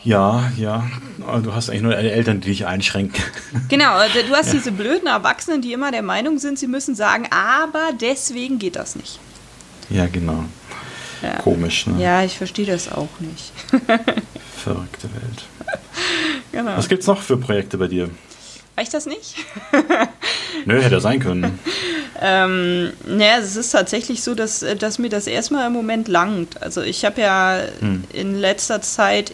Ja, 0.03 0.51
ja. 0.57 0.85
Du 1.17 1.53
hast 1.53 1.69
eigentlich 1.69 1.81
nur 1.81 1.93
deine 1.93 2.11
Eltern, 2.11 2.41
die 2.41 2.49
dich 2.49 2.65
einschränken. 2.65 3.23
Genau, 3.69 3.97
du 4.27 4.35
hast 4.35 4.47
ja. 4.47 4.53
diese 4.53 4.71
blöden 4.71 5.07
Erwachsenen, 5.07 5.61
die 5.61 5.73
immer 5.73 5.91
der 5.91 6.01
Meinung 6.01 6.37
sind, 6.39 6.59
sie 6.59 6.67
müssen 6.67 6.95
sagen, 6.95 7.27
aber 7.31 7.91
deswegen 7.99 8.59
geht 8.59 8.75
das 8.75 8.95
nicht. 8.95 9.19
Ja, 9.89 10.07
genau. 10.07 10.43
Ja. 11.21 11.37
Komisch, 11.37 11.87
ne? 11.87 12.01
Ja, 12.01 12.23
ich 12.23 12.37
verstehe 12.37 12.65
das 12.65 12.91
auch 12.91 13.09
nicht. 13.19 13.51
Verrückte 14.63 15.09
Welt. 15.13 15.45
Genau. 16.51 16.77
Was 16.77 16.89
gibt's 16.89 17.07
noch 17.07 17.21
für 17.21 17.37
Projekte 17.37 17.77
bei 17.77 17.87
dir? 17.87 18.09
Reicht 18.75 18.93
das 18.93 19.05
nicht? 19.05 19.35
Nö, 20.65 20.81
hätte 20.81 20.99
sein 20.99 21.19
können. 21.19 21.59
ähm, 22.21 22.91
naja, 23.05 23.37
es 23.39 23.55
ist 23.55 23.71
tatsächlich 23.71 24.23
so, 24.23 24.35
dass, 24.35 24.65
dass 24.79 24.99
mir 24.99 25.09
das 25.09 25.27
erstmal 25.27 25.67
im 25.67 25.73
Moment 25.73 26.07
langt. 26.07 26.61
Also 26.61 26.81
ich 26.81 27.05
habe 27.05 27.21
ja 27.21 27.61
hm. 27.79 28.03
in 28.11 28.35
letzter 28.35 28.81
Zeit 28.81 29.33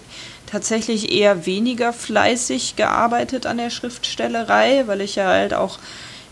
tatsächlich 0.49 1.11
eher 1.11 1.45
weniger 1.45 1.93
fleißig 1.93 2.75
gearbeitet 2.75 3.45
an 3.45 3.57
der 3.57 3.69
Schriftstellerei, 3.69 4.83
weil 4.87 5.01
ich 5.01 5.15
ja 5.15 5.27
halt 5.27 5.53
auch 5.53 5.79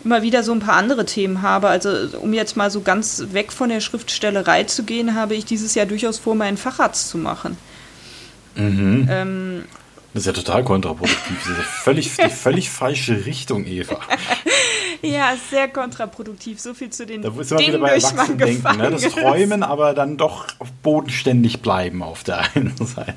immer 0.03 0.21
wieder 0.21 0.43
so 0.43 0.51
ein 0.51 0.59
paar 0.59 0.75
andere 0.75 1.05
Themen 1.05 1.41
habe. 1.41 1.67
Also 1.67 1.89
um 2.19 2.33
jetzt 2.33 2.57
mal 2.57 2.71
so 2.71 2.81
ganz 2.81 3.23
weg 3.31 3.51
von 3.51 3.69
der 3.69 3.81
Schriftstellerei 3.81 4.63
zu 4.63 4.83
gehen, 4.83 5.15
habe 5.15 5.35
ich 5.35 5.45
dieses 5.45 5.75
Jahr 5.75 5.85
durchaus 5.85 6.17
vor, 6.17 6.35
meinen 6.35 6.57
Facharzt 6.57 7.09
zu 7.09 7.17
machen. 7.17 7.57
Mhm. 8.55 9.07
Ähm, 9.09 9.63
das 10.13 10.23
ist 10.23 10.27
ja 10.27 10.33
total 10.33 10.63
kontraproduktiv. 10.63 11.37
Das 11.43 11.51
ist 11.51 11.57
ja 11.57 11.63
völlig, 11.63 12.15
die 12.15 12.29
völlig 12.29 12.69
falsche 12.69 13.25
Richtung, 13.25 13.65
Eva. 13.65 13.99
ja, 15.01 15.35
sehr 15.49 15.67
kontraproduktiv. 15.67 16.59
So 16.59 16.73
viel 16.73 16.89
zu 16.89 17.05
den 17.05 17.21
da 17.21 17.29
ist 17.39 17.51
Dingen, 17.51 17.67
wieder 17.67 17.79
bei 17.79 17.95
Erwachsenen 17.95 18.37
ne? 18.77 18.91
Das 18.91 19.03
Träumen, 19.13 19.63
aber 19.63 19.93
dann 19.93 20.17
doch 20.17 20.47
bodenständig 20.83 21.61
bleiben 21.61 22.03
auf 22.03 22.23
der 22.23 22.39
einen 22.55 22.75
Seite. 22.77 23.15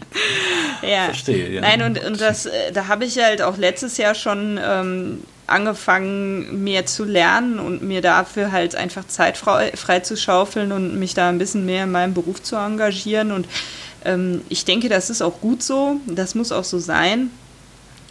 Ja. 0.82 1.06
Verstehe, 1.06 1.50
ja. 1.50 1.60
Nein, 1.60 1.82
und, 1.82 2.04
und 2.04 2.20
das, 2.20 2.46
äh, 2.46 2.72
da 2.72 2.88
habe 2.88 3.04
ich 3.04 3.18
halt 3.18 3.42
auch 3.42 3.56
letztes 3.56 3.96
Jahr 3.96 4.14
schon 4.14 4.58
ähm, 4.62 5.22
angefangen, 5.46 6.62
mehr 6.62 6.86
zu 6.86 7.04
lernen 7.04 7.58
und 7.58 7.82
mir 7.82 8.00
dafür 8.00 8.52
halt 8.52 8.76
einfach 8.76 9.06
Zeit 9.06 9.36
frei, 9.36 9.72
frei 9.74 10.00
zu 10.00 10.16
schaufeln 10.16 10.72
und 10.72 10.98
mich 10.98 11.14
da 11.14 11.28
ein 11.28 11.38
bisschen 11.38 11.66
mehr 11.66 11.84
in 11.84 11.90
meinem 11.92 12.14
Beruf 12.14 12.42
zu 12.42 12.56
engagieren. 12.56 13.32
Und 13.32 13.46
ähm, 14.04 14.42
ich 14.48 14.64
denke, 14.64 14.88
das 14.88 15.10
ist 15.10 15.22
auch 15.22 15.40
gut 15.40 15.62
so. 15.62 15.96
Das 16.06 16.34
muss 16.34 16.52
auch 16.52 16.64
so 16.64 16.78
sein. 16.78 17.30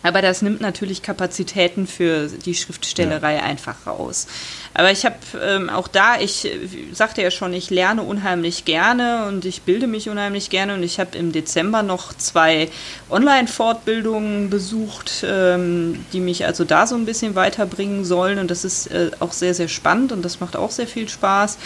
Aber 0.02 0.22
das 0.22 0.41
nimmt 0.41 0.62
natürlich 0.62 1.02
Kapazitäten 1.02 1.88
für 1.88 2.28
die 2.28 2.56
Schriftstellerei 2.56 3.36
ja. 3.36 3.43
einfach 3.43 3.86
raus. 3.86 4.28
Aber 4.74 4.91
ich 4.91 5.06
habe 5.06 5.18
ähm, 5.43 5.70
auch 5.70 5.88
da, 5.88 6.20
ich 6.20 6.47
sagte 6.93 7.22
ja 7.22 7.32
schon, 7.32 7.54
ich 7.54 7.70
lerne 7.70 8.04
unheimlich 8.04 8.66
gerne 8.66 9.26
und 9.28 9.43
ich 9.43 9.64
bilde 9.64 9.88
mich 9.88 10.10
unheimlich 10.10 10.50
gerne 10.50 10.76
und 10.76 10.84
ich 10.84 11.00
habe 11.00 11.18
im 11.18 11.32
Dezember 11.32 11.84
noch 11.84 12.14
zwei 12.14 12.70
Online-Fortbildungen 13.10 14.50
besucht, 14.50 15.26
ähm, 15.28 16.06
die 16.14 16.22
mich 16.22 16.45
also 16.45 16.64
da 16.64 16.88
so 16.88 16.95
ein 16.95 17.06
bisschen 17.06 17.36
weiterbringen 17.36 18.06
sollen 18.06 18.39
und 18.39 18.50
das 18.52 18.64
ist 18.64 18.88
äh, 18.88 19.12
auch 19.20 19.34
sehr, 19.34 19.54
sehr 19.54 19.68
spannend 19.68 20.12
und 20.12 20.24
das 20.24 20.39
macht 20.39 20.56
auch 20.56 20.72
sehr 20.72 20.88
viel 20.88 21.10
Spaß. 21.10 21.58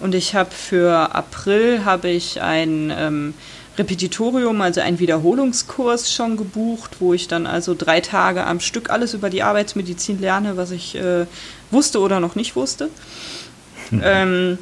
Und 0.00 0.14
ich 0.14 0.34
habe 0.34 0.50
für 0.50 1.14
April 1.14 1.84
habe 1.84 2.08
ich 2.08 2.40
ein 2.40 2.92
ähm, 2.96 3.34
Repetitorium, 3.78 4.60
also 4.60 4.80
ein 4.80 4.98
Wiederholungskurs 4.98 6.12
schon 6.12 6.36
gebucht, 6.36 6.96
wo 7.00 7.14
ich 7.14 7.28
dann 7.28 7.46
also 7.46 7.74
drei 7.76 8.00
Tage 8.00 8.44
am 8.44 8.60
Stück 8.60 8.90
alles 8.90 9.14
über 9.14 9.30
die 9.30 9.42
Arbeitsmedizin 9.42 10.20
lerne, 10.20 10.56
was 10.56 10.70
ich 10.70 10.94
äh, 10.94 11.26
wusste 11.70 12.00
oder 12.00 12.20
noch 12.20 12.34
nicht 12.34 12.54
wusste. 12.54 12.90
Mhm. 13.90 14.02
Ähm, 14.04 14.58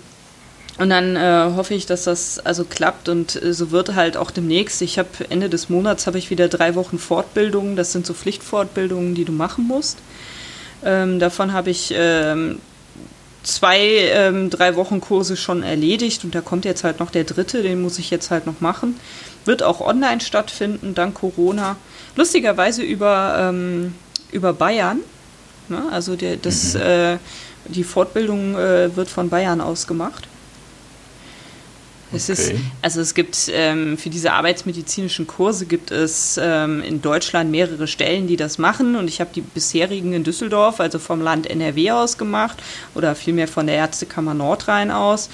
und 0.78 0.88
dann 0.88 1.16
äh, 1.16 1.50
hoffe 1.56 1.74
ich, 1.74 1.86
dass 1.86 2.04
das 2.04 2.38
also 2.38 2.64
klappt 2.64 3.08
und 3.08 3.42
äh, 3.42 3.52
so 3.52 3.70
wird 3.70 3.94
halt 3.94 4.16
auch 4.16 4.30
demnächst. 4.30 4.80
Ich 4.80 4.98
habe 4.98 5.08
Ende 5.28 5.50
des 5.50 5.68
Monats 5.68 6.06
habe 6.06 6.16
ich 6.16 6.30
wieder 6.30 6.48
drei 6.48 6.74
Wochen 6.74 6.98
Fortbildungen. 6.98 7.76
Das 7.76 7.92
sind 7.92 8.06
so 8.06 8.14
Pflichtfortbildungen, 8.14 9.14
die 9.14 9.24
du 9.24 9.32
machen 9.32 9.66
musst. 9.66 9.98
Ähm, 10.82 11.18
davon 11.18 11.52
habe 11.52 11.68
ich 11.68 11.92
ähm, 11.94 12.60
zwei, 13.42 13.78
ähm, 14.12 14.50
drei 14.50 14.76
Wochen 14.76 15.00
Kurse 15.00 15.36
schon 15.36 15.62
erledigt 15.62 16.24
und 16.24 16.34
da 16.34 16.40
kommt 16.40 16.64
jetzt 16.64 16.84
halt 16.84 17.00
noch 17.00 17.10
der 17.10 17.24
dritte, 17.24 17.62
den 17.62 17.80
muss 17.82 17.98
ich 17.98 18.10
jetzt 18.10 18.30
halt 18.30 18.46
noch 18.46 18.60
machen. 18.60 18.98
Wird 19.44 19.62
auch 19.62 19.80
online 19.80 20.20
stattfinden, 20.20 20.94
dank 20.94 21.14
Corona. 21.14 21.76
Lustigerweise 22.16 22.82
über, 22.82 23.36
ähm, 23.38 23.94
über 24.32 24.52
Bayern. 24.52 25.00
Ne? 25.68 25.82
Also 25.90 26.16
der, 26.16 26.36
das, 26.36 26.74
mhm. 26.74 26.80
äh, 26.80 27.16
die 27.66 27.84
Fortbildung 27.84 28.56
äh, 28.56 28.94
wird 28.96 29.08
von 29.08 29.30
Bayern 29.30 29.60
aus 29.60 29.86
gemacht. 29.86 30.28
Es 32.12 32.28
okay. 32.28 32.32
ist, 32.32 32.54
also 32.82 33.00
es 33.00 33.14
gibt 33.14 33.50
ähm, 33.52 33.96
für 33.96 34.10
diese 34.10 34.32
arbeitsmedizinischen 34.32 35.26
Kurse 35.26 35.66
gibt 35.66 35.90
es 35.90 36.40
ähm, 36.42 36.82
in 36.82 37.02
Deutschland 37.02 37.50
mehrere 37.50 37.86
Stellen, 37.86 38.26
die 38.26 38.36
das 38.36 38.58
machen 38.58 38.96
und 38.96 39.08
ich 39.08 39.20
habe 39.20 39.30
die 39.34 39.42
bisherigen 39.42 40.12
in 40.12 40.24
Düsseldorf, 40.24 40.80
also 40.80 40.98
vom 40.98 41.20
Land 41.20 41.48
NRW 41.48 41.92
aus 41.92 42.18
gemacht 42.18 42.58
oder 42.94 43.14
vielmehr 43.14 43.46
von 43.46 43.66
der 43.66 43.76
Ärztekammer 43.76 44.34
Nordrhein 44.34 44.90
aus 44.90 45.30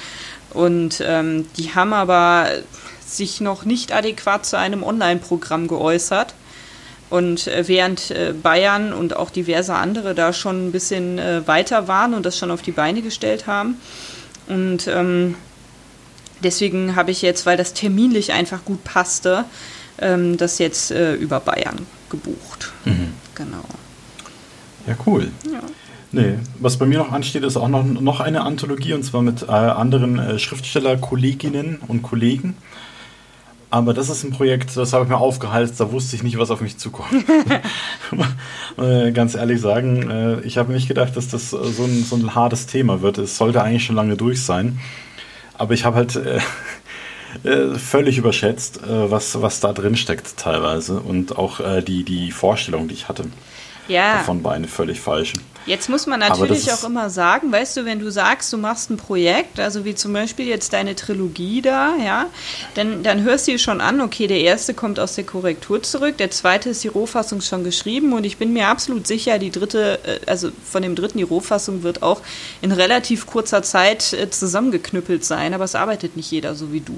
und 0.53 1.03
ähm, 1.05 1.47
die 1.57 1.75
haben 1.75 1.93
aber 1.93 2.49
sich 3.07 3.41
noch 3.41 3.65
nicht 3.65 3.93
adäquat 3.93 4.47
zu 4.47 4.59
einem 4.59 4.83
Online-Programm 4.83 5.69
geäußert. 5.69 6.35
Und 7.09 7.47
äh, 7.47 7.69
während 7.69 8.11
äh, 8.11 8.33
Bayern 8.33 8.93
und 8.93 9.15
auch 9.15 9.31
diverse 9.31 9.75
andere 9.75 10.15
da 10.15 10.33
schon 10.33 10.69
ein 10.69 10.73
bisschen 10.73 11.19
äh, 11.19 11.47
weiter 11.47 11.87
waren 11.87 12.15
und 12.15 12.27
das 12.27 12.37
schon 12.37 12.51
auf 12.51 12.63
die 12.63 12.73
Beine 12.73 13.01
gestellt 13.03 13.47
haben. 13.47 13.81
Und 14.49 14.89
ähm, 14.89 15.37
deswegen 16.43 16.97
habe 16.97 17.11
ich 17.11 17.23
jetzt, 17.23 17.47
weil 17.47 17.57
das 17.57 17.73
terminlich 17.75 18.33
einfach 18.33 18.65
gut 18.65 18.85
passte, 18.85 19.45
ähm, 19.99 20.37
das 20.37 20.59
jetzt 20.59 20.91
äh, 20.91 21.15
über 21.15 21.41
Bayern 21.41 21.87
gebucht. 22.11 22.73
Mhm. 22.85 23.13
Genau. 23.35 23.65
Ja, 24.87 24.97
cool. 25.07 25.31
Ja. 25.45 25.61
Nee, 26.13 26.39
was 26.61 26.79
bei 26.79 26.87
mir 26.87 26.99
noch 26.99 27.13
ansteht, 27.13 27.43
ist 27.43 27.57
auch 27.57 27.69
noch, 27.69 27.85
noch 27.85 28.21
eine 28.21 28.43
Anthologie 28.43 28.95
und 28.95 29.03
zwar 29.03 29.23
mit 29.23 29.43
äh, 29.43 29.51
anderen 29.51 30.19
äh, 30.19 30.39
Schriftsteller-Kolleginnen 30.39 31.81
und 31.89 32.03
Kollegen. 32.03 32.57
Aber 33.69 33.93
das 33.93 34.09
ist 34.09 34.23
ein 34.23 34.31
Projekt, 34.31 34.77
das 34.77 34.93
habe 34.93 35.05
ich 35.05 35.11
mir 35.11 35.19
aufgehalst, 35.19 35.81
da 35.81 35.91
wusste 35.91 36.15
ich 36.15 36.23
nicht, 36.23 36.39
was 36.39 36.51
auf 36.51 36.61
mich 36.61 36.79
zukommt. 36.79 37.11
äh, 38.79 39.11
ganz 39.11 39.35
ehrlich 39.35 39.61
sagen, 39.61 40.09
äh, 40.09 40.41
ich 40.43 40.57
habe 40.57 40.73
nicht 40.73 40.87
gedacht, 40.87 41.17
dass 41.17 41.29
das 41.29 41.51
so 41.51 41.85
ein, 41.85 42.05
so 42.05 42.17
ein 42.17 42.35
hartes 42.35 42.67
Thema 42.67 43.03
wird. 43.03 43.19
Es 43.19 43.37
sollte 43.37 43.63
eigentlich 43.63 43.85
schon 43.85 43.97
lange 43.97 44.17
durch 44.17 44.43
sein. 44.43 44.79
Aber 45.59 45.75
ich 45.75 45.85
habe 45.85 45.97
halt 45.97 46.17
äh, 46.17 46.41
äh, 47.45 47.75
völlig 47.79 48.19
überschätzt, 48.19 48.83
äh, 48.83 49.11
was, 49.11 49.41
was 49.41 49.61
da 49.61 49.73
drin 49.73 49.97
steckt 49.97 50.37
teilweise 50.37 51.01
und 51.01 51.37
auch 51.37 51.61
äh, 51.61 51.83
die, 51.83 52.05
die 52.05 52.31
Vorstellung, 52.31 52.89
die 52.89 52.95
ich 52.95 53.09
hatte. 53.09 53.25
Ja. 53.89 54.19
Davon 54.19 54.43
war 54.45 54.53
eine 54.53 54.69
völlig 54.69 55.01
falsche. 55.01 55.37
Jetzt 55.67 55.89
muss 55.89 56.07
man 56.07 56.21
natürlich 56.21 56.73
auch 56.73 56.85
immer 56.85 57.11
sagen, 57.11 57.51
weißt 57.51 57.77
du, 57.77 57.85
wenn 57.85 57.99
du 57.99 58.11
sagst, 58.11 58.53
du 58.53 58.57
machst 58.57 58.89
ein 58.89 58.97
Projekt, 58.97 59.59
also 59.59 59.85
wie 59.85 59.97
zum 59.97 60.13
Beispiel 60.13 60.47
jetzt 60.47 60.73
deine 60.73 60.95
Trilogie 60.95 61.61
da, 61.61 61.97
ja, 61.97 62.27
dann, 62.75 63.03
dann 63.03 63.23
hörst 63.23 63.49
du 63.49 63.53
dir 63.53 63.59
schon 63.59 63.81
an, 63.81 64.01
okay, 64.01 64.29
der 64.29 64.41
erste 64.41 64.75
kommt 64.75 65.01
aus 65.01 65.17
der 65.17 65.25
Korrektur 65.25 65.83
zurück, 65.83 66.19
der 66.19 66.31
zweite 66.31 66.71
ist 66.71 66.85
die 66.85 66.89
Rohfassung 66.89 67.41
schon 67.41 67.65
geschrieben 67.65 68.13
und 68.13 68.25
ich 68.25 68.37
bin 68.37 68.53
mir 68.53 68.69
absolut 68.69 69.09
sicher, 69.09 69.41
die 69.41 69.51
dritte, 69.51 69.99
äh, 70.05 70.31
also 70.31 70.51
von 70.65 70.83
dem 70.83 70.95
dritten 70.95 71.19
die 71.19 71.25
Rohfassung 71.25 71.83
wird 71.83 72.03
auch 72.03 72.21
in 72.63 72.71
relativ 72.71 73.27
kurzer 73.27 73.65
Zeit 73.65 74.13
äh, 74.13 74.31
zusammengeknüppelt 74.31 75.25
sein, 75.25 75.53
aber 75.53 75.65
es 75.65 75.75
arbeitet 75.75 76.17
nicht 76.17 76.31
jeder 76.31 76.55
so 76.55 76.73
wie 76.73 76.81
du. 76.81 76.95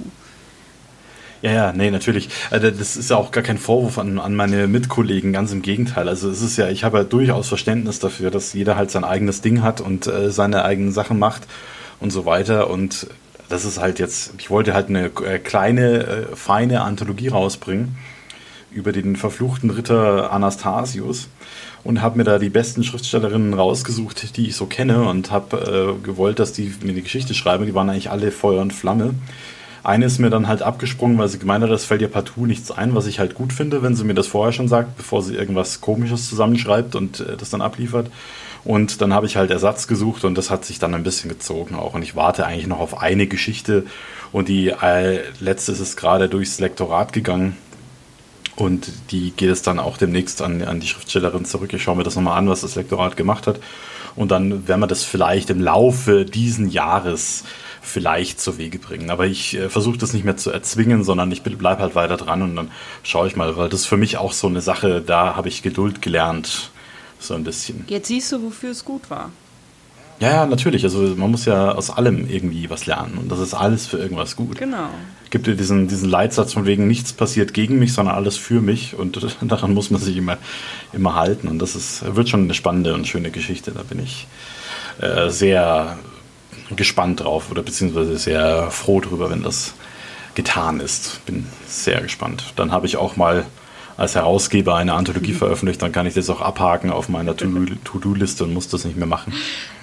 Ja, 1.41 1.53
ja, 1.53 1.73
nee, 1.73 1.91
natürlich. 1.91 2.29
Also 2.51 2.71
das 2.71 2.97
ist 2.97 3.11
ja 3.11 3.17
auch 3.17 3.31
gar 3.31 3.45
kein 3.45 3.59
Vorwurf 3.59 3.99
an, 3.99 4.19
an 4.19 4.35
meine 4.35 4.67
Mitkollegen, 4.67 5.33
ganz 5.33 5.53
im 5.53 5.63
Gegenteil. 5.63 6.09
Also 6.09 6.29
es 6.31 6.43
ist 6.43 6.57
ja, 6.57 6.69
ich 6.69 6.83
habe 6.83 6.99
ja 6.99 7.05
durchaus 7.05 7.49
Verständnis 7.49 8.01
dafür, 8.01 8.31
dass 8.31 8.53
jeder 8.55 8.77
halt 8.77 8.91
sein 8.91 9.05
eigenes 9.05 9.41
Ding 9.41 9.63
hat 9.63 9.81
und 9.81 10.09
äh, 10.09 10.33
seine 10.33 10.65
eigenen 10.65 10.91
Sachen 10.91 11.19
macht 11.19 11.43
und 12.01 12.11
so 12.11 12.27
weiter. 12.27 12.71
Und 12.71 13.07
das 13.49 13.65
ist 13.65 13.79
halt 13.79 14.01
jetzt, 14.01 14.33
ich 14.39 14.51
wollte 14.51 14.75
halt 14.75 14.89
eine 14.89 15.07
äh, 15.07 15.39
kleine, 15.39 16.07
äh, 16.07 16.37
feine 16.37 16.81
Anthologie 16.81 17.29
rausbringen 17.29 17.97
über 18.73 18.93
den 18.93 19.17
verfluchten 19.17 19.71
Ritter 19.71 20.33
Anastasius 20.33 21.29
und 21.85 22.03
habe 22.03 22.19
mir 22.19 22.25
da 22.25 22.39
die 22.39 22.51
besten 22.51 22.83
Schriftstellerinnen 22.83 23.55
rausgesucht, 23.55 24.37
die 24.37 24.49
ich 24.49 24.57
so 24.57 24.67
kenne 24.67 25.05
und 25.09 25.31
habe 25.31 25.97
äh, 26.01 26.05
gewollt, 26.05 26.41
dass 26.41 26.53
die 26.53 26.75
mir 26.83 26.93
die 26.93 27.03
Geschichte 27.03 27.33
schreiben. 27.33 27.65
Die 27.65 27.75
waren 27.75 27.89
eigentlich 27.89 28.11
alle 28.11 28.33
Feuer 28.33 28.61
und 28.61 28.73
Flamme. 28.73 29.15
Eine 29.89 30.05
ist 30.05 30.19
mir 30.19 30.29
dann 30.29 30.49
halt 30.49 30.61
abgesprungen, 30.61 31.17
weil 31.17 31.29
sie 31.29 31.39
gemeint 31.39 31.65
hat, 31.65 31.71
das 31.71 31.87
fällt 31.87 32.03
ihr 32.03 32.09
partout 32.09 32.45
nichts 32.45 32.71
ein, 32.71 32.95
was 32.95 33.07
ich 33.07 33.21
halt 33.21 33.35
gut 33.35 33.55
finde, 33.55 33.83
wenn 33.83 33.97
sie 33.97 34.05
mir 34.05 34.13
das 34.13 34.27
vorher 34.27 34.53
schon 34.53 34.69
sagt, 34.69 34.99
bevor 34.99 35.23
sie 35.23 35.35
irgendwas 35.35 35.81
Komisches 35.81 36.29
zusammenschreibt 36.29 36.95
und 36.95 37.21
äh, 37.21 37.39
das 37.39 37.49
dann 37.49 37.63
abliefert. 37.63 38.11
Und 38.65 39.01
dann 39.01 39.15
habe 39.15 39.25
ich 39.25 39.39
halt 39.39 39.51
Ersatz 39.51 39.87
gesucht 39.87 40.25
und 40.25 40.37
das 40.37 40.51
hat 40.51 40.67
sich 40.67 40.79
dann 40.79 40.95
ein 40.95 41.05
bisschen 41.05 41.31
gezogen 41.31 41.75
auch. 41.75 41.95
Und 41.95 42.03
ich 42.03 42.15
warte 42.15 42.45
eigentlich 42.45 42.67
noch 42.67 42.81
auf 42.81 43.01
eine 43.01 43.27
Geschichte 43.27 43.87
und 44.31 44.49
die 44.49 44.69
äh, 44.69 45.21
letzte 45.41 45.73
ist 45.73 45.97
gerade 45.97 46.29
durchs 46.29 46.61
Lektorat 46.61 47.15
gegangen. 47.15 47.57
Und 48.57 48.93
die 49.11 49.31
geht 49.31 49.49
es 49.49 49.63
dann 49.63 49.79
auch 49.79 49.97
demnächst 49.97 50.43
an, 50.43 50.61
an 50.61 50.81
die 50.81 50.87
Schriftstellerin 50.87 51.47
zurück. 51.47 51.73
Ich 51.73 51.83
schaue 51.83 51.97
mir 51.97 52.03
das 52.03 52.15
nochmal 52.15 52.37
an, 52.37 52.51
was 52.51 52.61
das 52.61 52.75
Lektorat 52.75 53.17
gemacht 53.17 53.47
hat. 53.47 53.59
Und 54.17 54.33
dann 54.33 54.69
werden 54.69 54.81
wir 54.81 54.87
das 54.87 55.05
vielleicht 55.05 55.49
im 55.49 55.63
Laufe 55.63 56.27
diesen 56.27 56.69
Jahres 56.69 57.45
vielleicht 57.89 58.41
zu 58.41 58.59
Wege 58.59 58.79
bringen. 58.79 59.11
Aber 59.11 59.27
ich 59.27 59.57
äh, 59.57 59.69
versuche 59.69 59.99
das 59.99 60.13
nicht 60.13 60.25
mehr 60.25 60.37
zu 60.37 60.51
erzwingen, 60.51 61.05
sondern 61.05 61.33
ich 61.33 61.43
bleibe 61.43 61.83
halt 61.83 61.95
weiter 61.95 62.17
dran 62.17 62.43
und 62.43 62.57
dann 62.57 62.71
schaue 63.03 63.27
ich 63.27 63.37
mal, 63.37 63.57
weil 63.57 63.69
das 63.69 63.81
ist 63.81 63.87
für 63.87 63.97
mich 63.97 64.17
auch 64.17 64.33
so 64.33 64.47
eine 64.47 64.61
Sache, 64.61 65.03
da 65.05 65.37
habe 65.37 65.49
ich 65.49 65.63
Geduld 65.63 66.03
gelernt 66.03 66.71
so 67.19 67.35
ein 67.35 67.45
bisschen. 67.45 67.85
Jetzt 67.89 68.09
siehst 68.09 68.31
du, 68.33 68.43
wofür 68.43 68.71
es 68.71 68.85
gut 68.85 69.11
war. 69.11 69.31
Ja, 70.21 70.31
ja, 70.31 70.47
natürlich. 70.47 70.83
Also 70.83 71.01
man 71.17 71.31
muss 71.31 71.45
ja 71.45 71.73
aus 71.73 71.91
allem 71.91 72.29
irgendwie 72.29 72.69
was 72.71 72.87
lernen 72.87 73.19
und 73.19 73.31
das 73.31 73.39
ist 73.39 73.55
alles 73.55 73.87
für 73.87 73.99
irgendwas 73.99 74.35
gut. 74.35 74.59
Genau. 74.59 74.89
Gibt 75.31 75.47
ja 75.47 75.55
diesen, 75.55 75.87
diesen 75.87 76.09
Leitsatz 76.09 76.55
von 76.55 76.67
wegen, 76.67 76.89
nichts 76.89 77.13
passiert 77.13 77.55
gegen 77.55 77.79
mich, 77.79 77.93
sondern 77.93 78.17
alles 78.17 78.37
für 78.37 78.61
mich 78.61 78.97
und 78.97 79.21
daran 79.43 79.75
muss 79.75 79.91
man 79.91 80.01
sich 80.01 80.17
immer, 80.17 80.39
immer 80.93 81.15
halten 81.15 81.47
und 81.47 81.61
das 81.61 81.77
ist, 81.77 82.17
wird 82.17 82.29
schon 82.29 82.45
eine 82.45 82.55
spannende 82.55 82.95
und 82.95 83.07
schöne 83.07 83.31
Geschichte. 83.31 83.71
Da 83.71 83.83
bin 83.83 84.01
ich 84.01 84.27
äh, 85.01 85.31
sehr 85.31 85.99
gespannt 86.77 87.21
drauf 87.21 87.51
oder 87.51 87.63
beziehungsweise 87.63 88.17
sehr 88.19 88.71
froh 88.71 89.01
drüber, 89.01 89.31
wenn 89.31 89.43
das 89.43 89.75
getan 90.35 90.81
ist. 90.81 91.25
Bin 91.27 91.47
sehr 91.67 92.01
gespannt. 92.01 92.53
Dann 92.57 92.73
habe 92.73 92.87
ich 92.87 92.97
auch 92.97 93.17
mal 93.17 93.47
als 93.99 94.15
Herausgeber 94.15 94.77
eine 94.77 94.95
Anthologie 94.95 95.33
mhm. 95.33 95.39
veröffentlicht, 95.39 95.83
dann 95.83 95.91
kann 95.91 96.07
ich 96.07 96.15
das 96.15 96.31
auch 96.31 96.41
abhaken 96.41 96.91
auf 96.91 97.09
meiner 97.09 97.37
To-Do-Liste 97.85 98.45
und 98.45 98.55
muss 98.55 98.69
das 98.69 98.85
nicht 98.85 98.97
mehr 98.97 99.09
machen. 99.09 99.35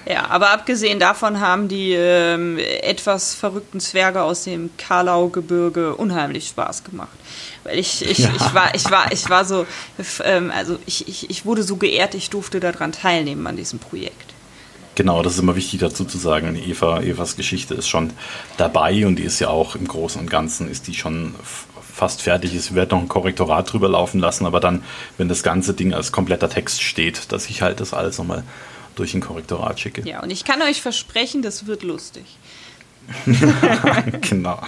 Ja, 0.08 0.28
aber 0.30 0.50
abgesehen 0.52 0.98
davon 0.98 1.40
haben 1.40 1.68
die 1.68 1.92
ähm, 1.92 2.58
etwas 2.58 3.34
verrückten 3.34 3.78
Zwerge 3.78 4.22
aus 4.22 4.44
dem 4.44 4.70
Karlau-Gebirge 4.78 5.94
unheimlich 5.96 6.48
Spaß 6.48 6.84
gemacht. 6.84 7.18
Weil 7.64 7.78
ich, 7.78 8.08
ich, 8.08 8.18
ja. 8.18 8.30
ich, 8.34 8.54
war, 8.54 8.74
ich, 8.74 8.90
war, 8.90 9.12
ich 9.12 9.28
war 9.28 9.44
so, 9.44 9.66
ähm, 10.24 10.50
also 10.56 10.78
ich, 10.86 11.06
ich, 11.08 11.28
ich 11.28 11.44
wurde 11.44 11.62
so 11.62 11.76
geehrt, 11.76 12.14
ich 12.14 12.30
durfte 12.30 12.58
daran 12.58 12.92
teilnehmen 12.92 13.46
an 13.46 13.56
diesem 13.56 13.80
Projekt. 13.80 14.35
Genau, 14.96 15.22
das 15.22 15.34
ist 15.34 15.40
immer 15.40 15.56
wichtig 15.56 15.80
dazu 15.80 16.04
zu 16.04 16.18
sagen. 16.18 16.56
Eva, 16.56 17.00
Evas 17.02 17.36
Geschichte 17.36 17.74
ist 17.74 17.86
schon 17.86 18.10
dabei 18.56 19.06
und 19.06 19.16
die 19.16 19.22
ist 19.22 19.38
ja 19.38 19.48
auch 19.48 19.76
im 19.76 19.86
Großen 19.86 20.20
und 20.20 20.28
Ganzen 20.30 20.68
ist 20.70 20.88
die 20.88 20.94
schon 20.94 21.34
fast 21.96 22.22
fertig 22.22 22.54
ist, 22.54 22.74
wird 22.74 22.90
noch 22.90 23.00
ein 23.00 23.08
Korrektorat 23.08 23.72
drüber 23.72 23.88
laufen 23.88 24.20
lassen, 24.20 24.44
aber 24.44 24.60
dann, 24.60 24.84
wenn 25.16 25.28
das 25.28 25.42
ganze 25.42 25.72
Ding 25.72 25.94
als 25.94 26.12
kompletter 26.12 26.50
Text 26.50 26.82
steht, 26.82 27.32
dass 27.32 27.48
ich 27.48 27.62
halt 27.62 27.80
das 27.80 27.94
alles 27.94 28.18
nochmal 28.18 28.42
durch 28.96 29.14
ein 29.14 29.20
Korrektorat 29.20 29.80
schicke. 29.80 30.02
Ja, 30.06 30.22
und 30.22 30.30
ich 30.30 30.44
kann 30.44 30.60
euch 30.62 30.82
versprechen, 30.82 31.40
das 31.40 31.66
wird 31.66 31.82
lustig. 31.82 32.24
genau. 34.22 34.60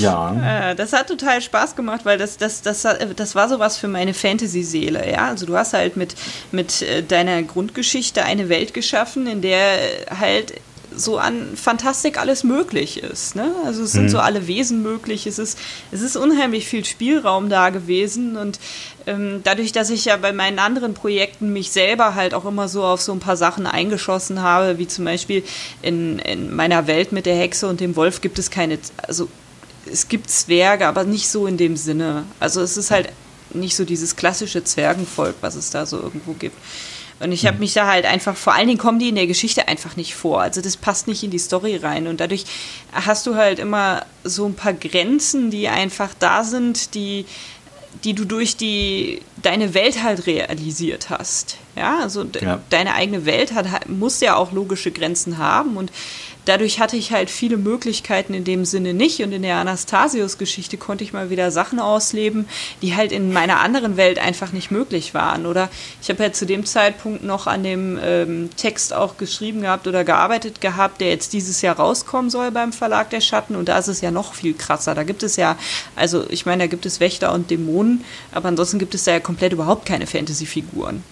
Ja. 0.00 0.70
Äh, 0.70 0.74
das 0.74 0.92
hat 0.92 1.08
total 1.08 1.40
Spaß 1.40 1.76
gemacht, 1.76 2.00
weil 2.04 2.18
das, 2.18 2.36
das, 2.36 2.62
das, 2.62 2.86
das 3.16 3.34
war 3.34 3.48
sowas 3.48 3.76
für 3.76 3.88
meine 3.88 4.14
Fantasy-Seele. 4.14 5.10
Ja? 5.10 5.28
Also 5.28 5.46
du 5.46 5.56
hast 5.56 5.72
halt 5.72 5.96
mit, 5.96 6.14
mit 6.52 6.82
äh, 6.82 7.02
deiner 7.02 7.42
Grundgeschichte 7.42 8.24
eine 8.24 8.48
Welt 8.48 8.74
geschaffen, 8.74 9.26
in 9.26 9.42
der 9.42 9.78
halt 10.18 10.54
so 10.96 11.18
an 11.18 11.56
Fantastik 11.56 12.18
alles 12.18 12.44
möglich 12.44 13.02
ist. 13.02 13.36
Ne? 13.36 13.52
Also 13.64 13.82
es 13.82 13.92
sind 13.92 14.04
mhm. 14.04 14.08
so 14.10 14.18
alle 14.18 14.46
Wesen 14.46 14.82
möglich. 14.82 15.26
Es 15.26 15.38
ist, 15.38 15.58
es 15.90 16.00
ist 16.00 16.16
unheimlich 16.16 16.66
viel 16.66 16.84
Spielraum 16.84 17.48
da 17.48 17.70
gewesen 17.70 18.36
und 18.36 18.58
ähm, 19.06 19.40
dadurch, 19.44 19.72
dass 19.72 19.90
ich 19.90 20.04
ja 20.06 20.16
bei 20.16 20.32
meinen 20.32 20.58
anderen 20.58 20.94
Projekten 20.94 21.52
mich 21.52 21.70
selber 21.72 22.14
halt 22.14 22.34
auch 22.34 22.44
immer 22.44 22.68
so 22.68 22.84
auf 22.84 23.00
so 23.00 23.12
ein 23.12 23.20
paar 23.20 23.36
Sachen 23.36 23.66
eingeschossen 23.66 24.42
habe, 24.42 24.78
wie 24.78 24.86
zum 24.86 25.04
Beispiel 25.04 25.42
in, 25.82 26.18
in 26.20 26.54
meiner 26.54 26.86
Welt 26.86 27.12
mit 27.12 27.26
der 27.26 27.36
Hexe 27.36 27.66
und 27.68 27.80
dem 27.80 27.96
Wolf 27.96 28.20
gibt 28.20 28.38
es 28.38 28.50
keine, 28.50 28.78
also 29.06 29.28
es 29.90 30.08
gibt 30.08 30.30
Zwerge, 30.30 30.86
aber 30.86 31.04
nicht 31.04 31.28
so 31.28 31.46
in 31.46 31.56
dem 31.56 31.76
Sinne. 31.76 32.24
Also 32.40 32.60
es 32.60 32.76
ist 32.76 32.90
halt 32.90 33.10
nicht 33.52 33.76
so 33.76 33.84
dieses 33.84 34.16
klassische 34.16 34.64
Zwergenvolk, 34.64 35.36
was 35.40 35.54
es 35.54 35.70
da 35.70 35.86
so 35.86 35.98
irgendwo 36.00 36.32
gibt. 36.32 36.56
Und 37.20 37.32
ich 37.32 37.46
habe 37.46 37.54
mhm. 37.54 37.60
mich 37.60 37.74
da 37.74 37.86
halt 37.86 38.04
einfach, 38.06 38.36
vor 38.36 38.54
allen 38.54 38.66
Dingen 38.66 38.78
kommen 38.78 38.98
die 38.98 39.08
in 39.08 39.14
der 39.14 39.26
Geschichte 39.26 39.68
einfach 39.68 39.96
nicht 39.96 40.14
vor. 40.14 40.42
Also 40.42 40.60
das 40.60 40.76
passt 40.76 41.06
nicht 41.06 41.22
in 41.22 41.30
die 41.30 41.38
Story 41.38 41.76
rein. 41.76 42.08
Und 42.08 42.20
dadurch 42.20 42.44
hast 42.92 43.26
du 43.26 43.36
halt 43.36 43.58
immer 43.58 44.04
so 44.24 44.46
ein 44.46 44.54
paar 44.54 44.72
Grenzen, 44.72 45.50
die 45.50 45.68
einfach 45.68 46.10
da 46.18 46.42
sind, 46.42 46.94
die, 46.94 47.26
die 48.02 48.14
du 48.14 48.24
durch 48.24 48.56
die, 48.56 49.20
deine 49.40 49.74
Welt 49.74 50.02
halt 50.02 50.26
realisiert 50.26 51.08
hast. 51.10 51.56
Ja, 51.76 52.00
also 52.00 52.24
ja. 52.40 52.60
deine 52.70 52.94
eigene 52.94 53.24
Welt 53.26 53.54
hat, 53.54 53.88
muss 53.88 54.20
ja 54.20 54.36
auch 54.36 54.52
logische 54.52 54.90
Grenzen 54.90 55.38
haben. 55.38 55.76
Und 55.76 55.92
dadurch 56.44 56.80
hatte 56.80 56.96
ich 56.96 57.12
halt 57.12 57.30
viele 57.30 57.56
Möglichkeiten 57.56 58.34
in 58.34 58.44
dem 58.44 58.64
Sinne 58.64 58.94
nicht. 58.94 59.20
Und 59.22 59.32
in 59.32 59.42
der 59.42 59.56
Anastasius-Geschichte 59.56 60.76
konnte 60.76 61.04
ich 61.04 61.12
mal 61.12 61.30
wieder 61.30 61.50
Sachen 61.50 61.78
ausleben, 61.78 62.46
die 62.82 62.94
halt 62.94 63.12
in 63.12 63.32
meiner 63.32 63.60
anderen 63.60 63.96
Welt 63.96 64.18
einfach 64.18 64.52
nicht 64.52 64.70
möglich 64.70 65.14
waren. 65.14 65.46
Oder 65.46 65.68
ich 66.02 66.08
habe 66.08 66.22
ja 66.22 66.32
zu 66.32 66.46
dem 66.46 66.66
Zeitpunkt 66.66 67.24
noch 67.24 67.46
an 67.46 67.62
dem 67.62 67.98
ähm, 68.02 68.50
Text 68.56 68.92
auch 68.92 69.16
geschrieben 69.16 69.62
gehabt 69.62 69.86
oder 69.86 70.04
gearbeitet 70.04 70.60
gehabt, 70.60 71.00
der 71.00 71.08
jetzt 71.08 71.32
dieses 71.32 71.62
Jahr 71.62 71.76
rauskommen 71.76 72.30
soll 72.30 72.50
beim 72.50 72.72
Verlag 72.72 73.10
der 73.10 73.20
Schatten. 73.20 73.56
Und 73.56 73.68
da 73.68 73.78
ist 73.78 73.88
es 73.88 74.00
ja 74.00 74.10
noch 74.10 74.34
viel 74.34 74.54
krasser. 74.54 74.94
Da 74.94 75.04
gibt 75.04 75.22
es 75.22 75.36
ja, 75.36 75.56
also 75.96 76.24
ich 76.28 76.46
meine, 76.46 76.64
da 76.64 76.66
gibt 76.66 76.86
es 76.86 77.00
Wächter 77.00 77.32
und 77.32 77.50
Dämonen, 77.50 78.04
aber 78.32 78.48
ansonsten 78.48 78.78
gibt 78.78 78.94
es 78.94 79.04
da 79.04 79.12
ja 79.12 79.20
komplett 79.20 79.52
überhaupt 79.52 79.86
keine 79.86 80.06
Fantasy-Figuren. 80.06 81.02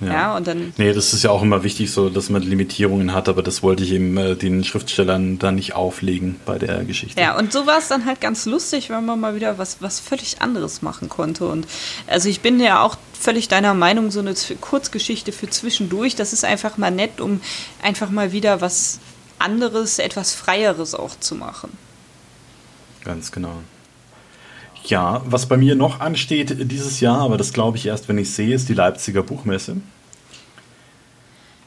Ja. 0.00 0.12
ja. 0.12 0.36
und 0.36 0.46
dann. 0.46 0.72
Nee, 0.76 0.92
das 0.92 1.12
ist 1.12 1.22
ja 1.22 1.30
auch 1.30 1.42
immer 1.42 1.62
wichtig, 1.62 1.90
so 1.90 2.08
dass 2.08 2.30
man 2.30 2.42
Limitierungen 2.42 3.12
hat, 3.12 3.28
aber 3.28 3.42
das 3.42 3.62
wollte 3.62 3.82
ich 3.82 3.92
eben 3.92 4.16
äh, 4.16 4.36
den 4.36 4.64
Schriftstellern 4.64 5.38
dann 5.38 5.56
nicht 5.56 5.74
auflegen 5.74 6.36
bei 6.44 6.58
der 6.58 6.84
Geschichte. 6.84 7.20
Ja, 7.20 7.36
und 7.36 7.52
so 7.52 7.66
war 7.66 7.78
es 7.78 7.88
dann 7.88 8.04
halt 8.04 8.20
ganz 8.20 8.46
lustig, 8.46 8.90
wenn 8.90 9.04
man 9.04 9.20
mal 9.20 9.34
wieder 9.34 9.58
was, 9.58 9.80
was 9.80 10.00
völlig 10.00 10.40
anderes 10.40 10.82
machen 10.82 11.08
konnte. 11.08 11.46
Und 11.46 11.66
also 12.06 12.28
ich 12.28 12.40
bin 12.40 12.60
ja 12.60 12.82
auch 12.82 12.96
völlig 13.18 13.48
deiner 13.48 13.74
Meinung, 13.74 14.10
so 14.10 14.20
eine 14.20 14.34
Kurzgeschichte 14.60 15.32
für 15.32 15.50
zwischendurch, 15.50 16.14
das 16.14 16.32
ist 16.32 16.44
einfach 16.44 16.76
mal 16.78 16.90
nett, 16.90 17.20
um 17.20 17.40
einfach 17.82 18.10
mal 18.10 18.32
wieder 18.32 18.60
was 18.60 19.00
anderes, 19.38 19.98
etwas 19.98 20.34
Freieres 20.34 20.94
auch 20.94 21.18
zu 21.18 21.34
machen. 21.34 21.76
Ganz 23.04 23.32
genau. 23.32 23.62
Ja, 24.84 25.22
was 25.26 25.46
bei 25.46 25.56
mir 25.56 25.74
noch 25.74 26.00
ansteht 26.00 26.70
dieses 26.70 27.00
Jahr, 27.00 27.20
aber 27.20 27.36
das 27.36 27.52
glaube 27.52 27.76
ich 27.76 27.86
erst, 27.86 28.08
wenn 28.08 28.18
ich 28.18 28.30
sehe, 28.30 28.54
ist 28.54 28.68
die 28.68 28.74
Leipziger 28.74 29.22
Buchmesse. 29.22 29.76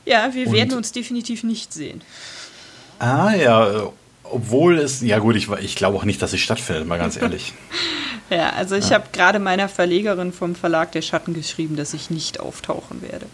Ja, 0.05 0.34
wir 0.34 0.47
Und 0.47 0.53
werden 0.53 0.74
uns 0.74 0.91
definitiv 0.91 1.43
nicht 1.43 1.74
sehen. 1.74 2.01
Ah 2.99 3.34
ja, 3.34 3.91
obwohl 4.24 4.78
es, 4.78 5.01
ja 5.01 5.20
gut, 5.20 5.36
ich, 5.36 5.49
ich 5.49 5.76
glaube 5.76 5.97
auch 5.97 6.05
nicht, 6.05 6.22
dass 6.22 6.34
es 6.34 6.39
stattfindet, 6.39 6.88
mal 6.88 6.97
ganz 6.97 7.18
ehrlich. 7.18 7.53
ja, 8.30 8.51
also 8.51 8.76
ich 8.76 8.89
ja. 8.89 8.95
habe 8.95 9.05
gerade 9.12 9.39
meiner 9.39 9.70
Verlegerin 9.70 10.32
vom 10.34 10.55
Verlag 10.55 10.91
Der 10.93 11.01
Schatten 11.01 11.34
geschrieben, 11.34 11.76
dass 11.76 11.93
ich 11.93 12.09
nicht 12.09 12.39
auftauchen 12.39 13.01
werde. 13.01 13.26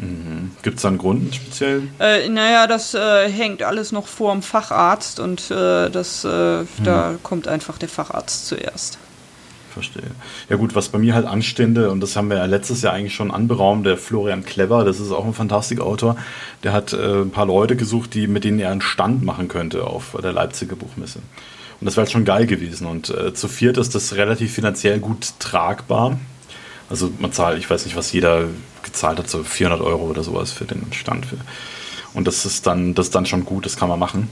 Mhm. 0.00 0.52
Gibt 0.62 0.76
es 0.76 0.82
da 0.82 0.88
einen 0.88 0.98
Grund 0.98 1.34
speziell? 1.34 1.82
Äh, 1.98 2.28
naja, 2.28 2.66
das 2.66 2.94
äh, 2.94 3.28
hängt 3.28 3.62
alles 3.62 3.92
noch 3.92 4.06
vor 4.06 4.32
dem 4.32 4.42
Facharzt 4.42 5.20
und 5.20 5.50
äh, 5.50 5.90
das, 5.90 6.24
äh, 6.24 6.62
mhm. 6.62 6.66
da 6.82 7.14
kommt 7.22 7.46
einfach 7.46 7.76
der 7.78 7.88
Facharzt 7.88 8.46
zuerst. 8.46 8.98
Verstehe. 9.70 10.10
Ja 10.48 10.56
gut, 10.56 10.74
was 10.74 10.88
bei 10.88 10.98
mir 10.98 11.14
halt 11.14 11.26
anstände, 11.26 11.90
und 11.90 12.00
das 12.00 12.16
haben 12.16 12.28
wir 12.28 12.38
ja 12.38 12.46
letztes 12.46 12.82
Jahr 12.82 12.94
eigentlich 12.94 13.14
schon 13.14 13.30
anberaumt, 13.30 13.86
der 13.86 13.96
Florian 13.96 14.44
Clever, 14.44 14.84
das 14.84 14.98
ist 14.98 15.12
auch 15.12 15.24
ein 15.24 15.34
Fantastikautor, 15.34 16.16
der 16.64 16.72
hat 16.72 16.92
äh, 16.92 17.20
ein 17.22 17.30
paar 17.30 17.46
Leute 17.46 17.76
gesucht, 17.76 18.14
die, 18.14 18.26
mit 18.26 18.44
denen 18.44 18.58
er 18.58 18.70
einen 18.70 18.80
Stand 18.80 19.22
machen 19.22 19.48
könnte 19.48 19.84
auf 19.84 20.16
der 20.20 20.32
Leipziger 20.32 20.76
Buchmesse. 20.76 21.20
Und 21.80 21.86
das 21.86 21.96
wäre 21.96 22.04
halt 22.04 22.12
schon 22.12 22.24
geil 22.24 22.46
gewesen. 22.46 22.86
Und 22.86 23.10
äh, 23.10 23.32
zu 23.32 23.48
viert 23.48 23.78
ist 23.78 23.94
das 23.94 24.14
relativ 24.14 24.52
finanziell 24.52 24.98
gut 24.98 25.34
tragbar. 25.38 26.18
Also 26.90 27.10
man 27.18 27.32
zahlt, 27.32 27.58
ich 27.58 27.70
weiß 27.70 27.84
nicht, 27.86 27.96
was 27.96 28.12
jeder 28.12 28.44
gezahlt 28.82 29.18
hat, 29.18 29.28
so 29.28 29.42
400 29.42 29.80
Euro 29.80 30.04
oder 30.04 30.22
sowas 30.22 30.52
für 30.52 30.64
den 30.64 30.92
Stand. 30.92 31.26
Und 32.14 32.26
das 32.26 32.44
ist 32.44 32.66
dann, 32.66 32.94
das 32.94 33.06
ist 33.06 33.14
dann 33.14 33.26
schon 33.26 33.44
gut, 33.44 33.66
das 33.66 33.76
kann 33.76 33.88
man 33.88 33.98
machen. 33.98 34.28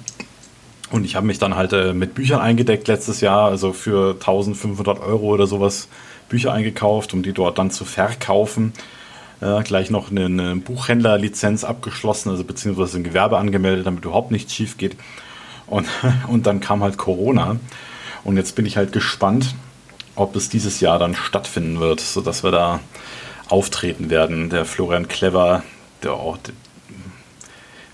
Und 0.91 1.05
ich 1.05 1.17
habe 1.17 1.27
mich 1.27 1.39
dann 1.39 1.55
halt 1.55 1.73
äh, 1.73 1.93
mit 1.93 2.15
Büchern 2.15 2.41
eingedeckt 2.41 2.89
letztes 2.89 3.21
Jahr, 3.21 3.49
also 3.49 3.73
für 3.73 4.15
1500 4.15 5.01
Euro 5.01 5.27
oder 5.27 5.47
sowas 5.47 5.89
Bücher 6.29 6.53
eingekauft, 6.53 7.13
um 7.13 7.23
die 7.23 7.33
dort 7.33 7.59
dann 7.59 7.71
zu 7.71 7.85
verkaufen. 7.85 8.73
Äh, 9.41 9.63
gleich 9.63 9.91
noch 9.91 10.11
eine, 10.11 10.25
eine 10.25 10.57
Buchhändlerlizenz 10.57 11.65
abgeschlossen, 11.65 12.31
also 12.31 12.43
beziehungsweise 12.43 12.99
ein 12.99 13.05
Gewerbe 13.05 13.39
angemeldet, 13.39 13.87
damit 13.87 14.05
überhaupt 14.05 14.31
nichts 14.31 14.55
schief 14.55 14.79
geht. 14.79 14.97
Und, 15.67 15.87
und 16.29 16.47
dann 16.47 16.61
kam 16.61 16.83
halt 16.83 16.97
Corona. 16.97 17.57
Und 18.25 18.37
jetzt 18.37 18.55
bin 18.57 18.67
ich 18.67 18.77
halt 18.77 18.93
gespannt, 18.93 19.55
ob 20.17 20.35
es 20.37 20.49
dieses 20.49 20.81
Jahr 20.81 20.99
dann 20.99 21.15
stattfinden 21.15 21.81
wird, 21.81 22.01
sodass 22.01 22.43
wir 22.43 22.51
da 22.51 22.81
auftreten 23.49 24.11
werden. 24.11 24.51
Der 24.51 24.65
Florian 24.65 25.09
Clever, 25.09 25.63
der 26.03 26.13
auch, 26.13 26.39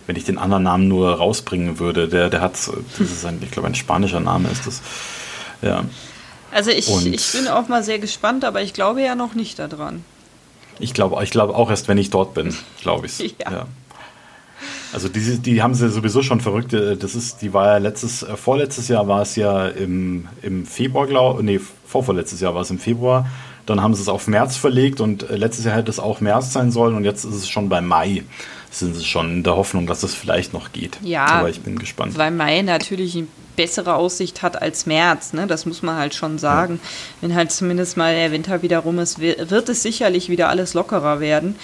wenn 0.07 0.17
ich 0.17 0.25
den 0.25 0.39
anderen 0.39 0.65
Namen 0.65 0.89
nur 0.89 1.15
rausbringen 1.15 1.79
würde, 1.79 2.09
der, 2.09 2.31
der 2.31 2.41
hat, 2.41 2.53
das 2.55 2.71
ist 3.01 3.25
ein, 3.25 3.41
ich 3.43 3.51
glaube, 3.51 3.69
ein 3.69 3.75
spanischer 3.75 4.21
Name 4.21 4.49
ist 4.51 4.67
das. 4.67 4.83
Ja. 5.63 5.85
Also 6.51 6.71
ich, 6.71 6.89
ich 7.07 7.33
bin 7.33 7.49
auch 7.49 7.69
mal 7.69 7.83
sehr 7.83 7.99
gespannt, 7.99 8.45
aber 8.45 8.63
ich 8.63 8.75
glaube 8.75 9.03
ja 9.03 9.15
noch 9.15 9.35
nicht 9.35 9.59
daran. 9.59 10.05
Ich 10.79 10.95
glaube 10.95 11.23
ich 11.23 11.31
glaub 11.31 11.51
auch 11.51 11.71
erst, 11.71 11.89
wenn 11.89 11.99
ich 11.99 12.11
dort 12.11 12.35
bin, 12.35 12.55
glaube 12.81 13.07
ich. 13.07 13.19
ja. 13.41 13.51
ja. 13.51 13.67
Also 14.93 15.09
die, 15.09 15.39
die 15.39 15.61
haben 15.61 15.75
sie 15.75 15.91
sowieso 15.91 16.23
schon 16.23 16.41
verrückt. 16.41 16.73
Äh, 16.73 16.97
das 16.97 17.17
ist, 17.17 17.43
die 17.43 17.53
war 17.53 17.67
ja 17.67 17.79
letztes, 17.79 18.23
äh, 18.23 18.37
vorletztes 18.37 18.87
Jahr 18.87 19.09
war 19.09 19.23
es 19.23 19.35
ja 19.35 19.67
im, 19.67 20.29
im 20.43 20.65
Februar, 20.67 21.09
glaube 21.09 21.43
nee, 21.43 21.61
vorvorletztes 21.87 22.41
Jahr 22.41 22.55
war 22.55 22.63
es 22.63 22.71
im 22.71 22.79
Februar. 22.79 23.27
Dann 23.67 23.81
haben 23.81 23.95
sie 23.95 24.03
es 24.03 24.09
auf 24.09 24.27
März 24.27 24.57
verlegt 24.57 25.01
und 25.01 25.29
äh, 25.29 25.37
letztes 25.37 25.65
Jahr 25.65 25.77
hätte 25.77 25.91
es 25.91 25.99
auch 25.99 26.21
März 26.21 26.53
sein 26.53 26.71
sollen 26.71 26.95
und 26.95 27.05
jetzt 27.05 27.25
ist 27.25 27.35
es 27.35 27.49
schon 27.49 27.69
bei 27.69 27.81
Mai. 27.81 28.25
Sind 28.71 28.95
sie 28.95 29.05
schon 29.05 29.31
in 29.31 29.43
der 29.45 29.57
Hoffnung, 29.57 29.87
dass 29.87 30.03
es 30.03 30.15
vielleicht 30.15 30.53
noch 30.53 30.73
geht. 30.73 30.99
Ja, 31.03 31.27
aber 31.27 31.49
ich 31.49 31.61
bin 31.61 31.79
gespannt. 31.79 32.19
Weil 32.19 32.33
Mai 32.33 32.63
natürlich 32.63 33.15
eine 33.17 33.29
bessere 33.55 33.95
Aussicht 33.95 34.43
hat 34.43 34.61
als 34.61 34.87
März, 34.87 35.33
ne? 35.33 35.47
das 35.47 35.65
muss 35.65 35.83
man 35.83 35.97
halt 35.97 36.15
schon 36.15 36.39
sagen. 36.39 36.81
Ja. 36.83 36.89
Wenn 37.21 37.35
halt 37.37 37.53
zumindest 37.53 37.97
mal 37.97 38.15
der 38.15 38.33
Winter 38.33 38.63
wieder 38.63 38.81
rum 38.81 38.99
ist, 38.99 39.21
wird 39.21 39.69
es 39.69 39.83
sicherlich 39.83 40.29
wieder 40.29 40.49
alles 40.49 40.75
lockerer 40.75 41.21
werden. 41.21 41.55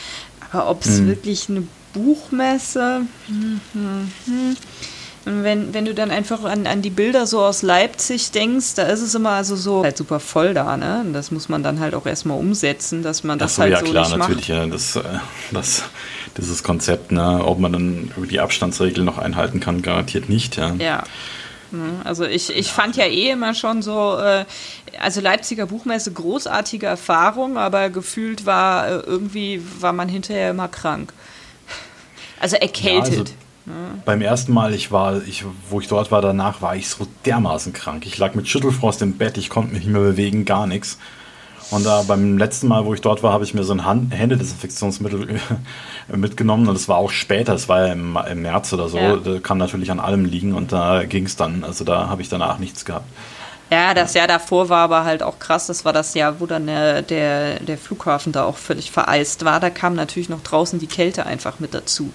Aber 0.52 0.70
ob 0.70 0.82
es 0.82 1.00
mhm. 1.00 1.08
wirklich 1.08 1.48
eine 1.48 1.64
Buchmesse. 1.92 3.02
Hm, 3.26 3.60
hm, 3.72 4.12
hm. 4.26 4.56
Wenn, 5.24 5.74
wenn 5.74 5.84
du 5.84 5.94
dann 5.94 6.10
einfach 6.10 6.44
an, 6.44 6.66
an 6.66 6.80
die 6.80 6.90
Bilder 6.90 7.26
so 7.26 7.40
aus 7.42 7.60
Leipzig 7.60 8.30
denkst, 8.30 8.74
da 8.76 8.84
ist 8.84 9.02
es 9.02 9.14
immer 9.14 9.30
also 9.30 9.54
so 9.54 9.82
halt 9.84 9.98
super 9.98 10.18
voll 10.18 10.54
da, 10.54 10.78
ne? 10.78 11.02
Und 11.04 11.12
das 11.12 11.30
muss 11.30 11.50
man 11.50 11.62
dann 11.62 11.78
halt 11.78 11.94
auch 11.94 12.06
erstmal 12.06 12.38
umsetzen, 12.38 13.02
dass 13.02 13.22
man 13.22 13.38
das 13.38 13.56
so, 13.56 13.62
halt 13.62 13.72
ja, 13.72 13.78
so 13.80 13.84
klar, 13.84 14.08
nicht 14.08 14.16
natürlich, 14.16 14.48
macht. 14.48 14.48
Ja, 14.48 14.66
das, 14.66 14.96
äh, 14.96 15.02
das, 15.52 15.82
dieses 16.38 16.62
Konzept, 16.62 17.12
ne? 17.12 17.44
Ob 17.44 17.58
man 17.58 17.72
dann 17.72 18.12
über 18.16 18.26
die 18.26 18.40
Abstandsregel 18.40 19.04
noch 19.04 19.18
einhalten 19.18 19.60
kann, 19.60 19.82
garantiert 19.82 20.30
nicht, 20.30 20.56
ja. 20.56 20.74
Ja. 20.78 21.02
Also 22.02 22.24
ich, 22.24 22.50
ich 22.50 22.72
fand 22.72 22.96
ja 22.96 23.04
eh 23.04 23.30
immer 23.30 23.54
schon 23.54 23.82
so, 23.82 24.16
äh, 24.18 24.44
also 24.98 25.20
Leipziger 25.20 25.66
Buchmesse 25.66 26.12
großartige 26.12 26.86
Erfahrung, 26.86 27.58
aber 27.58 27.90
gefühlt 27.90 28.46
war 28.46 28.88
äh, 28.88 28.92
irgendwie, 29.06 29.62
war 29.78 29.92
man 29.92 30.08
hinterher 30.08 30.50
immer 30.50 30.68
krank. 30.68 31.12
Also 32.40 32.56
erkältet. 32.56 33.12
Ja, 33.12 33.20
also 33.20 33.34
Beim 34.04 34.22
ersten 34.22 34.52
Mal, 34.52 34.74
ich 34.74 34.90
war, 34.90 35.22
ich, 35.26 35.44
wo 35.68 35.80
ich 35.80 35.88
dort 35.88 36.10
war, 36.10 36.22
danach 36.22 36.62
war 36.62 36.76
ich 36.76 36.88
so 36.88 37.06
dermaßen 37.26 37.72
krank. 37.72 38.06
Ich 38.06 38.18
lag 38.18 38.34
mit 38.34 38.48
Schüttelfrost 38.48 39.02
im 39.02 39.18
Bett, 39.18 39.36
ich 39.38 39.50
konnte 39.50 39.72
mich 39.72 39.84
nicht 39.84 39.92
mehr 39.92 40.02
bewegen, 40.02 40.44
gar 40.44 40.66
nichts. 40.66 40.98
Und 41.70 41.86
da 41.86 42.02
beim 42.02 42.36
letzten 42.36 42.66
Mal, 42.66 42.84
wo 42.84 42.94
ich 42.94 43.00
dort 43.00 43.22
war, 43.22 43.32
habe 43.32 43.44
ich 43.44 43.54
mir 43.54 43.62
so 43.62 43.72
ein 43.72 43.84
Hand 43.84 44.12
Händedesinfektionsmittel 44.12 45.40
mitgenommen 46.08 46.68
und 46.68 46.74
es 46.74 46.88
war 46.88 46.96
auch 46.96 47.10
später, 47.10 47.54
es 47.54 47.68
war 47.68 47.86
ja 47.86 47.92
im, 47.92 48.18
im 48.28 48.42
März 48.42 48.72
oder 48.72 48.88
so, 48.88 48.98
ja. 48.98 49.16
das 49.16 49.42
kann 49.42 49.58
natürlich 49.58 49.90
an 49.90 50.00
allem 50.00 50.24
liegen 50.24 50.54
und 50.54 50.72
da 50.72 51.04
ging 51.04 51.26
es 51.26 51.36
dann. 51.36 51.62
Also 51.62 51.84
da 51.84 52.08
habe 52.08 52.22
ich 52.22 52.28
danach 52.28 52.58
nichts 52.58 52.84
gehabt. 52.84 53.06
Ja, 53.70 53.94
das 53.94 54.14
Jahr 54.14 54.26
davor 54.26 54.68
war 54.68 54.84
aber 54.84 55.04
halt 55.04 55.22
auch 55.22 55.38
krass. 55.38 55.68
Das 55.68 55.84
war 55.84 55.92
das 55.92 56.14
Jahr, 56.14 56.40
wo 56.40 56.46
dann 56.46 56.66
der, 56.66 57.02
der, 57.02 57.60
der 57.60 57.78
Flughafen 57.78 58.32
da 58.32 58.44
auch 58.44 58.56
völlig 58.56 58.90
vereist 58.90 59.44
war. 59.44 59.60
Da 59.60 59.70
kam 59.70 59.94
natürlich 59.94 60.28
noch 60.28 60.42
draußen 60.42 60.80
die 60.80 60.88
Kälte 60.88 61.24
einfach 61.24 61.60
mit 61.60 61.72
dazu. 61.72 62.12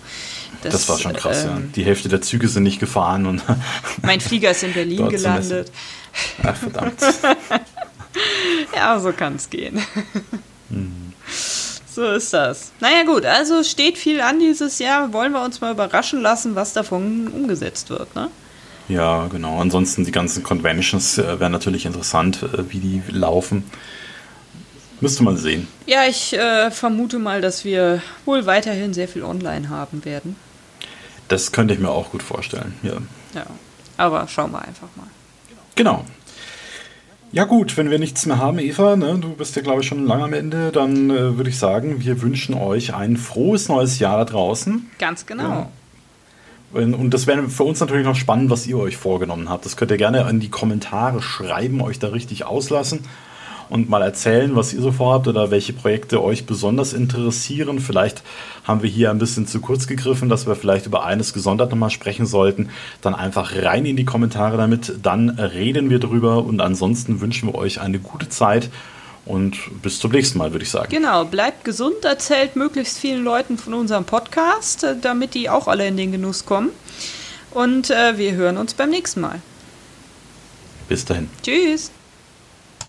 Das, 0.61 0.73
das 0.73 0.89
war 0.89 0.99
schon 0.99 1.13
krass, 1.13 1.45
ähm, 1.45 1.49
ja. 1.49 1.61
Die 1.75 1.85
Hälfte 1.85 2.09
der 2.09 2.21
Züge 2.21 2.49
sind 2.49 2.63
nicht 2.63 2.79
gefahren 2.79 3.25
und. 3.25 3.41
mein 4.01 4.19
Flieger 4.19 4.51
ist 4.51 4.63
in 4.63 4.73
Berlin 4.73 5.07
gelandet. 5.09 5.71
Ach, 6.43 6.55
verdammt. 6.55 7.01
ja, 8.75 8.99
so 8.99 9.13
kann 9.13 9.35
es 9.35 9.49
gehen. 9.49 9.81
Mhm. 10.69 11.13
So 11.89 12.11
ist 12.11 12.33
das. 12.33 12.73
Naja, 12.81 13.03
gut, 13.03 13.25
also 13.25 13.63
steht 13.63 13.97
viel 13.97 14.19
an 14.19 14.39
dieses 14.39 14.79
Jahr. 14.79 15.13
Wollen 15.13 15.31
wir 15.31 15.41
uns 15.41 15.61
mal 15.61 15.71
überraschen 15.71 16.21
lassen, 16.21 16.55
was 16.55 16.73
davon 16.73 17.29
umgesetzt 17.29 17.89
wird, 17.89 18.13
ne? 18.15 18.29
Ja, 18.87 19.27
genau. 19.27 19.59
Ansonsten 19.59 20.05
die 20.05 20.11
ganzen 20.11 20.43
Conventions 20.43 21.17
äh, 21.17 21.39
wären 21.39 21.51
natürlich 21.51 21.85
interessant, 21.85 22.43
äh, 22.43 22.71
wie 22.71 22.79
die 22.79 23.01
laufen. 23.09 23.63
Müsste 25.01 25.23
man 25.23 25.37
sehen. 25.37 25.67
Ja, 25.87 26.05
ich 26.05 26.33
äh, 26.33 26.71
vermute 26.71 27.19
mal, 27.19 27.41
dass 27.41 27.65
wir 27.65 28.01
wohl 28.25 28.45
weiterhin 28.45 28.93
sehr 28.93 29.07
viel 29.07 29.23
online 29.23 29.69
haben 29.69 30.05
werden. 30.05 30.35
Das 31.27 31.51
könnte 31.51 31.73
ich 31.73 31.79
mir 31.79 31.89
auch 31.89 32.11
gut 32.11 32.23
vorstellen, 32.23 32.75
ja. 32.83 32.93
Ja, 33.33 33.45
aber 33.97 34.27
schauen 34.27 34.51
wir 34.51 34.61
einfach 34.61 34.87
mal. 34.95 35.07
Genau. 35.75 36.05
Ja 37.31 37.43
gut, 37.43 37.75
wenn 37.75 37.89
wir 37.91 37.99
nichts 37.99 38.25
mehr 38.25 38.37
haben, 38.37 38.59
Eva, 38.59 38.95
ne, 38.95 39.17
du 39.19 39.33
bist 39.33 39.55
ja 39.57 39.61
glaube 39.61 39.81
ich 39.81 39.87
schon 39.87 40.05
lange 40.05 40.23
am 40.23 40.33
Ende, 40.33 40.71
dann 40.71 41.09
äh, 41.09 41.35
würde 41.35 41.49
ich 41.49 41.59
sagen, 41.59 41.99
wir 41.99 42.21
wünschen 42.21 42.55
euch 42.55 42.93
ein 42.93 43.17
frohes 43.17 43.67
neues 43.67 43.99
Jahr 43.99 44.19
da 44.19 44.25
draußen. 44.25 44.89
Ganz 44.99 45.25
genau. 45.25 45.43
Ja. 45.43 45.69
Und 46.75 47.13
das 47.13 47.25
wäre 47.25 47.47
für 47.47 47.63
uns 47.63 47.79
natürlich 47.79 48.05
noch 48.05 48.17
spannend, 48.17 48.49
was 48.49 48.67
ihr 48.67 48.77
euch 48.77 48.97
vorgenommen 48.97 49.49
habt. 49.49 49.65
Das 49.65 49.77
könnt 49.77 49.91
ihr 49.91 49.97
gerne 49.97 50.29
in 50.29 50.41
die 50.41 50.49
Kommentare 50.49 51.21
schreiben, 51.21 51.79
euch 51.81 51.99
da 51.99 52.09
richtig 52.09 52.45
auslassen 52.45 53.05
und 53.69 53.89
mal 53.89 54.01
erzählen, 54.01 54.55
was 54.57 54.73
ihr 54.73 54.81
so 54.81 54.91
vorhabt 54.91 55.27
oder 55.29 55.51
welche 55.51 55.71
Projekte 55.73 56.21
euch 56.21 56.45
besonders 56.45 56.91
interessieren. 56.91 57.79
Vielleicht 57.79 58.23
haben 58.65 58.83
wir 58.83 58.89
hier 58.89 59.09
ein 59.09 59.17
bisschen 59.17 59.47
zu 59.47 59.61
kurz 59.61 59.87
gegriffen, 59.87 60.27
dass 60.27 60.47
wir 60.47 60.55
vielleicht 60.55 60.85
über 60.85 61.05
eines 61.05 61.33
gesondert 61.33 61.71
nochmal 61.71 61.91
sprechen 61.91 62.25
sollten. 62.25 62.69
Dann 63.01 63.15
einfach 63.15 63.55
rein 63.55 63.85
in 63.85 63.95
die 63.95 64.05
Kommentare 64.05 64.57
damit, 64.57 64.95
dann 65.01 65.29
reden 65.29 65.89
wir 65.89 65.99
drüber 65.99 66.43
und 66.43 66.59
ansonsten 66.59 67.21
wünschen 67.21 67.49
wir 67.49 67.55
euch 67.55 67.79
eine 67.79 67.99
gute 67.99 68.29
Zeit 68.29 68.69
und 69.25 69.57
bis 69.81 69.99
zum 69.99 70.11
nächsten 70.11 70.37
Mal, 70.37 70.51
würde 70.51 70.63
ich 70.63 70.71
sagen. 70.71 70.89
Genau, 70.89 71.25
bleibt 71.25 71.65
gesund, 71.65 72.05
erzählt 72.05 72.55
möglichst 72.55 72.99
vielen 72.99 73.23
Leuten 73.23 73.57
von 73.57 73.73
unserem 73.73 74.05
Podcast, 74.05 74.83
äh, 74.83 74.95
damit 74.99 75.33
die 75.33 75.49
auch 75.49 75.67
alle 75.67 75.87
in 75.87 75.97
den 75.97 76.11
Genuss 76.11 76.45
kommen. 76.45 76.69
Und 77.51 77.89
äh, 77.89 78.17
wir 78.17 78.33
hören 78.33 78.57
uns 78.57 78.73
beim 78.73 78.89
nächsten 78.89 79.21
Mal. 79.21 79.41
Bis 80.87 81.05
dahin. 81.05 81.29
Tschüss. 81.41 81.91